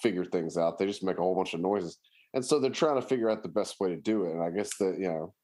figure 0.00 0.24
things 0.24 0.56
out. 0.56 0.78
They 0.78 0.86
just 0.86 1.04
make 1.04 1.18
a 1.18 1.22
whole 1.22 1.36
bunch 1.36 1.54
of 1.54 1.60
noises, 1.60 1.98
and 2.34 2.44
so 2.44 2.58
they're 2.58 2.70
trying 2.70 3.00
to 3.00 3.06
figure 3.06 3.30
out 3.30 3.42
the 3.42 3.48
best 3.48 3.80
way 3.80 3.90
to 3.90 3.96
do 3.96 4.24
it. 4.26 4.32
And 4.32 4.42
I 4.42 4.50
guess 4.50 4.76
that 4.78 4.96
you 4.98 5.08
know 5.08 5.34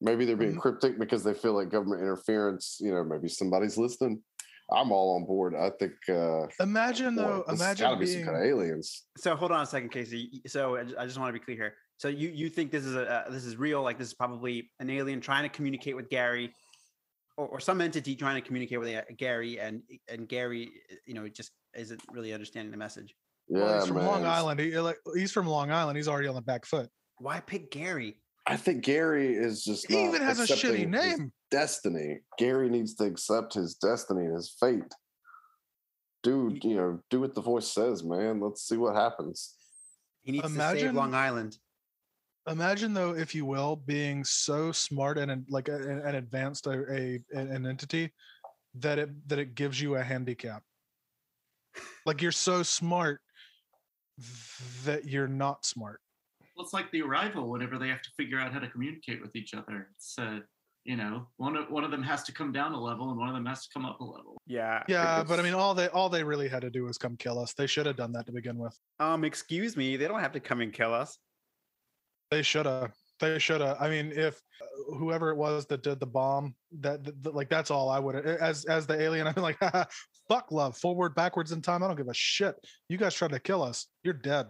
maybe 0.00 0.24
they're 0.24 0.36
being 0.36 0.54
Mhm. 0.56 0.60
cryptic 0.60 0.98
because 0.98 1.24
they 1.24 1.34
feel 1.34 1.54
like 1.54 1.70
government 1.70 2.02
interference. 2.02 2.78
You 2.80 2.92
know, 2.92 3.04
maybe 3.04 3.28
somebody's 3.28 3.76
listening. 3.78 4.22
I'm 4.70 4.92
all 4.92 5.16
on 5.16 5.24
board. 5.24 5.54
I 5.54 5.70
think. 5.78 5.92
uh 6.08 6.46
imagine 6.60 7.16
boy, 7.16 7.22
though 7.22 7.44
imagine 7.48 7.86
gotta 7.86 7.96
be 7.98 8.06
some 8.06 8.14
being 8.16 8.26
kind 8.26 8.36
of 8.36 8.42
aliens. 8.42 9.04
so 9.16 9.34
hold 9.34 9.50
on 9.52 9.62
a 9.62 9.66
second 9.66 9.90
casey 9.90 10.42
so 10.46 10.76
i 10.76 11.04
just 11.04 11.18
want 11.18 11.28
to 11.28 11.32
be 11.32 11.44
clear 11.44 11.56
here 11.56 11.74
so 11.96 12.08
you 12.08 12.28
you 12.28 12.48
think 12.50 12.70
this 12.70 12.84
is 12.84 12.94
a 12.94 13.10
uh, 13.10 13.30
this 13.30 13.44
is 13.44 13.56
real 13.56 13.82
like 13.82 13.98
this 13.98 14.08
is 14.08 14.14
probably 14.14 14.70
an 14.80 14.90
alien 14.90 15.20
trying 15.20 15.42
to 15.42 15.48
communicate 15.48 15.96
with 15.96 16.08
gary 16.10 16.52
or, 17.36 17.46
or 17.48 17.60
some 17.60 17.80
entity 17.80 18.14
trying 18.14 18.34
to 18.34 18.40
communicate 18.46 18.78
with 18.80 18.94
uh, 18.94 19.02
gary 19.16 19.58
and 19.58 19.82
and 20.08 20.28
gary 20.28 20.70
uh, 20.92 20.96
you 21.06 21.14
know 21.14 21.26
just 21.28 21.52
isn't 21.74 22.00
really 22.12 22.32
understanding 22.32 22.70
the 22.70 22.76
message 22.76 23.14
Yeah, 23.48 23.58
well, 23.60 23.78
he's 23.78 23.86
from 23.88 23.96
man. 23.96 24.06
long 24.06 24.24
island 24.26 24.60
he, 24.60 24.78
like 24.78 24.98
he's 25.14 25.32
from 25.32 25.46
long 25.46 25.70
island 25.70 25.96
he's 25.96 26.08
already 26.08 26.28
on 26.28 26.34
the 26.34 26.42
back 26.42 26.66
foot 26.66 26.88
why 27.18 27.40
pick 27.40 27.70
gary 27.70 28.20
I 28.46 28.56
think 28.56 28.82
Gary 28.82 29.34
is 29.34 29.62
just 29.62 29.86
he 29.88 29.94
not 29.96 30.08
even 30.08 30.22
has 30.22 30.40
a 30.40 30.44
shitty 30.44 30.52
accepting 30.54 30.92
his 30.92 31.18
name 31.18 31.32
Destiny. 31.50 32.20
Gary 32.38 32.68
needs 32.68 32.94
to 32.96 33.04
accept 33.04 33.54
his 33.54 33.74
destiny 33.74 34.26
and 34.26 34.34
his 34.34 34.54
fate. 34.60 34.92
Dude, 36.22 36.62
you 36.64 36.74
know, 36.76 37.00
do 37.10 37.20
what 37.20 37.34
the 37.34 37.40
voice 37.40 37.72
says, 37.72 38.04
man. 38.04 38.40
Let's 38.40 38.66
see 38.68 38.76
what 38.76 38.94
happens. 38.96 39.54
he 40.22 40.32
needs 40.32 40.44
to 40.44 40.50
save 40.50 40.56
Imagine- 40.56 40.94
long 40.94 41.14
island 41.14 41.58
imagine 42.48 42.94
though 42.94 43.14
if 43.14 43.34
you 43.34 43.44
will 43.44 43.76
being 43.76 44.24
so 44.24 44.72
smart 44.72 45.18
and 45.18 45.30
and 45.30 45.44
like 45.48 45.68
an 45.68 45.82
and, 45.82 46.00
and 46.02 46.16
advanced 46.16 46.66
a, 46.66 46.84
a 46.92 47.22
an 47.32 47.50
an 47.50 47.66
entity 47.66 48.10
that 48.74 48.98
it 48.98 49.28
that 49.28 49.38
it 49.38 49.54
gives 49.54 49.80
you 49.80 49.96
a 49.96 50.02
handicap. 50.02 50.62
Like 52.06 52.22
you're 52.22 52.32
so 52.32 52.62
smart 52.62 53.20
that 54.84 55.04
you're 55.04 55.28
not 55.28 55.64
smart. 55.64 56.00
Well, 56.56 56.64
it's 56.64 56.72
like 56.72 56.90
the 56.90 57.02
arrival 57.02 57.48
whenever 57.48 57.78
they 57.78 57.88
have 57.88 58.02
to 58.02 58.10
figure 58.16 58.40
out 58.40 58.52
how 58.52 58.58
to 58.58 58.68
communicate 58.68 59.20
with 59.22 59.36
each 59.36 59.54
other. 59.54 59.88
It's 59.94 60.18
uh, 60.18 60.40
you 60.88 60.96
know, 60.96 61.26
one 61.36 61.54
of 61.54 61.70
one 61.70 61.84
of 61.84 61.90
them 61.90 62.02
has 62.02 62.22
to 62.22 62.32
come 62.32 62.50
down 62.50 62.72
a 62.72 62.80
level 62.80 63.10
and 63.10 63.18
one 63.18 63.28
of 63.28 63.34
them 63.34 63.44
has 63.44 63.60
to 63.66 63.68
come 63.74 63.84
up 63.84 64.00
a 64.00 64.04
level. 64.04 64.40
Yeah. 64.46 64.82
Yeah, 64.88 65.22
but 65.22 65.38
I 65.38 65.42
mean, 65.42 65.52
all 65.52 65.74
they 65.74 65.88
all 65.88 66.08
they 66.08 66.24
really 66.24 66.48
had 66.48 66.62
to 66.62 66.70
do 66.70 66.84
was 66.84 66.96
come 66.96 67.14
kill 67.18 67.38
us. 67.38 67.52
They 67.52 67.66
should 67.66 67.84
have 67.84 67.96
done 67.96 68.10
that 68.12 68.24
to 68.24 68.32
begin 68.32 68.56
with. 68.56 68.74
Um, 68.98 69.22
excuse 69.22 69.76
me, 69.76 69.98
they 69.98 70.08
don't 70.08 70.20
have 70.20 70.32
to 70.32 70.40
come 70.40 70.62
and 70.62 70.72
kill 70.72 70.94
us. 70.94 71.18
They 72.30 72.40
should 72.40 72.64
have. 72.64 72.92
They 73.20 73.38
should 73.38 73.60
have. 73.60 73.76
I 73.78 73.90
mean, 73.90 74.12
if 74.14 74.40
uh, 74.62 74.94
whoever 74.96 75.28
it 75.30 75.36
was 75.36 75.66
that 75.66 75.82
did 75.82 76.00
the 76.00 76.06
bomb, 76.06 76.54
that, 76.80 77.04
that- 77.04 77.22
that- 77.22 77.34
like 77.34 77.50
that's 77.50 77.70
all 77.70 77.90
I 77.90 77.98
would 77.98 78.16
as 78.16 78.64
as 78.64 78.86
the 78.86 78.98
alien. 78.98 79.26
I'm 79.36 79.42
like, 79.42 79.58
"Haha, 79.60 79.84
fuck 80.26 80.50
love, 80.50 80.74
forward, 80.78 81.14
backwards 81.14 81.52
in 81.52 81.60
time. 81.60 81.82
I 81.82 81.86
don't 81.88 81.96
give 81.96 82.08
a 82.08 82.14
shit. 82.14 82.54
You 82.88 82.96
guys 82.96 83.14
tried 83.14 83.32
to 83.32 83.40
kill 83.40 83.62
us. 83.62 83.88
You're 84.04 84.14
dead. 84.14 84.46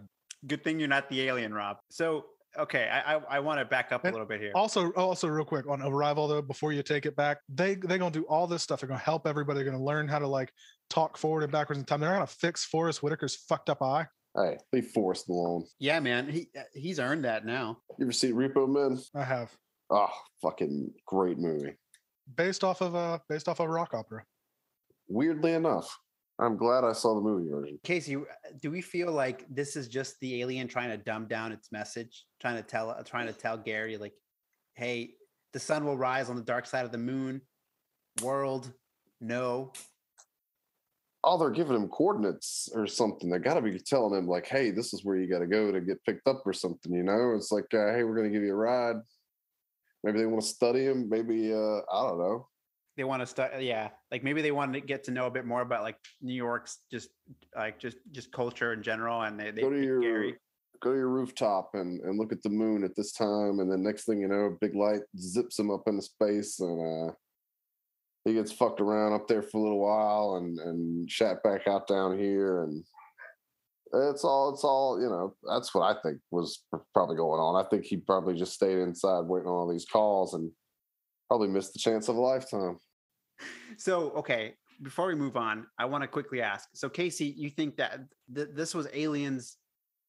Good 0.47 0.63
thing 0.63 0.79
you're 0.79 0.87
not 0.87 1.09
the 1.09 1.19
alien, 1.23 1.53
Rob. 1.53 1.77
So 1.89 2.27
okay, 2.57 2.89
I 2.91 3.15
I, 3.15 3.21
I 3.29 3.39
want 3.39 3.59
to 3.59 3.65
back 3.65 3.91
up 3.91 4.03
a 4.03 4.09
little 4.09 4.25
bit 4.25 4.39
here. 4.41 4.51
Also, 4.55 4.91
also 4.91 5.27
real 5.27 5.45
quick 5.45 5.67
on 5.67 5.81
arrival 5.81 6.27
though, 6.27 6.41
before 6.41 6.73
you 6.73 6.83
take 6.83 7.05
it 7.05 7.15
back, 7.15 7.39
they 7.49 7.75
they're 7.75 7.97
gonna 7.97 8.11
do 8.11 8.23
all 8.23 8.47
this 8.47 8.63
stuff. 8.63 8.79
They're 8.81 8.87
gonna 8.89 8.99
help 8.99 9.27
everybody. 9.27 9.57
They're 9.61 9.71
gonna 9.71 9.83
learn 9.83 10.07
how 10.07 10.19
to 10.19 10.27
like 10.27 10.51
talk 10.89 11.17
forward 11.17 11.43
and 11.43 11.51
backwards 11.51 11.79
in 11.79 11.85
time. 11.85 11.99
They're 11.99 12.11
gonna 12.13 12.27
fix 12.27 12.65
Forest 12.65 13.01
Whitaker's 13.01 13.35
fucked 13.35 13.69
up 13.69 13.81
eye. 13.81 14.07
Hey, 14.35 14.57
leave 14.71 14.87
Forest 14.87 15.27
alone. 15.29 15.65
Yeah, 15.79 15.99
man, 15.99 16.29
he 16.29 16.49
uh, 16.57 16.61
he's 16.73 16.99
earned 16.99 17.25
that 17.25 17.45
now. 17.45 17.77
You 17.97 18.05
ever 18.05 18.11
see 18.11 18.31
Repo 18.31 18.67
Man? 18.67 18.99
I 19.15 19.23
have 19.23 19.51
Oh, 19.91 20.07
fucking 20.43 20.91
great 21.07 21.39
movie. 21.39 21.73
based 22.35 22.63
off 22.63 22.81
of 22.81 22.95
uh 22.95 23.17
based 23.27 23.47
off 23.49 23.59
of 23.59 23.65
a 23.65 23.69
rock 23.69 23.93
opera. 23.95 24.23
Weirdly 25.07 25.53
enough, 25.53 25.97
I'm 26.39 26.55
glad 26.55 26.85
I 26.85 26.93
saw 26.93 27.15
the 27.15 27.21
movie 27.21 27.49
version. 27.49 27.79
Casey, 27.83 28.15
do 28.61 28.71
we 28.71 28.81
feel 28.81 29.11
like 29.11 29.45
this 29.49 29.75
is 29.75 29.89
just 29.89 30.19
the 30.21 30.41
alien 30.41 30.67
trying 30.69 30.89
to 30.89 30.97
dumb 30.97 31.27
down 31.27 31.51
its 31.51 31.71
message, 31.71 32.25
trying 32.39 32.55
to 32.55 32.63
tell 32.63 32.91
uh, 32.91 33.03
trying 33.03 33.27
to 33.27 33.33
tell 33.33 33.57
Gary 33.57 33.97
like, 33.97 34.13
hey, 34.75 35.15
the 35.51 35.59
sun 35.59 35.83
will 35.83 35.97
rise 35.97 36.29
on 36.29 36.37
the 36.37 36.41
dark 36.41 36.65
side 36.65 36.85
of 36.85 36.91
the 36.91 36.97
moon. 36.97 37.41
World, 38.21 38.71
no. 39.19 39.73
Oh, 41.25 41.37
they're 41.37 41.49
giving 41.49 41.75
him 41.75 41.89
coordinates 41.89 42.69
or 42.73 42.87
something. 42.87 43.29
They 43.29 43.39
got 43.39 43.55
to 43.55 43.61
be 43.61 43.77
telling 43.77 44.17
him 44.17 44.27
like, 44.27 44.47
"Hey, 44.47 44.71
this 44.71 44.93
is 44.93 45.03
where 45.03 45.17
you 45.17 45.27
got 45.27 45.39
to 45.39 45.47
go 45.47 45.71
to 45.71 45.81
get 45.81 46.03
picked 46.05 46.27
up 46.27 46.43
or 46.45 46.53
something." 46.53 46.93
You 46.93 47.03
know, 47.03 47.33
it's 47.35 47.51
like, 47.51 47.73
uh, 47.73 47.93
"Hey, 47.93 48.03
we're 48.03 48.15
going 48.15 48.31
to 48.31 48.33
give 48.33 48.43
you 48.43 48.53
a 48.53 48.55
ride." 48.55 48.95
Maybe 50.03 50.19
they 50.19 50.25
want 50.25 50.41
to 50.41 50.47
study 50.47 50.85
him. 50.85 51.09
Maybe 51.09 51.53
uh, 51.53 51.81
I 51.91 52.07
don't 52.07 52.19
know. 52.19 52.47
They 52.99 53.05
want 53.05 53.21
to 53.21 53.25
start, 53.25 53.61
yeah. 53.61 53.91
Like 54.11 54.25
maybe 54.25 54.41
they 54.41 54.51
want 54.51 54.73
to 54.73 54.81
get 54.81 55.05
to 55.05 55.11
know 55.11 55.25
a 55.25 55.31
bit 55.31 55.45
more 55.45 55.61
about 55.61 55.83
like 55.83 55.95
New 56.21 56.33
York's 56.33 56.79
just 56.91 57.07
like 57.55 57.79
just 57.79 57.95
just 58.11 58.29
culture 58.33 58.73
in 58.73 58.83
general, 58.83 59.21
and 59.21 59.39
they 59.39 59.51
they 59.51 59.61
go 59.61 59.69
to 59.69 59.81
your 59.81 60.01
Gary. 60.01 60.35
go 60.81 60.91
to 60.91 60.97
your 60.97 61.07
rooftop 61.07 61.69
and 61.75 62.01
and 62.01 62.19
look 62.19 62.33
at 62.33 62.43
the 62.43 62.49
moon 62.49 62.83
at 62.83 62.97
this 62.97 63.13
time, 63.13 63.61
and 63.61 63.71
then 63.71 63.83
next 63.83 64.03
thing 64.03 64.19
you 64.19 64.27
know, 64.27 64.47
a 64.47 64.57
big 64.59 64.75
light 64.75 64.99
zips 65.17 65.57
him 65.57 65.71
up 65.71 65.83
into 65.87 66.01
space, 66.01 66.59
and 66.59 67.09
uh, 67.09 67.13
he 68.25 68.33
gets 68.33 68.51
fucked 68.51 68.81
around 68.81 69.13
up 69.13 69.29
there 69.29 69.43
for 69.43 69.59
a 69.59 69.61
little 69.61 69.79
while, 69.79 70.35
and 70.35 70.59
and 70.59 71.09
shat 71.09 71.41
back 71.41 71.69
out 71.69 71.87
down 71.87 72.19
here, 72.19 72.63
and 72.63 72.83
it's 73.93 74.25
all 74.25 74.53
it's 74.53 74.65
all 74.65 74.99
you 75.01 75.07
know. 75.07 75.35
That's 75.49 75.73
what 75.73 75.83
I 75.83 76.01
think 76.01 76.19
was 76.31 76.65
probably 76.93 77.15
going 77.15 77.39
on. 77.39 77.65
I 77.65 77.69
think 77.69 77.85
he 77.85 77.95
probably 77.95 78.35
just 78.35 78.55
stayed 78.55 78.79
inside 78.79 79.21
waiting 79.21 79.47
on 79.47 79.53
all 79.53 79.71
these 79.71 79.85
calls 79.85 80.33
and 80.33 80.51
probably 81.29 81.47
missed 81.47 81.71
the 81.71 81.79
chance 81.79 82.09
of 82.09 82.17
a 82.17 82.19
lifetime. 82.19 82.77
So 83.77 84.11
okay, 84.11 84.55
before 84.81 85.07
we 85.07 85.15
move 85.15 85.37
on, 85.37 85.67
I 85.77 85.85
want 85.85 86.03
to 86.03 86.07
quickly 86.07 86.41
ask. 86.41 86.69
So 86.73 86.89
Casey, 86.89 87.33
you 87.37 87.49
think 87.49 87.77
that 87.77 88.01
th- 88.33 88.49
this 88.53 88.73
was 88.73 88.87
aliens 88.93 89.57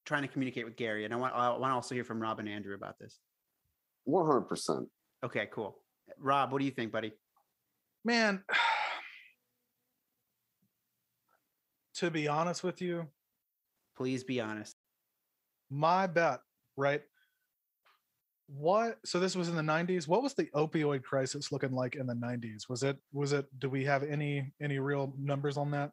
trying 0.07 0.23
to 0.23 0.29
communicate 0.29 0.65
with 0.65 0.77
Gary, 0.77 1.05
and 1.05 1.15
I 1.15 1.17
want 1.17 1.35
I 1.35 1.51
want 1.51 1.71
to 1.71 1.75
also 1.75 1.95
hear 1.95 2.05
from 2.05 2.21
Rob 2.21 2.41
and 2.41 2.49
Andrew 2.49 2.75
about 2.75 2.99
this. 2.99 3.19
One 4.05 4.27
hundred 4.27 4.49
percent. 4.49 4.89
Okay, 5.25 5.49
cool. 5.53 5.77
Rob, 6.19 6.53
what 6.53 6.59
do 6.59 6.65
you 6.65 6.71
think, 6.71 6.93
buddy? 6.93 7.13
Man, 8.05 8.43
to 11.97 12.11
be 12.11 12.29
honest 12.29 12.65
with 12.65 12.81
you, 12.81 13.07
Please 14.01 14.25
be 14.25 14.41
honest. 14.41 14.77
my 15.69 16.07
bet, 16.07 16.41
right? 16.75 17.03
What 18.57 18.99
so 19.05 19.21
this 19.21 19.37
was 19.37 19.49
in 19.49 19.55
the 19.55 19.63
90s. 19.63 20.09
What 20.09 20.23
was 20.23 20.35
the 20.35 20.47
opioid 20.57 21.05
crisis 21.05 21.53
looking 21.53 21.71
like 21.73 21.95
in 21.95 22.07
the 22.07 22.15
90s? 22.15 22.69
Was 22.69 22.83
it 22.83 22.97
was 23.13 23.33
it 23.33 23.47
do 23.61 23.71
we 23.71 23.85
have 23.85 24.03
any 24.03 24.53
any 24.61 24.81
real 24.81 25.15
numbers 25.17 25.57
on 25.57 25.71
that? 25.71 25.93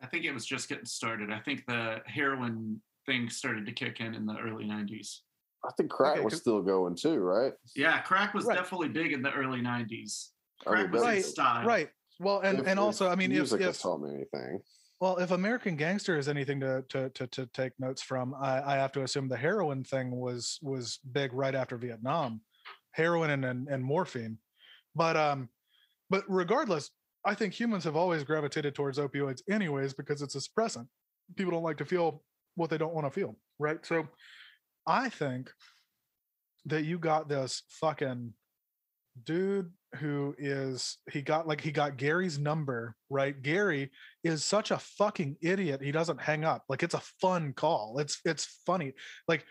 I 0.00 0.06
think 0.06 0.24
it 0.24 0.32
was 0.32 0.46
just 0.46 0.68
getting 0.68 0.84
started. 0.84 1.32
I 1.32 1.40
think 1.40 1.64
the 1.66 2.00
heroin 2.06 2.80
thing 3.06 3.28
started 3.28 3.66
to 3.66 3.72
kick 3.72 3.98
in 4.00 4.14
in 4.14 4.24
the 4.24 4.36
early 4.38 4.64
90s. 4.66 5.20
I 5.64 5.70
think 5.76 5.90
crack 5.90 6.16
Okay, 6.16 6.24
was 6.24 6.36
still 6.36 6.62
going 6.62 6.94
too, 6.94 7.18
right? 7.18 7.54
Yeah, 7.74 8.00
crack 8.02 8.34
was 8.34 8.44
Right. 8.44 8.56
definitely 8.56 8.88
big 8.90 9.12
in 9.12 9.22
the 9.22 9.32
early 9.32 9.60
90s. 9.60 10.30
I 10.66 10.70
mean, 10.70 10.80
Crack 10.82 10.92
was 10.92 11.02
in 11.02 11.08
Right, 11.08 11.24
style. 11.24 11.66
Right. 11.66 11.90
Well, 12.20 12.40
and 12.40 12.60
If- 12.60 12.66
and 12.68 12.78
if 12.78 12.84
also, 12.84 13.08
I 13.08 13.16
mean, 13.16 13.32
if, 13.32 13.36
music 13.38 13.60
has 13.62 13.76
if 13.76 13.82
taught 13.82 14.00
me 14.00 14.10
anything. 14.14 14.60
Well, 15.04 15.18
if 15.18 15.32
American 15.32 15.76
Gangster 15.76 16.16
is 16.16 16.28
anything 16.28 16.60
to 16.60 16.82
to 16.88 17.10
to, 17.10 17.26
to 17.26 17.46
take 17.48 17.72
notes 17.78 18.00
from, 18.00 18.34
I, 18.40 18.72
I 18.72 18.76
have 18.76 18.90
to 18.92 19.02
assume 19.02 19.28
the 19.28 19.36
heroin 19.36 19.84
thing 19.84 20.10
was 20.10 20.58
was 20.62 20.98
big 21.12 21.34
right 21.34 21.54
after 21.54 21.76
Vietnam, 21.76 22.40
heroin 22.92 23.28
and 23.28 23.44
and, 23.44 23.68
and 23.68 23.84
morphine. 23.84 24.38
But 24.94 25.18
um, 25.18 25.50
but 26.08 26.24
regardless, 26.26 26.88
I 27.22 27.34
think 27.34 27.52
humans 27.52 27.84
have 27.84 27.96
always 27.96 28.24
gravitated 28.24 28.74
towards 28.74 28.98
opioids 28.98 29.42
anyways 29.50 29.92
because 29.92 30.22
it's 30.22 30.36
a 30.36 30.40
suppressant. 30.40 30.86
People 31.36 31.52
don't 31.52 31.62
like 31.62 31.76
to 31.78 31.84
feel 31.84 32.22
what 32.54 32.70
they 32.70 32.78
don't 32.78 32.94
want 32.94 33.06
to 33.06 33.10
feel, 33.10 33.36
right? 33.58 33.84
So, 33.84 34.08
I 34.86 35.10
think 35.10 35.50
that 36.64 36.86
you 36.86 36.98
got 36.98 37.28
this 37.28 37.62
fucking 37.68 38.32
dude 39.22 39.70
who 39.96 40.34
is 40.38 40.98
he 41.10 41.22
got 41.22 41.46
like 41.46 41.60
he 41.60 41.70
got 41.70 41.96
Gary's 41.96 42.38
number, 42.38 42.96
right? 43.10 43.40
Gary 43.40 43.90
is 44.22 44.44
such 44.44 44.70
a 44.70 44.78
fucking 44.78 45.36
idiot. 45.40 45.82
He 45.82 45.92
doesn't 45.92 46.20
hang 46.20 46.44
up. 46.44 46.64
Like 46.68 46.82
it's 46.82 46.94
a 46.94 47.02
fun 47.20 47.52
call. 47.52 47.98
It's 47.98 48.20
it's 48.24 48.60
funny. 48.66 48.92
Like 49.28 49.44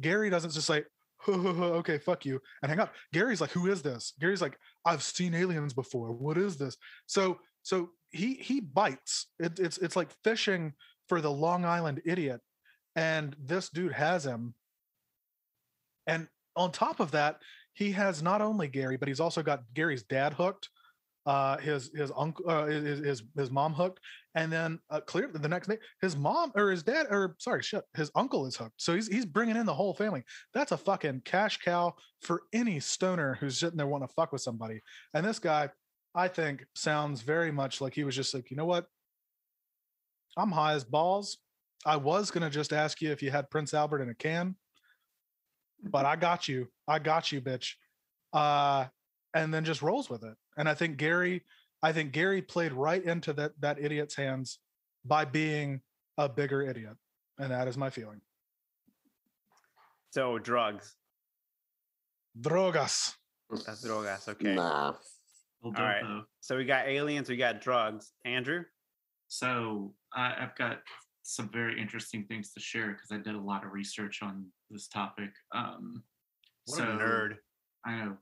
Gary 0.00 0.30
doesn't 0.30 0.52
just 0.52 0.68
like 0.68 0.86
okay, 1.28 1.98
fuck 1.98 2.24
you 2.24 2.40
and 2.62 2.70
hang 2.70 2.80
up. 2.80 2.94
Gary's 3.12 3.40
like, 3.40 3.50
who 3.50 3.66
is 3.66 3.82
this? 3.82 4.12
Gary's 4.20 4.42
like, 4.42 4.56
I've 4.84 5.02
seen 5.02 5.34
aliens 5.34 5.74
before. 5.74 6.12
What 6.12 6.38
is 6.38 6.56
this? 6.56 6.76
So 7.06 7.38
so 7.62 7.90
he 8.10 8.34
he 8.34 8.60
bites. 8.60 9.26
It, 9.38 9.58
it's 9.58 9.78
it's 9.78 9.96
like 9.96 10.10
fishing 10.24 10.72
for 11.08 11.20
the 11.20 11.30
Long 11.30 11.64
Island 11.64 12.02
idiot, 12.04 12.40
and 12.96 13.34
this 13.42 13.68
dude 13.68 13.92
has 13.92 14.24
him. 14.24 14.54
And 16.06 16.28
on 16.56 16.72
top 16.72 17.00
of 17.00 17.10
that, 17.12 17.40
he 17.78 17.92
has 17.92 18.24
not 18.24 18.42
only 18.42 18.66
Gary, 18.66 18.96
but 18.96 19.06
he's 19.06 19.20
also 19.20 19.40
got 19.40 19.62
Gary's 19.72 20.02
dad 20.02 20.32
hooked, 20.32 20.68
uh, 21.26 21.58
his 21.58 21.92
his 21.94 22.10
uncle, 22.16 22.44
uh, 22.50 22.66
his 22.66 22.98
his 22.98 23.22
his 23.36 23.50
mom 23.52 23.72
hooked, 23.72 24.00
and 24.34 24.52
then 24.52 24.80
uh, 24.90 25.00
clearly 25.00 25.38
the 25.38 25.48
next 25.48 25.68
day, 25.68 25.78
his 26.02 26.16
mom 26.16 26.50
or 26.56 26.72
his 26.72 26.82
dad 26.82 27.06
or 27.08 27.36
sorry, 27.38 27.62
shit, 27.62 27.84
his 27.96 28.10
uncle 28.16 28.46
is 28.46 28.56
hooked. 28.56 28.82
So 28.82 28.96
he's 28.96 29.06
he's 29.06 29.24
bringing 29.24 29.54
in 29.54 29.64
the 29.64 29.74
whole 29.74 29.94
family. 29.94 30.24
That's 30.52 30.72
a 30.72 30.76
fucking 30.76 31.22
cash 31.24 31.58
cow 31.58 31.94
for 32.20 32.42
any 32.52 32.80
stoner 32.80 33.36
who's 33.38 33.58
sitting 33.58 33.76
there 33.76 33.86
wanting 33.86 34.08
to 34.08 34.14
fuck 34.14 34.32
with 34.32 34.42
somebody. 34.42 34.80
And 35.14 35.24
this 35.24 35.38
guy, 35.38 35.70
I 36.16 36.26
think, 36.26 36.66
sounds 36.74 37.22
very 37.22 37.52
much 37.52 37.80
like 37.80 37.94
he 37.94 38.02
was 38.02 38.16
just 38.16 38.34
like, 38.34 38.50
you 38.50 38.56
know 38.56 38.66
what? 38.66 38.86
I'm 40.36 40.50
high 40.50 40.72
as 40.72 40.82
balls. 40.82 41.38
I 41.86 41.96
was 41.96 42.32
gonna 42.32 42.50
just 42.50 42.72
ask 42.72 43.00
you 43.00 43.12
if 43.12 43.22
you 43.22 43.30
had 43.30 43.50
Prince 43.50 43.72
Albert 43.72 44.02
in 44.02 44.08
a 44.08 44.14
can, 44.16 44.56
but 45.82 46.04
I 46.04 46.16
got 46.16 46.48
you. 46.48 46.68
I 46.86 46.98
got 46.98 47.32
you, 47.32 47.40
bitch. 47.40 47.74
Uh, 48.32 48.86
and 49.34 49.52
then 49.52 49.64
just 49.64 49.82
rolls 49.82 50.10
with 50.10 50.24
it. 50.24 50.34
And 50.56 50.68
I 50.68 50.74
think 50.74 50.96
Gary, 50.96 51.44
I 51.82 51.92
think 51.92 52.12
Gary 52.12 52.42
played 52.42 52.72
right 52.72 53.02
into 53.02 53.32
that 53.34 53.52
that 53.60 53.78
idiot's 53.78 54.14
hands 54.14 54.58
by 55.04 55.24
being 55.24 55.80
a 56.16 56.28
bigger 56.28 56.62
idiot. 56.62 56.96
And 57.38 57.52
that 57.52 57.68
is 57.68 57.76
my 57.76 57.90
feeling. 57.90 58.20
So 60.10 60.38
drugs. 60.38 60.96
Drogas. 62.40 63.14
That's 63.50 63.86
drogas. 63.86 64.28
Okay. 64.28 64.54
Nah. 64.54 64.94
Well, 65.62 65.74
All 65.76 65.84
right. 65.84 66.00
dope, 66.00 66.08
though. 66.08 66.22
So 66.40 66.56
we 66.56 66.64
got 66.64 66.88
aliens. 66.88 67.28
We 67.28 67.36
got 67.36 67.60
drugs. 67.60 68.12
Andrew. 68.24 68.64
So 69.28 69.94
I, 70.14 70.34
I've 70.40 70.56
got 70.56 70.78
some 71.22 71.48
very 71.50 71.80
interesting 71.80 72.24
things 72.24 72.52
to 72.54 72.60
share 72.60 72.88
because 72.88 73.10
I 73.12 73.18
did 73.18 73.34
a 73.34 73.40
lot 73.40 73.64
of 73.64 73.72
research 73.72 74.20
on 74.22 74.46
this 74.70 74.88
topic. 74.88 75.30
Um, 75.54 76.02
What 76.66 76.78
so, 76.78 76.84
a 76.84 76.86
nerd. 76.86 77.36
I 77.86 77.96
know. 77.96 78.16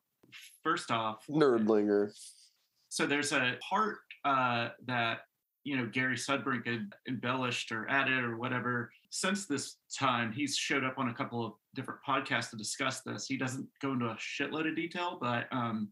First 0.62 0.90
off, 0.90 1.24
Nerdlinger. 1.30 2.12
so 2.88 3.06
there's 3.06 3.32
a 3.32 3.56
part 3.68 3.98
uh, 4.24 4.70
that 4.86 5.20
you 5.64 5.76
know 5.76 5.86
Gary 5.86 6.16
Sudbrink 6.16 6.66
had 6.66 6.92
embellished 7.08 7.72
or 7.72 7.88
added 7.88 8.22
or 8.24 8.36
whatever. 8.36 8.90
Since 9.10 9.46
this 9.46 9.76
time, 9.98 10.32
he's 10.32 10.56
showed 10.56 10.84
up 10.84 10.98
on 10.98 11.08
a 11.08 11.14
couple 11.14 11.44
of 11.46 11.52
different 11.74 12.00
podcasts 12.06 12.50
to 12.50 12.56
discuss 12.56 13.00
this. 13.02 13.26
He 13.26 13.36
doesn't 13.36 13.66
go 13.80 13.92
into 13.92 14.06
a 14.06 14.16
shitload 14.16 14.68
of 14.68 14.76
detail, 14.76 15.18
but 15.20 15.46
um, 15.52 15.88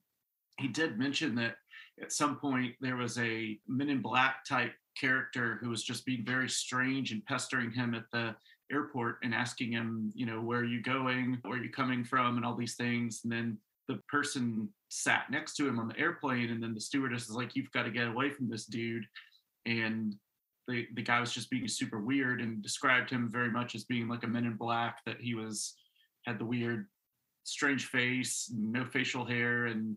he 0.59 0.69
did 0.69 0.99
mention 0.99 1.35
that 1.37 1.57
at 2.03 2.13
some 2.13 2.37
point 2.37 2.75
there 2.81 2.97
was 2.97 3.19
a 3.19 3.59
Men 3.67 3.89
in 3.89 4.03
Black 4.03 4.45
type 4.45 4.73
character 5.01 5.59
who 5.61 5.71
was 5.71 5.83
just 5.83 6.05
being 6.05 6.25
very 6.25 6.49
strange 6.49 7.13
and 7.13 7.25
pestering 7.25 7.71
him 7.71 7.95
at 7.95 8.05
the 8.13 8.35
airport 8.73 9.19
and 9.23 9.35
asking 9.35 9.73
him, 9.73 10.13
you 10.15 10.27
know, 10.27 10.41
where 10.41 10.61
are 10.61 10.65
you 10.65 10.83
going, 10.83 11.39
where 11.43 11.59
are 11.59 11.63
you 11.63 11.71
coming 11.71 12.05
from, 12.05 12.37
and 12.37 12.45
all 12.45 12.57
these 12.57 12.77
things. 12.77 13.21
And 13.25 13.33
then 13.33 13.59
the 13.89 13.97
person 14.09 14.69
sat 14.89 15.31
next 15.31 15.57
to 15.57 15.69
him 15.69 15.79
on 15.79 15.89
the 15.89 15.99
airplane, 15.99 16.51
and 16.51 16.63
then 16.63 16.75
the 16.75 16.81
stewardess 16.81 17.25
is 17.25 17.37
like, 17.37 17.55
"You've 17.55 17.73
got 17.73 17.83
to 17.85 17.91
get 17.91 18.09
away 18.09 18.31
from 18.31 18.49
this 18.49 18.67
dude," 18.67 19.07
and 19.67 20.15
the 20.69 20.87
the 20.95 21.03
guy 21.03 21.21
was 21.21 21.33
just 21.33 21.51
being 21.51 21.69
super 21.69 22.01
weird 22.01 22.41
and 22.41 22.63
described 22.63 23.11
him 23.11 23.31
very 23.31 23.51
much 23.51 23.75
as 23.75 23.85
being 23.85 24.09
like 24.09 24.23
a 24.23 24.27
Men 24.27 24.47
in 24.47 24.57
Black. 24.57 25.01
That 25.05 25.21
he 25.21 25.35
was 25.35 25.75
had 26.27 26.39
the 26.39 26.45
weird, 26.45 26.87
strange 27.45 27.87
face, 27.87 28.51
no 28.55 28.85
facial 28.87 29.25
hair, 29.25 29.67
and 29.67 29.97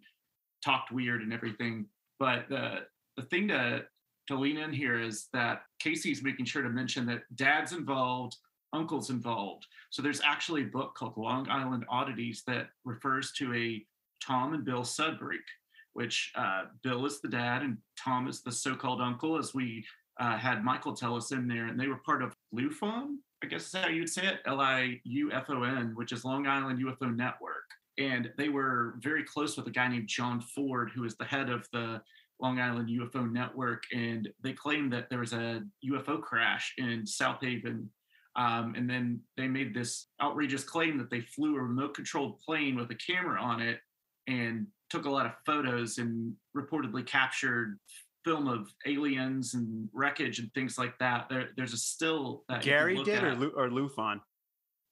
talked 0.63 0.91
weird 0.91 1.21
and 1.21 1.33
everything. 1.33 1.85
But 2.19 2.49
the 2.49 2.87
the 3.15 3.23
thing 3.23 3.47
to 3.49 3.85
to 4.27 4.35
lean 4.35 4.57
in 4.57 4.73
here 4.73 4.99
is 4.99 5.27
that 5.33 5.61
Casey's 5.79 6.23
making 6.23 6.45
sure 6.45 6.61
to 6.61 6.69
mention 6.69 7.05
that 7.05 7.23
dad's 7.35 7.71
involved, 7.71 8.35
uncle's 8.73 9.09
involved. 9.09 9.65
So 9.89 10.01
there's 10.01 10.21
actually 10.21 10.63
a 10.63 10.67
book 10.67 10.95
called 10.95 11.17
Long 11.17 11.49
Island 11.49 11.85
Oddities 11.89 12.43
that 12.47 12.67
refers 12.85 13.31
to 13.33 13.53
a 13.53 13.85
Tom 14.25 14.53
and 14.53 14.65
Bill 14.65 14.81
Sudbrink, 14.81 15.45
which 15.93 16.31
uh, 16.35 16.63
Bill 16.83 17.05
is 17.05 17.21
the 17.21 17.27
dad 17.27 17.61
and 17.61 17.77
Tom 17.97 18.27
is 18.27 18.41
the 18.41 18.51
so-called 18.51 19.01
uncle, 19.01 19.37
as 19.37 19.53
we 19.53 19.85
uh, 20.19 20.37
had 20.37 20.63
Michael 20.63 20.93
tell 20.93 21.15
us 21.15 21.31
in 21.31 21.47
there, 21.47 21.67
and 21.67 21.79
they 21.79 21.87
were 21.87 22.01
part 22.05 22.21
of 22.21 22.35
LUFON, 22.53 23.17
I 23.43 23.47
guess 23.47 23.67
is 23.67 23.75
how 23.75 23.87
you'd 23.87 24.09
say 24.09 24.25
it, 24.25 24.39
L-I-U-F-O-N, 24.45 25.91
which 25.95 26.11
is 26.11 26.25
Long 26.25 26.47
Island 26.47 26.79
UFO 26.79 27.15
Network. 27.15 27.65
And 27.99 28.31
they 28.37 28.49
were 28.49 28.95
very 28.99 29.23
close 29.23 29.57
with 29.57 29.67
a 29.67 29.71
guy 29.71 29.87
named 29.87 30.07
John 30.07 30.41
Ford, 30.41 30.91
who 30.93 31.03
is 31.03 31.15
the 31.15 31.25
head 31.25 31.49
of 31.49 31.67
the 31.71 32.01
Long 32.39 32.59
Island 32.59 32.89
UFO 32.89 33.31
Network, 33.31 33.83
and 33.93 34.29
they 34.43 34.53
claimed 34.53 34.93
that 34.93 35.09
there 35.09 35.19
was 35.19 35.33
a 35.33 35.63
UFO 35.85 36.21
crash 36.21 36.73
in 36.77 37.05
South 37.05 37.39
Haven. 37.41 37.89
Um, 38.37 38.75
and 38.77 38.87
then 38.87 39.19
they 39.35 39.47
made 39.47 39.73
this 39.73 40.07
outrageous 40.21 40.63
claim 40.63 40.97
that 40.99 41.09
they 41.09 41.21
flew 41.21 41.57
a 41.57 41.61
remote 41.61 41.95
controlled 41.95 42.39
plane 42.39 42.75
with 42.75 42.91
a 42.91 42.95
camera 42.95 43.41
on 43.41 43.61
it 43.61 43.79
and 44.27 44.67
took 44.89 45.05
a 45.05 45.09
lot 45.09 45.25
of 45.25 45.31
photos 45.45 45.97
and 45.97 46.33
reportedly 46.55 47.05
captured 47.05 47.79
film 48.23 48.47
of 48.47 48.69
aliens 48.85 49.53
and 49.53 49.89
wreckage 49.93 50.39
and 50.39 50.53
things 50.53 50.77
like 50.77 50.97
that. 50.99 51.27
There, 51.29 51.49
there's 51.57 51.73
a 51.73 51.77
still 51.77 52.43
that 52.47 52.61
Gary 52.61 53.01
did 53.03 53.23
or 53.23 53.29
at. 53.29 53.39
Lu- 53.39 53.53
or 53.55 53.69
Lufon? 53.69 54.19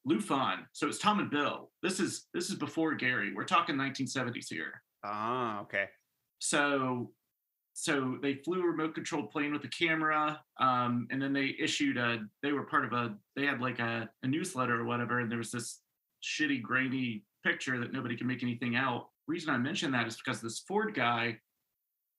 Lufon. 0.09 0.59
So 0.71 0.87
it's 0.87 0.97
Tom 0.99 1.19
and 1.19 1.29
Bill. 1.29 1.69
This 1.83 1.99
is 1.99 2.27
this 2.33 2.49
is 2.49 2.55
before 2.55 2.95
Gary. 2.95 3.33
We're 3.35 3.43
talking 3.43 3.75
1970s 3.75 4.47
here. 4.49 4.81
Ah, 5.03 5.61
okay. 5.61 5.85
So 6.39 7.11
so 7.77 8.17
they 8.21 8.35
flew 8.35 8.63
a 8.63 8.65
remote 8.65 8.95
controlled 8.95 9.29
plane 9.31 9.51
with 9.51 9.65
a 9.65 9.67
camera 9.67 10.39
um, 10.61 11.07
and 11.11 11.21
then 11.21 11.33
they 11.33 11.53
issued 11.59 11.97
a 11.97 12.19
they 12.41 12.53
were 12.53 12.63
part 12.63 12.85
of 12.85 12.93
a 12.93 13.13
they 13.35 13.45
had 13.45 13.59
like 13.59 13.79
a, 13.79 14.09
a 14.23 14.27
newsletter 14.27 14.79
or 14.79 14.85
whatever 14.85 15.19
and 15.19 15.29
there 15.29 15.37
was 15.37 15.51
this 15.51 15.81
shitty 16.23 16.61
grainy 16.61 17.25
picture 17.43 17.77
that 17.77 17.91
nobody 17.91 18.15
can 18.15 18.27
make 18.27 18.43
anything 18.43 18.77
out. 18.77 19.09
Reason 19.27 19.49
i 19.49 19.57
mention 19.57 19.91
that 19.91 20.07
is 20.07 20.15
because 20.15 20.41
this 20.41 20.59
ford 20.59 20.95
guy 20.95 21.37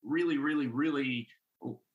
really 0.04 0.36
really 0.36 0.66
really 0.66 1.26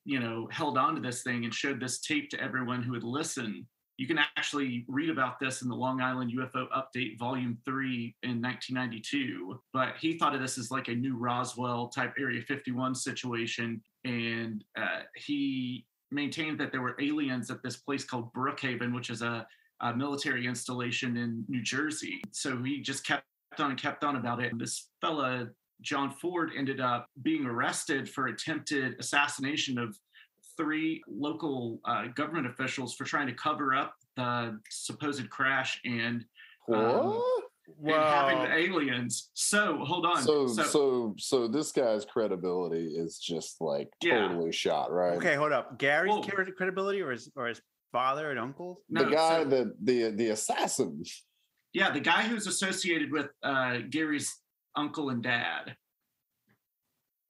you 0.04 0.18
know 0.18 0.48
held 0.50 0.76
on 0.76 0.96
to 0.96 1.00
this 1.00 1.22
thing 1.22 1.44
and 1.44 1.54
showed 1.54 1.78
this 1.78 2.00
tape 2.00 2.30
to 2.30 2.40
everyone 2.40 2.82
who 2.82 2.92
would 2.92 3.04
listen 3.04 3.66
you 4.02 4.08
can 4.08 4.18
actually 4.18 4.84
read 4.88 5.10
about 5.10 5.38
this 5.38 5.62
in 5.62 5.68
the 5.68 5.76
Long 5.76 6.00
Island 6.00 6.32
UFO 6.36 6.66
Update 6.70 7.20
Volume 7.20 7.56
3 7.64 8.16
in 8.24 8.42
1992. 8.42 9.60
But 9.72 9.94
he 10.00 10.18
thought 10.18 10.34
of 10.34 10.40
this 10.40 10.58
as 10.58 10.72
like 10.72 10.88
a 10.88 10.92
new 10.92 11.16
Roswell 11.16 11.86
type 11.86 12.12
Area 12.18 12.42
51 12.42 12.96
situation. 12.96 13.80
And 14.04 14.64
uh, 14.76 15.02
he 15.14 15.86
maintained 16.10 16.58
that 16.58 16.72
there 16.72 16.80
were 16.80 16.96
aliens 17.00 17.48
at 17.48 17.62
this 17.62 17.76
place 17.76 18.02
called 18.02 18.32
Brookhaven, 18.32 18.92
which 18.92 19.08
is 19.08 19.22
a, 19.22 19.46
a 19.82 19.94
military 19.94 20.48
installation 20.48 21.16
in 21.16 21.44
New 21.46 21.62
Jersey. 21.62 22.20
So 22.32 22.60
he 22.60 22.80
just 22.80 23.06
kept 23.06 23.22
on 23.58 23.70
and 23.70 23.80
kept 23.80 24.02
on 24.02 24.16
about 24.16 24.42
it. 24.42 24.50
And 24.50 24.60
this 24.60 24.88
fella, 25.00 25.46
John 25.80 26.10
Ford, 26.10 26.50
ended 26.58 26.80
up 26.80 27.06
being 27.22 27.46
arrested 27.46 28.10
for 28.10 28.26
attempted 28.26 28.96
assassination 28.98 29.78
of 29.78 29.96
three 30.62 31.02
local 31.08 31.80
uh, 31.84 32.06
government 32.14 32.46
officials 32.46 32.94
for 32.94 33.04
trying 33.04 33.26
to 33.26 33.34
cover 33.34 33.74
up 33.74 33.94
the 34.16 34.58
supposed 34.70 35.28
crash 35.30 35.80
and 35.84 36.24
um, 36.72 37.20
What? 37.78 37.94
and 37.94 38.04
having 38.04 38.42
the 38.42 38.54
aliens. 38.54 39.30
So 39.34 39.78
hold 39.84 40.06
on. 40.06 40.22
So, 40.22 40.46
so, 40.46 41.14
so, 41.18 41.48
this 41.48 41.72
guy's 41.72 42.04
credibility 42.04 42.86
is 42.86 43.18
just 43.18 43.60
like 43.60 43.88
Yeah. 44.02 44.28
totally 44.28 44.52
shot, 44.52 44.92
right? 44.92 45.14
Okay, 45.16 45.34
hold 45.34 45.52
up. 45.52 45.78
Gary's 45.78 46.12
Whoa. 46.12 46.22
credibility 46.56 47.00
or 47.00 47.10
his 47.10 47.30
or 47.36 47.46
his 47.48 47.60
father 47.90 48.30
and 48.30 48.38
uncle? 48.38 48.80
no, 48.88 49.04
the 49.04 49.10
guy 49.10 49.42
so- 49.42 49.48
that 49.50 49.74
the 49.82 50.10
the 50.10 50.28
assassin. 50.28 51.02
yeah, 51.72 51.90
the 51.90 52.00
guy 52.00 52.22
who's 52.22 52.46
associated 52.46 53.10
with 53.10 53.28
uh, 53.42 53.78
Gary's 53.90 54.34
uncle 54.76 55.10
and 55.10 55.22
dad. 55.22 55.76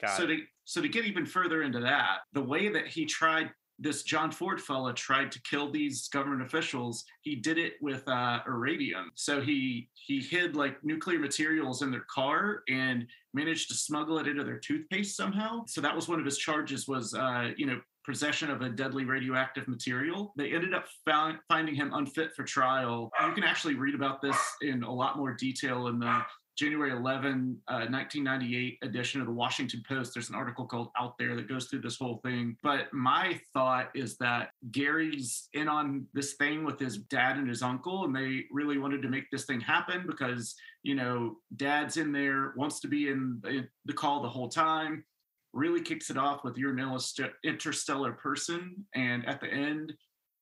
Got 0.00 0.16
so 0.16 0.24
it. 0.24 0.26
to 0.28 0.36
so 0.64 0.80
to 0.80 0.88
get 0.88 1.04
even 1.04 1.26
further 1.26 1.62
into 1.62 1.80
that, 1.80 2.18
the 2.32 2.42
way 2.42 2.68
that 2.68 2.86
he 2.86 3.04
tried 3.04 3.50
this 3.78 4.02
John 4.04 4.30
Ford 4.30 4.60
fella 4.60 4.94
tried 4.94 5.32
to 5.32 5.42
kill 5.42 5.70
these 5.70 6.08
government 6.08 6.42
officials. 6.42 7.04
He 7.22 7.34
did 7.34 7.58
it 7.58 7.74
with 7.80 8.06
uh, 8.06 8.40
iridium. 8.46 9.10
So 9.16 9.40
he 9.40 9.88
he 9.94 10.20
hid 10.20 10.54
like 10.54 10.82
nuclear 10.84 11.18
materials 11.18 11.82
in 11.82 11.90
their 11.90 12.04
car 12.08 12.62
and 12.68 13.06
managed 13.34 13.68
to 13.68 13.74
smuggle 13.74 14.18
it 14.18 14.28
into 14.28 14.44
their 14.44 14.58
toothpaste 14.58 15.16
somehow. 15.16 15.64
So 15.66 15.80
that 15.80 15.96
was 15.96 16.08
one 16.08 16.20
of 16.20 16.24
his 16.24 16.38
charges 16.38 16.86
was 16.86 17.14
uh, 17.14 17.50
you 17.56 17.66
know 17.66 17.80
possession 18.04 18.50
of 18.50 18.62
a 18.62 18.68
deadly 18.68 19.04
radioactive 19.04 19.68
material. 19.68 20.32
They 20.36 20.52
ended 20.52 20.74
up 20.74 20.86
found, 21.04 21.38
finding 21.48 21.74
him 21.74 21.92
unfit 21.94 22.34
for 22.34 22.42
trial. 22.42 23.10
You 23.24 23.32
can 23.32 23.44
actually 23.44 23.74
read 23.74 23.94
about 23.94 24.20
this 24.20 24.36
in 24.60 24.82
a 24.82 24.92
lot 24.92 25.16
more 25.16 25.34
detail 25.34 25.86
in 25.86 25.98
the 25.98 26.22
January 26.57 26.92
11, 26.92 27.61
uh, 27.68 27.86
1998 27.88 28.78
edition 28.82 29.20
of 29.20 29.26
the 29.26 29.32
Washington 29.32 29.82
Post. 29.88 30.12
There's 30.12 30.28
an 30.28 30.34
article 30.34 30.66
called 30.66 30.90
Out 30.98 31.16
There 31.18 31.34
that 31.36 31.48
goes 31.48 31.66
through 31.66 31.80
this 31.80 31.98
whole 31.98 32.20
thing. 32.24 32.57
But 32.62 32.92
my 32.92 33.40
thought 33.55 33.90
is 33.94 34.18
that 34.18 34.50
Gary's 34.70 35.48
in 35.55 35.68
on 35.68 36.07
this 36.12 36.34
thing 36.34 36.64
with 36.64 36.78
his 36.78 36.98
dad 36.98 37.38
and 37.38 37.48
his 37.48 37.62
uncle, 37.62 38.05
and 38.05 38.14
they 38.14 38.44
really 38.50 38.78
wanted 38.78 39.03
to 39.03 39.09
make 39.09 39.30
this 39.30 39.44
thing 39.44 39.61
happen 39.61 40.05
because, 40.07 40.55
you 40.82 40.94
know, 40.94 41.36
dad's 41.57 41.96
in 41.96 42.12
there, 42.12 42.53
wants 42.57 42.80
to 42.80 42.88
be 42.88 43.09
in 43.09 43.40
the- 43.42 43.92
call 43.94 44.22
the 44.22 44.28
whole 44.28 44.48
time, 44.48 45.05
really 45.53 45.80
kicks 45.80 46.11
it 46.11 46.16
off 46.16 46.44
with 46.44 46.57
you're 46.57 46.76
an 46.76 46.98
interstellar 47.44 48.12
person. 48.12 48.86
And 48.94 49.26
at 49.26 49.40
the 49.40 49.48
end, 49.48 49.94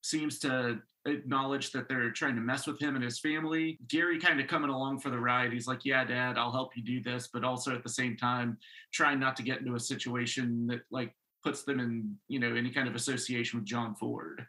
seems 0.02 0.38
to 0.40 0.80
acknowledge 1.06 1.70
that 1.72 1.88
they're 1.88 2.10
trying 2.10 2.34
to 2.34 2.40
mess 2.40 2.66
with 2.66 2.80
him 2.80 2.94
and 2.94 3.04
his 3.04 3.18
family. 3.18 3.78
Gary 3.88 4.18
kind 4.18 4.40
of 4.40 4.46
coming 4.46 4.70
along 4.70 5.00
for 5.00 5.10
the 5.10 5.18
ride. 5.18 5.52
He's 5.52 5.66
like, 5.66 5.84
"Yeah, 5.84 6.04
Dad, 6.04 6.36
I'll 6.38 6.52
help 6.52 6.76
you 6.76 6.82
do 6.82 7.02
this," 7.02 7.28
but 7.32 7.44
also 7.44 7.74
at 7.74 7.82
the 7.82 7.88
same 7.88 8.16
time 8.16 8.58
trying 8.92 9.18
not 9.18 9.36
to 9.36 9.42
get 9.42 9.60
into 9.60 9.74
a 9.74 9.80
situation 9.80 10.66
that 10.68 10.80
like 10.90 11.14
puts 11.42 11.62
them 11.62 11.80
in, 11.80 12.16
you 12.28 12.38
know, 12.38 12.54
any 12.54 12.70
kind 12.70 12.86
of 12.88 12.94
association 12.94 13.58
with 13.60 13.66
John 13.66 13.94
Ford. 13.94 14.46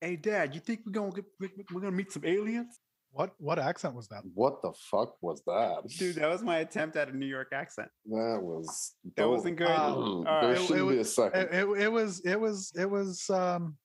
Hey, 0.00 0.16
Dad, 0.16 0.54
you 0.54 0.60
think 0.60 0.80
we're 0.86 0.92
gonna 0.92 1.12
get, 1.12 1.24
we- 1.40 1.50
we- 1.56 1.64
we're 1.72 1.80
gonna 1.80 1.96
meet 1.96 2.12
some 2.12 2.24
aliens? 2.24 2.80
What 3.10 3.34
what 3.38 3.58
accent 3.58 3.94
was 3.94 4.06
that? 4.08 4.22
What 4.34 4.60
the 4.60 4.72
fuck 4.90 5.16
was 5.22 5.42
that? 5.46 5.82
Dude, 5.98 6.16
that 6.16 6.28
was 6.28 6.42
my 6.42 6.58
attempt 6.58 6.94
at 6.96 7.08
a 7.08 7.16
New 7.16 7.26
York 7.26 7.48
accent. 7.52 7.88
that 8.06 8.40
was 8.42 8.94
That 9.04 9.16
don't- 9.16 9.30
wasn't 9.32 9.56
good. 9.56 9.68
All 9.68 10.24
there 10.24 10.32
right. 10.34 10.50
it- 10.58 10.66
shouldn't 10.66 10.80
it 10.88 10.90
be 10.90 10.94
a 10.94 10.98
was- 10.98 11.14
second. 11.14 11.40
It, 11.40 11.54
it, 11.54 11.68
it 11.84 11.88
was 11.92 12.20
it 12.20 12.38
was 12.40 12.72
it 12.76 12.88
was 12.90 13.28
um 13.30 13.76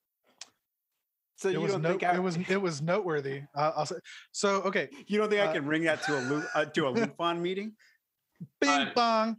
So 1.44 1.50
it 1.50 1.54
you 1.56 1.60
was 1.60 1.74
don't 1.74 1.82
no, 1.82 1.90
think 1.90 2.04
I, 2.04 2.16
it 2.16 2.24
was 2.24 2.38
it 2.48 2.62
was 2.62 2.82
noteworthy. 2.82 3.42
Uh, 3.54 3.74
I'll 3.76 3.86
say 3.86 3.98
so. 4.32 4.62
Okay, 4.62 4.88
you 5.08 5.18
don't 5.18 5.30
think 5.30 5.42
I 5.42 5.48
uh, 5.48 5.52
can 5.52 5.66
bring 5.66 5.84
that 5.84 6.02
to 6.04 6.18
a 6.18 6.22
Lu- 6.22 6.46
uh, 6.56 6.64
to 6.64 6.88
a 6.88 6.94
Lufon 6.94 7.42
meeting? 7.42 7.74
Bing 8.62 8.70
Uh, 8.70 8.92
bong. 8.96 9.38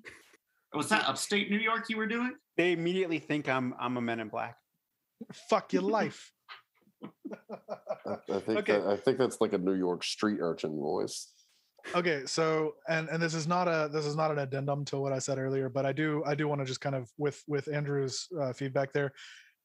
Was 0.75 0.91
that 0.91 1.09
upstate 1.09 1.51
New 1.51 1.57
York 1.57 1.89
you 1.89 1.97
were 1.97 2.07
doing? 2.07 2.35
They 2.59 2.73
immediately 2.73 3.19
think 3.21 3.49
I'm 3.49 3.75
I'm 3.81 3.97
a 3.97 4.03
Men 4.03 4.21
in 4.21 4.29
Black. 4.29 4.59
Fuck 5.49 5.73
your 5.73 5.81
life. 5.81 6.31
I, 7.33 8.17
I 8.35 8.41
think 8.41 8.59
okay. 8.59 8.73
that, 8.73 8.87
I 8.87 8.99
think 8.99 9.17
that's 9.17 9.41
like 9.41 9.55
a 9.55 9.59
New 9.59 9.73
York 9.73 10.05
street 10.05 10.41
urchin 10.43 10.79
voice. 10.79 11.33
Okay, 11.95 12.25
so 12.27 12.75
and 12.87 13.09
and 13.09 13.23
this 13.23 13.33
is 13.33 13.49
not 13.49 13.67
a 13.67 13.89
this 13.91 14.05
is 14.05 14.15
not 14.15 14.31
an 14.31 14.41
addendum 14.41 14.85
to 14.87 14.99
what 14.99 15.15
I 15.15 15.21
said 15.21 15.39
earlier, 15.39 15.71
but 15.71 15.87
I 15.87 15.93
do 15.93 16.23
I 16.27 16.35
do 16.35 16.49
want 16.49 16.61
to 16.61 16.67
just 16.67 16.83
kind 16.83 16.97
of 16.97 17.11
with 17.17 17.43
with 17.49 17.67
Andrew's 17.73 18.29
uh, 18.39 18.53
feedback 18.53 18.93
there. 18.93 19.15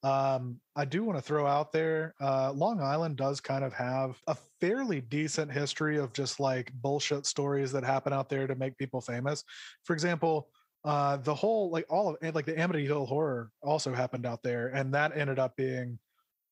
Um, 0.02 0.62
I 0.76 0.86
do 0.86 1.04
want 1.04 1.18
to 1.18 1.22
throw 1.22 1.46
out 1.46 1.74
there, 1.74 2.16
uh, 2.22 2.54
Long 2.54 2.82
Island 2.82 3.18
does 3.18 3.42
kind 3.42 3.66
of 3.66 3.74
have 3.74 4.18
a 4.28 4.36
fairly 4.62 5.02
decent 5.02 5.52
history 5.52 5.98
of 5.98 6.14
just 6.14 6.40
like 6.40 6.72
bullshit 6.74 7.26
stories 7.26 7.72
that 7.74 7.84
happen 7.84 8.14
out 8.14 8.30
there 8.30 8.48
to 8.48 8.56
make 8.56 8.78
people 8.78 9.02
famous. 9.02 9.44
For 9.84 9.94
example, 9.94 10.48
uh, 10.86 11.18
the 11.18 11.36
whole 11.36 11.70
like 11.70 11.86
all 11.90 12.10
of 12.10 12.36
like 12.36 12.46
the 12.46 12.54
Amityville 12.54 13.08
horror 13.08 13.52
also 13.62 13.94
happened 13.94 14.26
out 14.26 14.42
there, 14.42 14.70
and 14.70 14.94
that 14.94 15.16
ended 15.16 15.38
up 15.38 15.56
being 15.58 16.00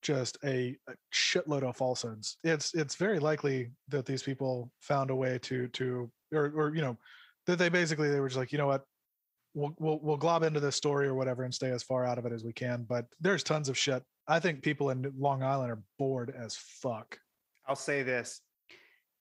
just 0.01 0.37
a, 0.43 0.75
a 0.87 0.93
shitload 1.13 1.63
of 1.63 1.77
falsehoods. 1.77 2.37
It's 2.43 2.73
it's 2.73 2.95
very 2.95 3.19
likely 3.19 3.71
that 3.87 4.05
these 4.05 4.23
people 4.23 4.71
found 4.81 5.09
a 5.09 5.15
way 5.15 5.39
to 5.43 5.69
to 5.69 6.11
or 6.33 6.51
or 6.53 6.75
you 6.75 6.81
know 6.81 6.97
that 7.45 7.57
they 7.57 7.69
basically 7.69 8.09
they 8.09 8.19
were 8.19 8.27
just 8.27 8.37
like 8.37 8.51
you 8.51 8.57
know 8.57 8.67
what 8.67 8.83
we'll, 9.53 9.73
we'll 9.79 9.99
we'll 10.01 10.17
glob 10.17 10.43
into 10.43 10.59
this 10.59 10.75
story 10.75 11.07
or 11.07 11.15
whatever 11.15 11.43
and 11.43 11.53
stay 11.53 11.71
as 11.71 11.83
far 11.83 12.05
out 12.05 12.17
of 12.17 12.25
it 12.25 12.31
as 12.31 12.43
we 12.43 12.53
can. 12.53 12.85
But 12.87 13.05
there's 13.19 13.43
tons 13.43 13.69
of 13.69 13.77
shit. 13.77 14.03
I 14.27 14.39
think 14.39 14.61
people 14.61 14.89
in 14.89 15.11
Long 15.17 15.43
Island 15.43 15.71
are 15.71 15.81
bored 15.97 16.33
as 16.37 16.55
fuck. 16.55 17.17
I'll 17.67 17.75
say 17.75 18.03
this. 18.03 18.41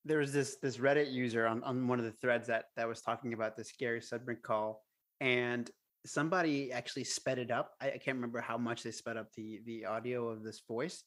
There 0.04 0.18
was 0.18 0.32
this 0.32 0.56
this 0.62 0.76
Reddit 0.76 1.12
user 1.12 1.46
on, 1.46 1.62
on 1.64 1.88
one 1.88 1.98
of 1.98 2.04
the 2.04 2.12
threads 2.12 2.46
that 2.48 2.66
that 2.76 2.88
was 2.88 3.00
talking 3.00 3.32
about 3.32 3.56
this 3.56 3.72
Gary 3.78 4.00
Sudbrink 4.00 4.42
call, 4.42 4.84
and 5.20 5.68
somebody 6.04 6.70
actually 6.72 7.04
sped 7.04 7.38
it 7.38 7.50
up. 7.50 7.72
I, 7.80 7.88
I 7.88 7.98
can't 7.98 8.16
remember 8.16 8.40
how 8.40 8.56
much 8.56 8.82
they 8.82 8.92
sped 8.92 9.16
up 9.16 9.32
the 9.36 9.60
the 9.66 9.86
audio 9.86 10.28
of 10.28 10.44
this 10.44 10.62
voice, 10.68 11.02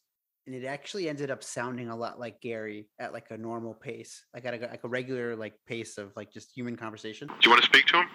and 0.46 0.54
it 0.54 0.66
actually 0.66 1.08
ended 1.08 1.30
up 1.30 1.42
sounding 1.42 1.88
a 1.88 1.96
lot 1.96 2.20
like 2.20 2.40
Gary 2.40 2.88
at 2.98 3.12
like 3.12 3.30
a 3.30 3.38
normal 3.38 3.74
pace, 3.74 4.24
like 4.34 4.44
at 4.44 4.54
a, 4.54 4.66
like 4.66 4.84
a 4.84 4.88
regular 4.88 5.34
like 5.34 5.54
pace 5.66 5.96
of 5.96 6.12
like 6.16 6.32
just 6.32 6.52
human 6.54 6.76
conversation. 6.76 7.28
Do 7.28 7.34
you 7.44 7.50
want 7.50 7.62
to 7.62 7.66
speak 7.66 7.86
to 7.86 7.98
him? 7.98 8.06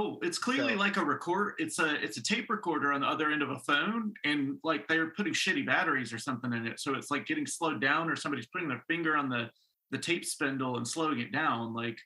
Oh, 0.00 0.18
it's 0.22 0.38
clearly 0.38 0.74
So- 0.74 0.78
like 0.78 0.96
a 0.96 1.04
record. 1.04 1.54
It's 1.58 1.78
a 1.80 2.02
it's 2.02 2.16
a 2.18 2.22
tape 2.22 2.48
recorder 2.50 2.92
on 2.92 3.00
the 3.00 3.08
other 3.08 3.30
end 3.32 3.42
of 3.42 3.50
a 3.50 3.58
phone, 3.58 4.14
and 4.24 4.58
like 4.62 4.86
they're 4.86 5.10
putting 5.10 5.32
shitty 5.32 5.66
batteries 5.66 6.12
or 6.12 6.18
something 6.18 6.52
in 6.52 6.66
it, 6.66 6.78
so 6.78 6.94
it's 6.94 7.10
like 7.10 7.26
getting 7.26 7.46
slowed 7.46 7.80
down, 7.80 8.08
or 8.08 8.14
somebody's 8.16 8.46
putting 8.46 8.68
their 8.68 8.82
finger 8.88 9.16
on 9.16 9.28
the 9.28 9.50
the 9.90 9.98
tape 9.98 10.24
spindle 10.24 10.76
and 10.76 10.86
slowing 10.86 11.18
it 11.18 11.32
down. 11.32 11.74
Like 11.74 11.98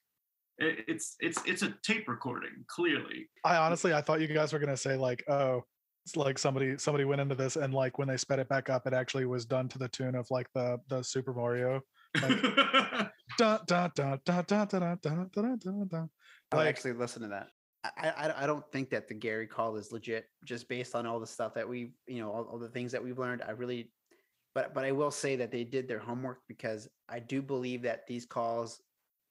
it, 0.59 0.85
it's 0.89 1.17
it's 1.21 1.43
it's 1.45 1.63
a 1.63 1.75
tape 1.83 2.09
recording, 2.09 2.65
clearly. 2.69 3.29
I 3.45 3.57
honestly, 3.57 3.93
I 3.93 4.01
thought 4.01 4.21
you 4.21 4.29
guys 4.29 4.53
were 4.55 4.59
gonna 4.59 4.77
say 4.77 4.97
like, 4.97 5.23
oh, 5.29 5.63
it's 6.07 6.17
like 6.17 6.39
somebody 6.39 6.79
somebody 6.79 7.05
went 7.05 7.21
into 7.21 7.35
this 7.35 7.57
and 7.57 7.75
like 7.75 7.99
when 7.99 8.09
they 8.09 8.17
sped 8.17 8.39
it 8.39 8.49
back 8.49 8.71
up, 8.71 8.87
it 8.87 8.95
actually 8.95 9.27
was 9.27 9.45
done 9.45 9.69
to 9.69 9.79
the 9.79 9.89
tune 9.89 10.15
of 10.15 10.27
like 10.31 10.47
the 10.55 10.79
the 10.89 11.03
Super 11.03 11.35
Mario. 11.35 11.81
Like, 12.23 12.43
dun, 13.39 13.61
dun, 13.67 13.91
dun, 13.95 14.21
dun, 14.25 14.45
dun, 14.45 14.45
dun, 14.47 14.67
dun, 14.67 14.99
dun, 15.03 15.29
dun, 15.33 15.59
dun, 15.59 15.89
dun. 15.91 16.11
I 16.53 16.57
Like- 16.57 16.69
actually 16.69 16.93
listen 16.95 17.23
to 17.23 17.29
that. 17.29 17.49
I, 17.85 18.11
I 18.11 18.45
I 18.45 18.47
don't 18.47 18.65
think 18.71 18.91
that 18.91 19.09
the 19.09 19.15
Gary 19.15 19.47
call 19.47 19.77
is 19.77 19.93
legit, 19.93 20.27
just 20.45 20.69
based 20.69 20.95
on 20.95 21.07
all 21.07 21.19
the 21.19 21.27
stuff 21.27 21.55
that 21.55 21.69
we, 21.69 21.93
you 22.07 22.21
know, 22.21 22.31
all, 22.31 22.45
all 22.45 22.59
the 22.59 22.69
things 22.69 22.93
that 22.93 23.03
we've 23.03 23.19
learned. 23.19 23.43
I 23.47 23.51
really, 23.53 23.91
but 24.55 24.73
but 24.73 24.85
I 24.85 24.93
will 24.93 25.11
say 25.11 25.37
that 25.37 25.51
they 25.51 25.65
did 25.65 25.89
their 25.89 25.99
homework 25.99 26.41
because 26.49 26.89
I 27.09 27.19
do 27.19 27.43
believe 27.43 27.83
that 27.83 28.07
these 28.07 28.25
calls 28.25 28.81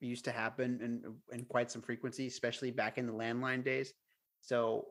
used 0.01 0.25
to 0.25 0.31
happen 0.31 0.79
in 0.81 1.37
in 1.37 1.45
quite 1.45 1.71
some 1.71 1.81
frequency, 1.81 2.27
especially 2.27 2.71
back 2.71 2.97
in 2.97 3.07
the 3.07 3.13
landline 3.13 3.63
days. 3.63 3.93
So, 4.41 4.85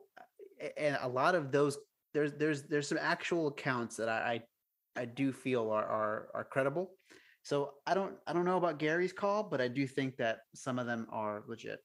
and 0.77 0.97
a 1.01 1.07
lot 1.07 1.35
of 1.35 1.51
those 1.51 1.77
there's 2.13 2.33
there's 2.33 2.63
there's 2.63 2.87
some 2.87 2.99
actual 2.99 3.47
accounts 3.47 3.95
that 3.97 4.09
I 4.09 4.41
I, 4.95 5.01
I 5.01 5.05
do 5.05 5.31
feel 5.31 5.69
are, 5.69 5.85
are 5.85 6.27
are 6.33 6.43
credible. 6.43 6.91
So 7.43 7.73
I 7.85 7.93
don't 7.93 8.15
I 8.25 8.33
don't 8.33 8.45
know 8.45 8.57
about 8.57 8.79
Gary's 8.79 9.13
call, 9.13 9.43
but 9.43 9.61
I 9.61 9.67
do 9.67 9.85
think 9.85 10.17
that 10.17 10.39
some 10.55 10.79
of 10.79 10.87
them 10.87 11.07
are 11.11 11.43
legit. 11.47 11.79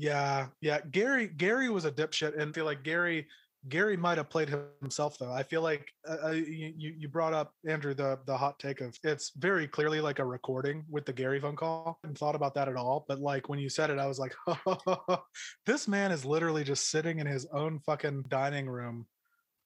Yeah, 0.00 0.46
yeah. 0.62 0.78
Gary 0.90 1.26
Gary 1.26 1.68
was 1.68 1.84
a 1.84 1.92
dipshit, 1.92 2.32
and 2.32 2.48
I 2.48 2.52
feel 2.52 2.64
like 2.64 2.82
Gary 2.82 3.26
Gary 3.68 3.98
might 3.98 4.16
have 4.16 4.30
played 4.30 4.48
himself 4.80 5.18
though. 5.18 5.30
I 5.30 5.42
feel 5.42 5.60
like 5.60 5.92
uh, 6.08 6.28
uh, 6.28 6.30
you 6.30 6.72
you 6.96 7.06
brought 7.06 7.34
up 7.34 7.52
Andrew 7.68 7.92
the 7.92 8.18
the 8.24 8.34
hot 8.34 8.58
take 8.58 8.80
of 8.80 8.98
it's 9.04 9.32
very 9.36 9.68
clearly 9.68 10.00
like 10.00 10.18
a 10.18 10.24
recording 10.24 10.86
with 10.88 11.04
the 11.04 11.12
Gary 11.12 11.38
phone 11.38 11.54
call. 11.54 11.98
I 12.02 12.06
hadn't 12.06 12.16
thought 12.16 12.34
about 12.34 12.54
that 12.54 12.66
at 12.66 12.76
all, 12.76 13.04
but 13.08 13.20
like 13.20 13.50
when 13.50 13.58
you 13.58 13.68
said 13.68 13.90
it, 13.90 13.98
I 13.98 14.06
was 14.06 14.18
like, 14.18 14.34
this 15.66 15.86
man 15.86 16.12
is 16.12 16.24
literally 16.24 16.64
just 16.64 16.90
sitting 16.90 17.18
in 17.18 17.26
his 17.26 17.46
own 17.52 17.78
fucking 17.80 18.24
dining 18.28 18.70
room 18.70 19.06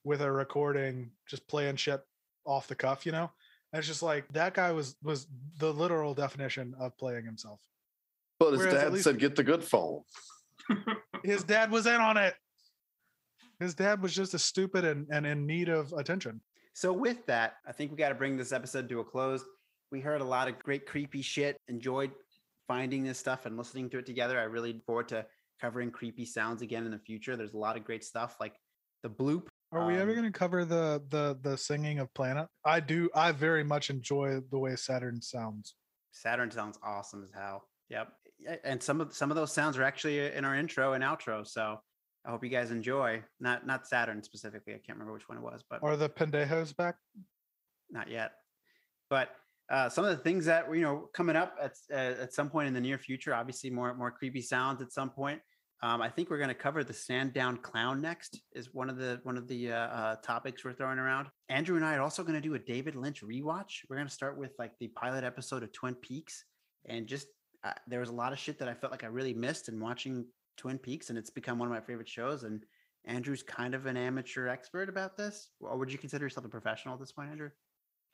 with 0.03 0.21
a 0.21 0.33
recording, 0.33 1.13
just 1.29 1.47
playing 1.47 1.77
shit 1.77 2.01
off 2.45 2.67
the 2.67 2.75
cuff, 2.75 3.07
you 3.07 3.13
know. 3.13 3.31
And 3.73 3.79
it's 3.79 3.87
just 3.87 4.03
like 4.03 4.27
that 4.33 4.55
guy 4.55 4.73
was 4.73 4.97
was 5.01 5.29
the 5.59 5.73
literal 5.73 6.13
definition 6.13 6.75
of 6.81 6.99
playing 6.99 7.25
himself. 7.25 7.61
But 8.51 8.59
his 8.59 8.67
Whereas 8.67 8.93
dad 8.93 9.03
said, 9.03 9.19
"Get 9.19 9.37
the 9.37 9.45
good 9.45 9.65
phone." 9.65 10.03
his 11.25 11.45
dad 11.45 11.71
was 11.71 11.87
in 11.87 12.01
on 12.01 12.17
it. 12.17 12.35
His 13.61 13.75
dad 13.75 14.03
was 14.03 14.15
just 14.15 14.35
a 14.35 14.39
stupid 14.39 14.85
and, 14.85 15.07
and 15.11 15.27
in 15.27 15.47
need 15.47 15.69
of 15.69 15.93
attention. 15.93 16.41
So 16.75 16.93
with 16.93 17.25
that, 17.27 17.55
I 17.67 17.73
think 17.73 17.93
we 17.93 17.97
got 17.97 18.09
to 18.09 18.15
bring 18.15 18.37
this 18.37 18.53
episode 18.53 18.89
to 18.89 19.01
a 19.01 19.05
close. 19.05 19.45
We 19.93 20.01
heard 20.01 20.21
a 20.21 20.25
lot 20.25 20.49
of 20.49 20.59
great 20.59 20.87
creepy 20.87 21.23
shit. 21.23 21.57
Enjoyed 21.69 22.11
finding 22.67 23.05
this 23.05 23.19
stuff 23.19 23.47
and 23.47 23.57
listening 23.57 23.91
to 23.91 23.99
it 23.99 24.07
together. 24.07 24.41
I 24.41 24.45
really 24.45 24.73
look 24.73 24.85
forward 24.85 25.09
to 25.09 25.25
covering 25.61 25.91
creepy 25.91 26.25
sounds 26.25 26.63
again 26.63 26.85
in 26.85 26.91
the 26.91 26.99
future. 26.99 27.37
There's 27.37 27.55
a 27.55 27.59
lot 27.59 27.77
of 27.77 27.85
great 27.85 28.05
stuff 28.05 28.37
like 28.41 28.55
the 29.03 29.11
bloop. 29.11 29.47
Are 29.71 29.87
we 29.87 29.95
ever 29.95 30.11
Um, 30.11 30.17
going 30.17 30.33
to 30.33 30.39
cover 30.39 30.65
the 30.65 31.03
the 31.11 31.39
the 31.43 31.57
singing 31.57 31.99
of 31.99 32.13
Planet? 32.15 32.49
I 32.65 32.81
do. 32.81 33.09
I 33.15 33.33
very 33.33 33.65
much 33.65 33.91
enjoy 33.91 34.41
the 34.51 34.59
way 34.59 34.75
Saturn 34.77 35.21
sounds. 35.23 35.75
Saturn 36.13 36.51
sounds 36.51 36.79
awesome 36.83 37.23
as 37.23 37.31
hell. 37.33 37.69
Yep. 37.89 38.09
And 38.65 38.83
some 38.83 39.01
of 39.01 39.15
some 39.15 39.31
of 39.31 39.37
those 39.37 39.53
sounds 39.53 39.79
are 39.79 39.83
actually 39.83 40.19
in 40.33 40.45
our 40.45 40.55
intro 40.55 40.93
and 40.93 41.03
outro. 41.05 41.47
So 41.47 41.81
I 42.27 42.31
hope 42.31 42.43
you 42.43 42.51
guys 42.51 42.71
enjoy. 42.71 43.23
Not 43.41 43.67
not 43.67 43.87
Saturn 43.87 44.23
specifically. 44.23 44.75
I 44.75 44.79
can't 44.79 44.99
remember 44.99 45.13
which 45.13 45.29
one 45.29 45.39
it 45.39 45.45
was, 45.45 45.63
but 45.69 45.83
Are 45.83 45.97
the 45.97 46.09
pendejos 46.09 46.77
back? 46.77 46.97
not 47.91 48.11
yet. 48.11 48.33
But 49.09 49.31
uh, 49.71 49.89
some 49.89 50.05
of 50.05 50.11
the 50.11 50.23
things 50.23 50.45
that 50.47 50.67
you 50.75 50.83
know 50.83 51.09
coming 51.15 51.37
up 51.37 51.57
at 51.63 51.73
uh, 51.93 52.23
at 52.23 52.35
some 52.35 52.51
point 52.51 52.69
in 52.69 52.75
the 52.75 52.81
near 52.81 52.99
future, 52.99 53.35
obviously 53.35 53.71
more 53.71 53.95
more 53.95 54.11
creepy 54.11 54.43
sounds 54.43 54.83
at 54.83 54.93
some 54.93 55.11
point. 55.11 55.41
Um, 55.83 56.01
I 56.01 56.09
think 56.09 56.31
we're 56.31 56.39
going 56.39 56.49
to 56.49 56.55
cover 56.55 56.83
the 56.83 56.95
stand 56.95 57.35
down 57.35 57.59
clown 57.59 58.01
next. 58.01 58.41
Is 58.53 58.73
one 58.73 58.89
of 58.91 58.97
the 58.97 59.21
one 59.23 59.37
of 59.37 59.49
the 59.49 59.73
uh, 59.73 59.77
uh, 59.77 60.17
topics 60.17 60.65
we're 60.65 60.73
throwing 60.73 60.99
around. 60.99 61.29
Andrew 61.49 61.77
and 61.77 61.85
I 61.85 61.95
are 61.97 62.01
also 62.03 62.23
going 62.23 62.35
to 62.35 62.41
do 62.41 62.55
a 62.55 62.59
David 62.59 62.95
Lynch 62.95 63.23
rewatch. 63.23 63.81
We're 63.89 63.97
going 63.97 64.09
to 64.09 64.15
start 64.15 64.39
with 64.39 64.53
like 64.59 64.73
the 64.81 64.89
pilot 64.89 65.25
episode 65.25 65.63
of 65.63 65.73
Twin 65.73 65.95
Peaks, 65.95 66.45
and 66.87 67.07
just 67.07 67.27
uh, 67.65 67.73
there 67.87 68.01
was 68.01 68.11
a 68.11 68.15
lot 68.15 68.33
of 68.33 68.39
shit 68.39 68.59
that 68.59 68.69
I 68.69 68.75
felt 68.75 68.93
like 68.93 69.05
I 69.05 69.09
really 69.09 69.35
missed 69.35 69.69
in 69.69 69.81
watching 69.81 70.27
Twin 70.57 70.79
Peaks, 70.79 71.09
and 71.11 71.19
it's 71.19 71.31
become 71.31 71.59
one 71.59 71.69
of 71.69 71.75
my 71.75 71.81
favorite 71.81 72.09
shows. 72.09 72.45
And 72.45 72.63
Andrew's 73.07 73.43
kind 73.43 73.75
of 73.75 73.87
an 73.87 73.97
amateur 73.97 74.49
expert 74.49 74.89
about 74.89 75.17
this. 75.17 75.51
Or 75.61 75.77
would 75.79 75.91
you 75.91 75.99
consider 75.99 76.25
yourself 76.25 76.47
a 76.47 76.49
professional 76.49 76.95
at 76.95 77.01
this 77.01 77.13
point, 77.13 77.31
Andrew? 77.31 77.51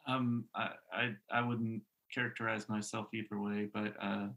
Um, 0.07 0.44
I, 0.55 0.70
I 0.92 1.14
I 1.30 1.42
wouldn't 1.42 1.82
characterize 2.14 2.68
myself 2.68 3.09
either 3.12 3.40
way, 3.40 3.68
but 3.72 3.94
uh, 4.01 4.28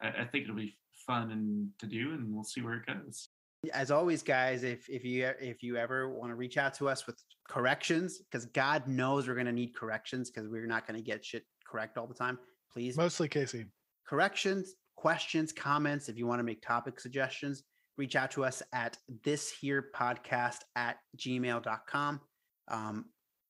I, 0.00 0.08
I 0.08 0.24
think 0.30 0.44
it'll 0.44 0.56
be 0.56 0.76
fun 1.06 1.30
and 1.30 1.70
to 1.80 1.86
do, 1.86 2.12
and 2.12 2.32
we'll 2.32 2.44
see 2.44 2.60
where 2.60 2.74
it 2.74 2.86
goes. 2.86 3.28
as 3.72 3.90
always 3.90 4.22
guys 4.22 4.62
if 4.62 4.88
if 4.88 5.04
you 5.04 5.26
if 5.40 5.62
you 5.64 5.76
ever 5.76 6.08
want 6.08 6.30
to 6.30 6.36
reach 6.36 6.56
out 6.56 6.72
to 6.74 6.88
us 6.88 7.06
with 7.08 7.16
corrections 7.48 8.18
because 8.18 8.46
god 8.46 8.86
knows 8.86 9.26
we're 9.26 9.34
going 9.34 9.46
to 9.46 9.52
need 9.52 9.74
corrections 9.74 10.30
because 10.30 10.48
we're 10.48 10.64
not 10.66 10.86
going 10.86 10.94
to 10.96 11.02
get 11.02 11.24
shit 11.24 11.44
correct 11.66 11.98
all 11.98 12.06
the 12.06 12.14
time 12.14 12.38
please 12.72 12.96
Mostly 12.96 13.26
Casey. 13.28 13.66
Corrections 14.08 14.74
questions 14.96 15.52
comments 15.52 16.08
if 16.08 16.16
you 16.16 16.26
want 16.26 16.38
to 16.38 16.44
make 16.44 16.62
topic 16.62 16.98
suggestions 16.98 17.62
reach 17.98 18.16
out 18.16 18.30
to 18.30 18.44
us 18.44 18.62
at 18.72 18.96
this 19.24 19.50
here 19.50 19.86
podcast 19.94 20.58
at 20.76 20.96
gmail.com 21.16 22.20
um 22.68 23.04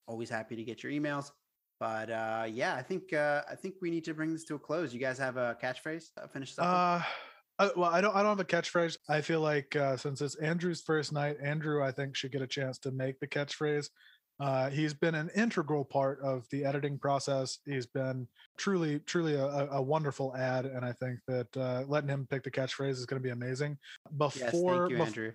always 0.06 0.28
happy 0.28 0.56
to 0.56 0.64
get 0.64 0.82
your 0.82 0.90
emails 0.90 1.30
but 1.78 2.10
uh 2.10 2.44
yeah 2.50 2.74
i 2.74 2.82
think 2.82 3.12
uh 3.12 3.42
i 3.50 3.54
think 3.54 3.74
we 3.80 3.90
need 3.90 4.04
to 4.04 4.14
bring 4.14 4.32
this 4.32 4.44
to 4.44 4.56
a 4.56 4.58
close 4.58 4.92
you 4.92 5.00
guys 5.00 5.16
have 5.18 5.36
a 5.36 5.56
catchphrase 5.62 6.06
uh, 6.22 6.26
finish 6.26 6.50
this 6.50 6.58
up? 6.58 7.02
Uh, 7.58 7.70
well, 7.76 7.90
I 7.90 8.00
don't. 8.00 8.14
I 8.14 8.22
don't 8.22 8.38
have 8.38 8.40
a 8.40 8.44
catchphrase. 8.44 8.98
I 9.08 9.20
feel 9.20 9.40
like 9.40 9.74
uh, 9.74 9.96
since 9.96 10.20
it's 10.20 10.36
Andrew's 10.36 10.80
first 10.80 11.12
night, 11.12 11.38
Andrew, 11.42 11.82
I 11.82 11.90
think, 11.90 12.14
should 12.14 12.30
get 12.30 12.40
a 12.40 12.46
chance 12.46 12.78
to 12.80 12.92
make 12.92 13.18
the 13.18 13.26
catchphrase. 13.26 13.88
Uh, 14.40 14.70
he's 14.70 14.94
been 14.94 15.14
an 15.14 15.30
integral 15.34 15.84
part 15.84 16.20
of 16.20 16.48
the 16.50 16.64
editing 16.64 16.98
process. 16.98 17.58
He's 17.64 17.86
been 17.86 18.28
truly, 18.56 19.00
truly 19.00 19.34
a, 19.34 19.44
a- 19.44 19.82
wonderful 19.82 20.36
ad, 20.36 20.66
and 20.66 20.84
I 20.84 20.92
think 20.92 21.18
that 21.26 21.56
uh, 21.56 21.84
letting 21.88 22.08
him 22.10 22.26
pick 22.26 22.44
the 22.44 22.50
catchphrase 22.50 22.90
is 22.90 23.06
going 23.06 23.20
to 23.20 23.24
be 23.26 23.32
amazing. 23.32 23.78
Before, 24.16 24.40
yes 24.40 24.52
thank 24.52 24.90
you 24.90 24.96
bef- 24.96 25.06
andrew 25.06 25.32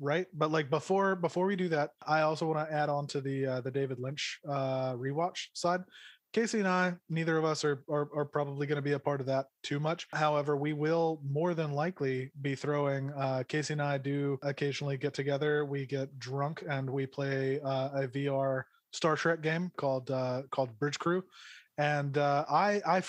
right? 0.00 0.26
But 0.34 0.50
like 0.50 0.68
before, 0.68 1.16
before 1.16 1.46
we 1.46 1.56
do 1.56 1.68
that, 1.68 1.92
I 2.06 2.22
also 2.22 2.46
want 2.46 2.68
to 2.68 2.74
add 2.74 2.88
on 2.88 3.06
to 3.08 3.20
the 3.20 3.46
uh, 3.46 3.60
the 3.60 3.70
David 3.70 3.98
Lynch 3.98 4.40
uh, 4.46 4.94
rewatch 4.94 5.46
side. 5.54 5.80
Casey 6.34 6.58
and 6.58 6.66
I, 6.66 6.92
neither 7.08 7.38
of 7.38 7.44
us 7.44 7.64
are 7.64 7.84
are, 7.88 8.08
are 8.14 8.24
probably 8.24 8.66
going 8.66 8.76
to 8.76 8.82
be 8.82 8.92
a 8.92 8.98
part 8.98 9.20
of 9.20 9.26
that 9.26 9.46
too 9.62 9.78
much. 9.78 10.08
However, 10.12 10.56
we 10.56 10.72
will 10.72 11.20
more 11.24 11.54
than 11.54 11.72
likely 11.72 12.32
be 12.42 12.56
throwing. 12.56 13.12
Uh, 13.12 13.44
Casey 13.46 13.74
and 13.74 13.80
I 13.80 13.98
do 13.98 14.38
occasionally 14.42 14.96
get 14.96 15.14
together. 15.14 15.64
We 15.64 15.86
get 15.86 16.18
drunk 16.18 16.64
and 16.68 16.90
we 16.90 17.06
play 17.06 17.60
uh, 17.60 18.02
a 18.02 18.08
VR 18.08 18.64
Star 18.92 19.14
Trek 19.16 19.42
game 19.42 19.70
called 19.76 20.10
uh, 20.10 20.42
called 20.50 20.76
Bridge 20.80 20.98
Crew, 20.98 21.22
and 21.78 22.18
uh, 22.18 22.44
I 22.50 22.82
I 22.84 23.02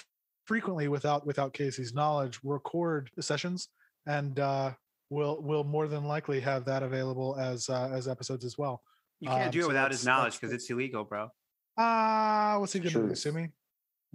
frequently 0.46 0.88
without 0.88 1.26
without 1.26 1.54
Casey's 1.54 1.96
knowledge 1.96 2.40
record 2.44 3.10
sessions 3.20 3.70
and 4.06 4.40
uh, 4.40 4.72
we'll 5.10 5.42
we'll 5.42 5.64
more 5.64 5.88
than 5.88 6.06
likely 6.06 6.40
have 6.40 6.66
that 6.66 6.84
available 6.84 7.36
as 7.40 7.70
uh, 7.70 7.90
as 7.92 8.08
episodes 8.08 8.46
as 8.46 8.56
well. 8.58 8.84
you 9.20 9.30
can't 9.30 9.46
Um, 9.46 9.52
do 9.52 9.60
it 9.60 9.62
so 9.64 9.68
without 9.70 9.92
his 9.92 10.06
knowledge 10.06 10.40
because 10.40 10.54
it's 10.54 10.70
illegal 10.70 11.04
bro 11.04 11.30
Ah, 11.78 12.58
what's 12.60 12.74
he 12.74 12.80
gonna 12.80 13.08
do? 13.10 13.16
Sue 13.16 13.32
me? 13.32 13.50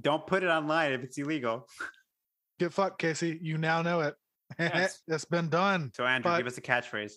Don't 0.01 0.27
put 0.27 0.43
it 0.43 0.49
online 0.49 0.93
if 0.93 1.03
it's 1.03 1.19
illegal. 1.19 1.67
Get 2.59 2.73
fucked, 2.73 2.99
Casey. 2.99 3.39
You 3.43 3.59
now 3.59 3.83
know 3.83 4.01
it. 4.01 4.15
Yes. 4.59 5.01
it's 5.07 5.25
been 5.25 5.49
done. 5.49 5.93
So 5.95 6.05
Andrew, 6.05 6.31
But- 6.33 6.39
give 6.39 6.47
us 6.47 6.59
a 6.59 6.63
catchphrase. 6.63 7.13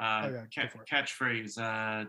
Uh, 0.00 0.22
Oh, 0.24 0.32
yeah, 0.32 0.44
ca- 0.54 0.84
catchphrase: 0.90 1.58
uh, 1.58 2.06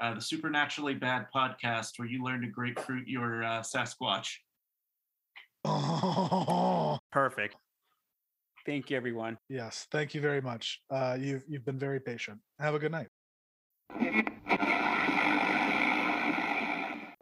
uh, 0.00 0.14
the 0.14 0.20
supernaturally 0.20 0.94
bad 0.94 1.26
podcast 1.34 1.98
where 1.98 2.08
you 2.08 2.22
learn 2.24 2.40
to 2.42 2.48
grapefruit 2.48 3.06
your 3.08 3.42
uh, 3.44 3.60
Sasquatch. 3.62 4.28
Oh, 5.64 6.98
Perfect. 7.12 7.56
Thank 8.64 8.90
you, 8.90 8.96
everyone. 8.96 9.36
Yes, 9.48 9.86
thank 9.92 10.14
you 10.14 10.20
very 10.20 10.40
much. 10.40 10.80
Uh, 10.90 11.16
you've 11.20 11.44
you've 11.48 11.64
been 11.64 11.78
very 11.78 12.00
patient. 12.00 12.38
Have 12.58 12.74
a 12.74 12.78
good 12.78 12.92
night. 12.92 13.08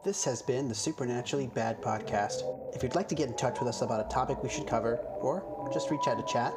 This 0.05 0.23
has 0.25 0.43
been 0.43 0.69
the 0.69 0.75
Supernaturally 0.75 1.47
Bad 1.47 1.81
Podcast. 1.81 2.43
If 2.77 2.83
you'd 2.83 2.95
like 2.95 3.09
to 3.09 3.15
get 3.15 3.31
in 3.31 3.37
touch 3.37 3.59
with 3.59 3.71
us 3.71 3.81
about 3.81 4.05
a 4.05 4.09
topic 4.11 4.43
we 4.43 4.51
should 4.51 4.67
cover, 4.67 4.97
or 4.97 5.71
just 5.73 5.91
reach 5.91 6.07
out 6.07 6.19
to 6.19 6.25
chat, 6.31 6.53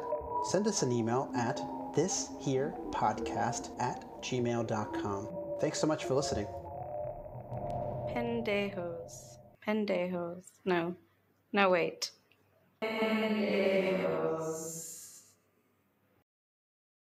send 0.50 0.66
us 0.66 0.82
an 0.82 0.92
email 0.92 1.32
at 1.34 1.56
thisherepodcast 1.94 3.70
at 3.80 4.04
gmail.com. 4.20 5.28
Thanks 5.62 5.80
so 5.80 5.86
much 5.86 6.04
for 6.04 6.12
listening. 6.12 6.46
Pendejos. 8.14 9.38
Pendejos. 9.66 10.44
No. 10.66 10.94
No, 11.54 11.70
wait. 11.70 12.10
Pendejos. 12.82 14.18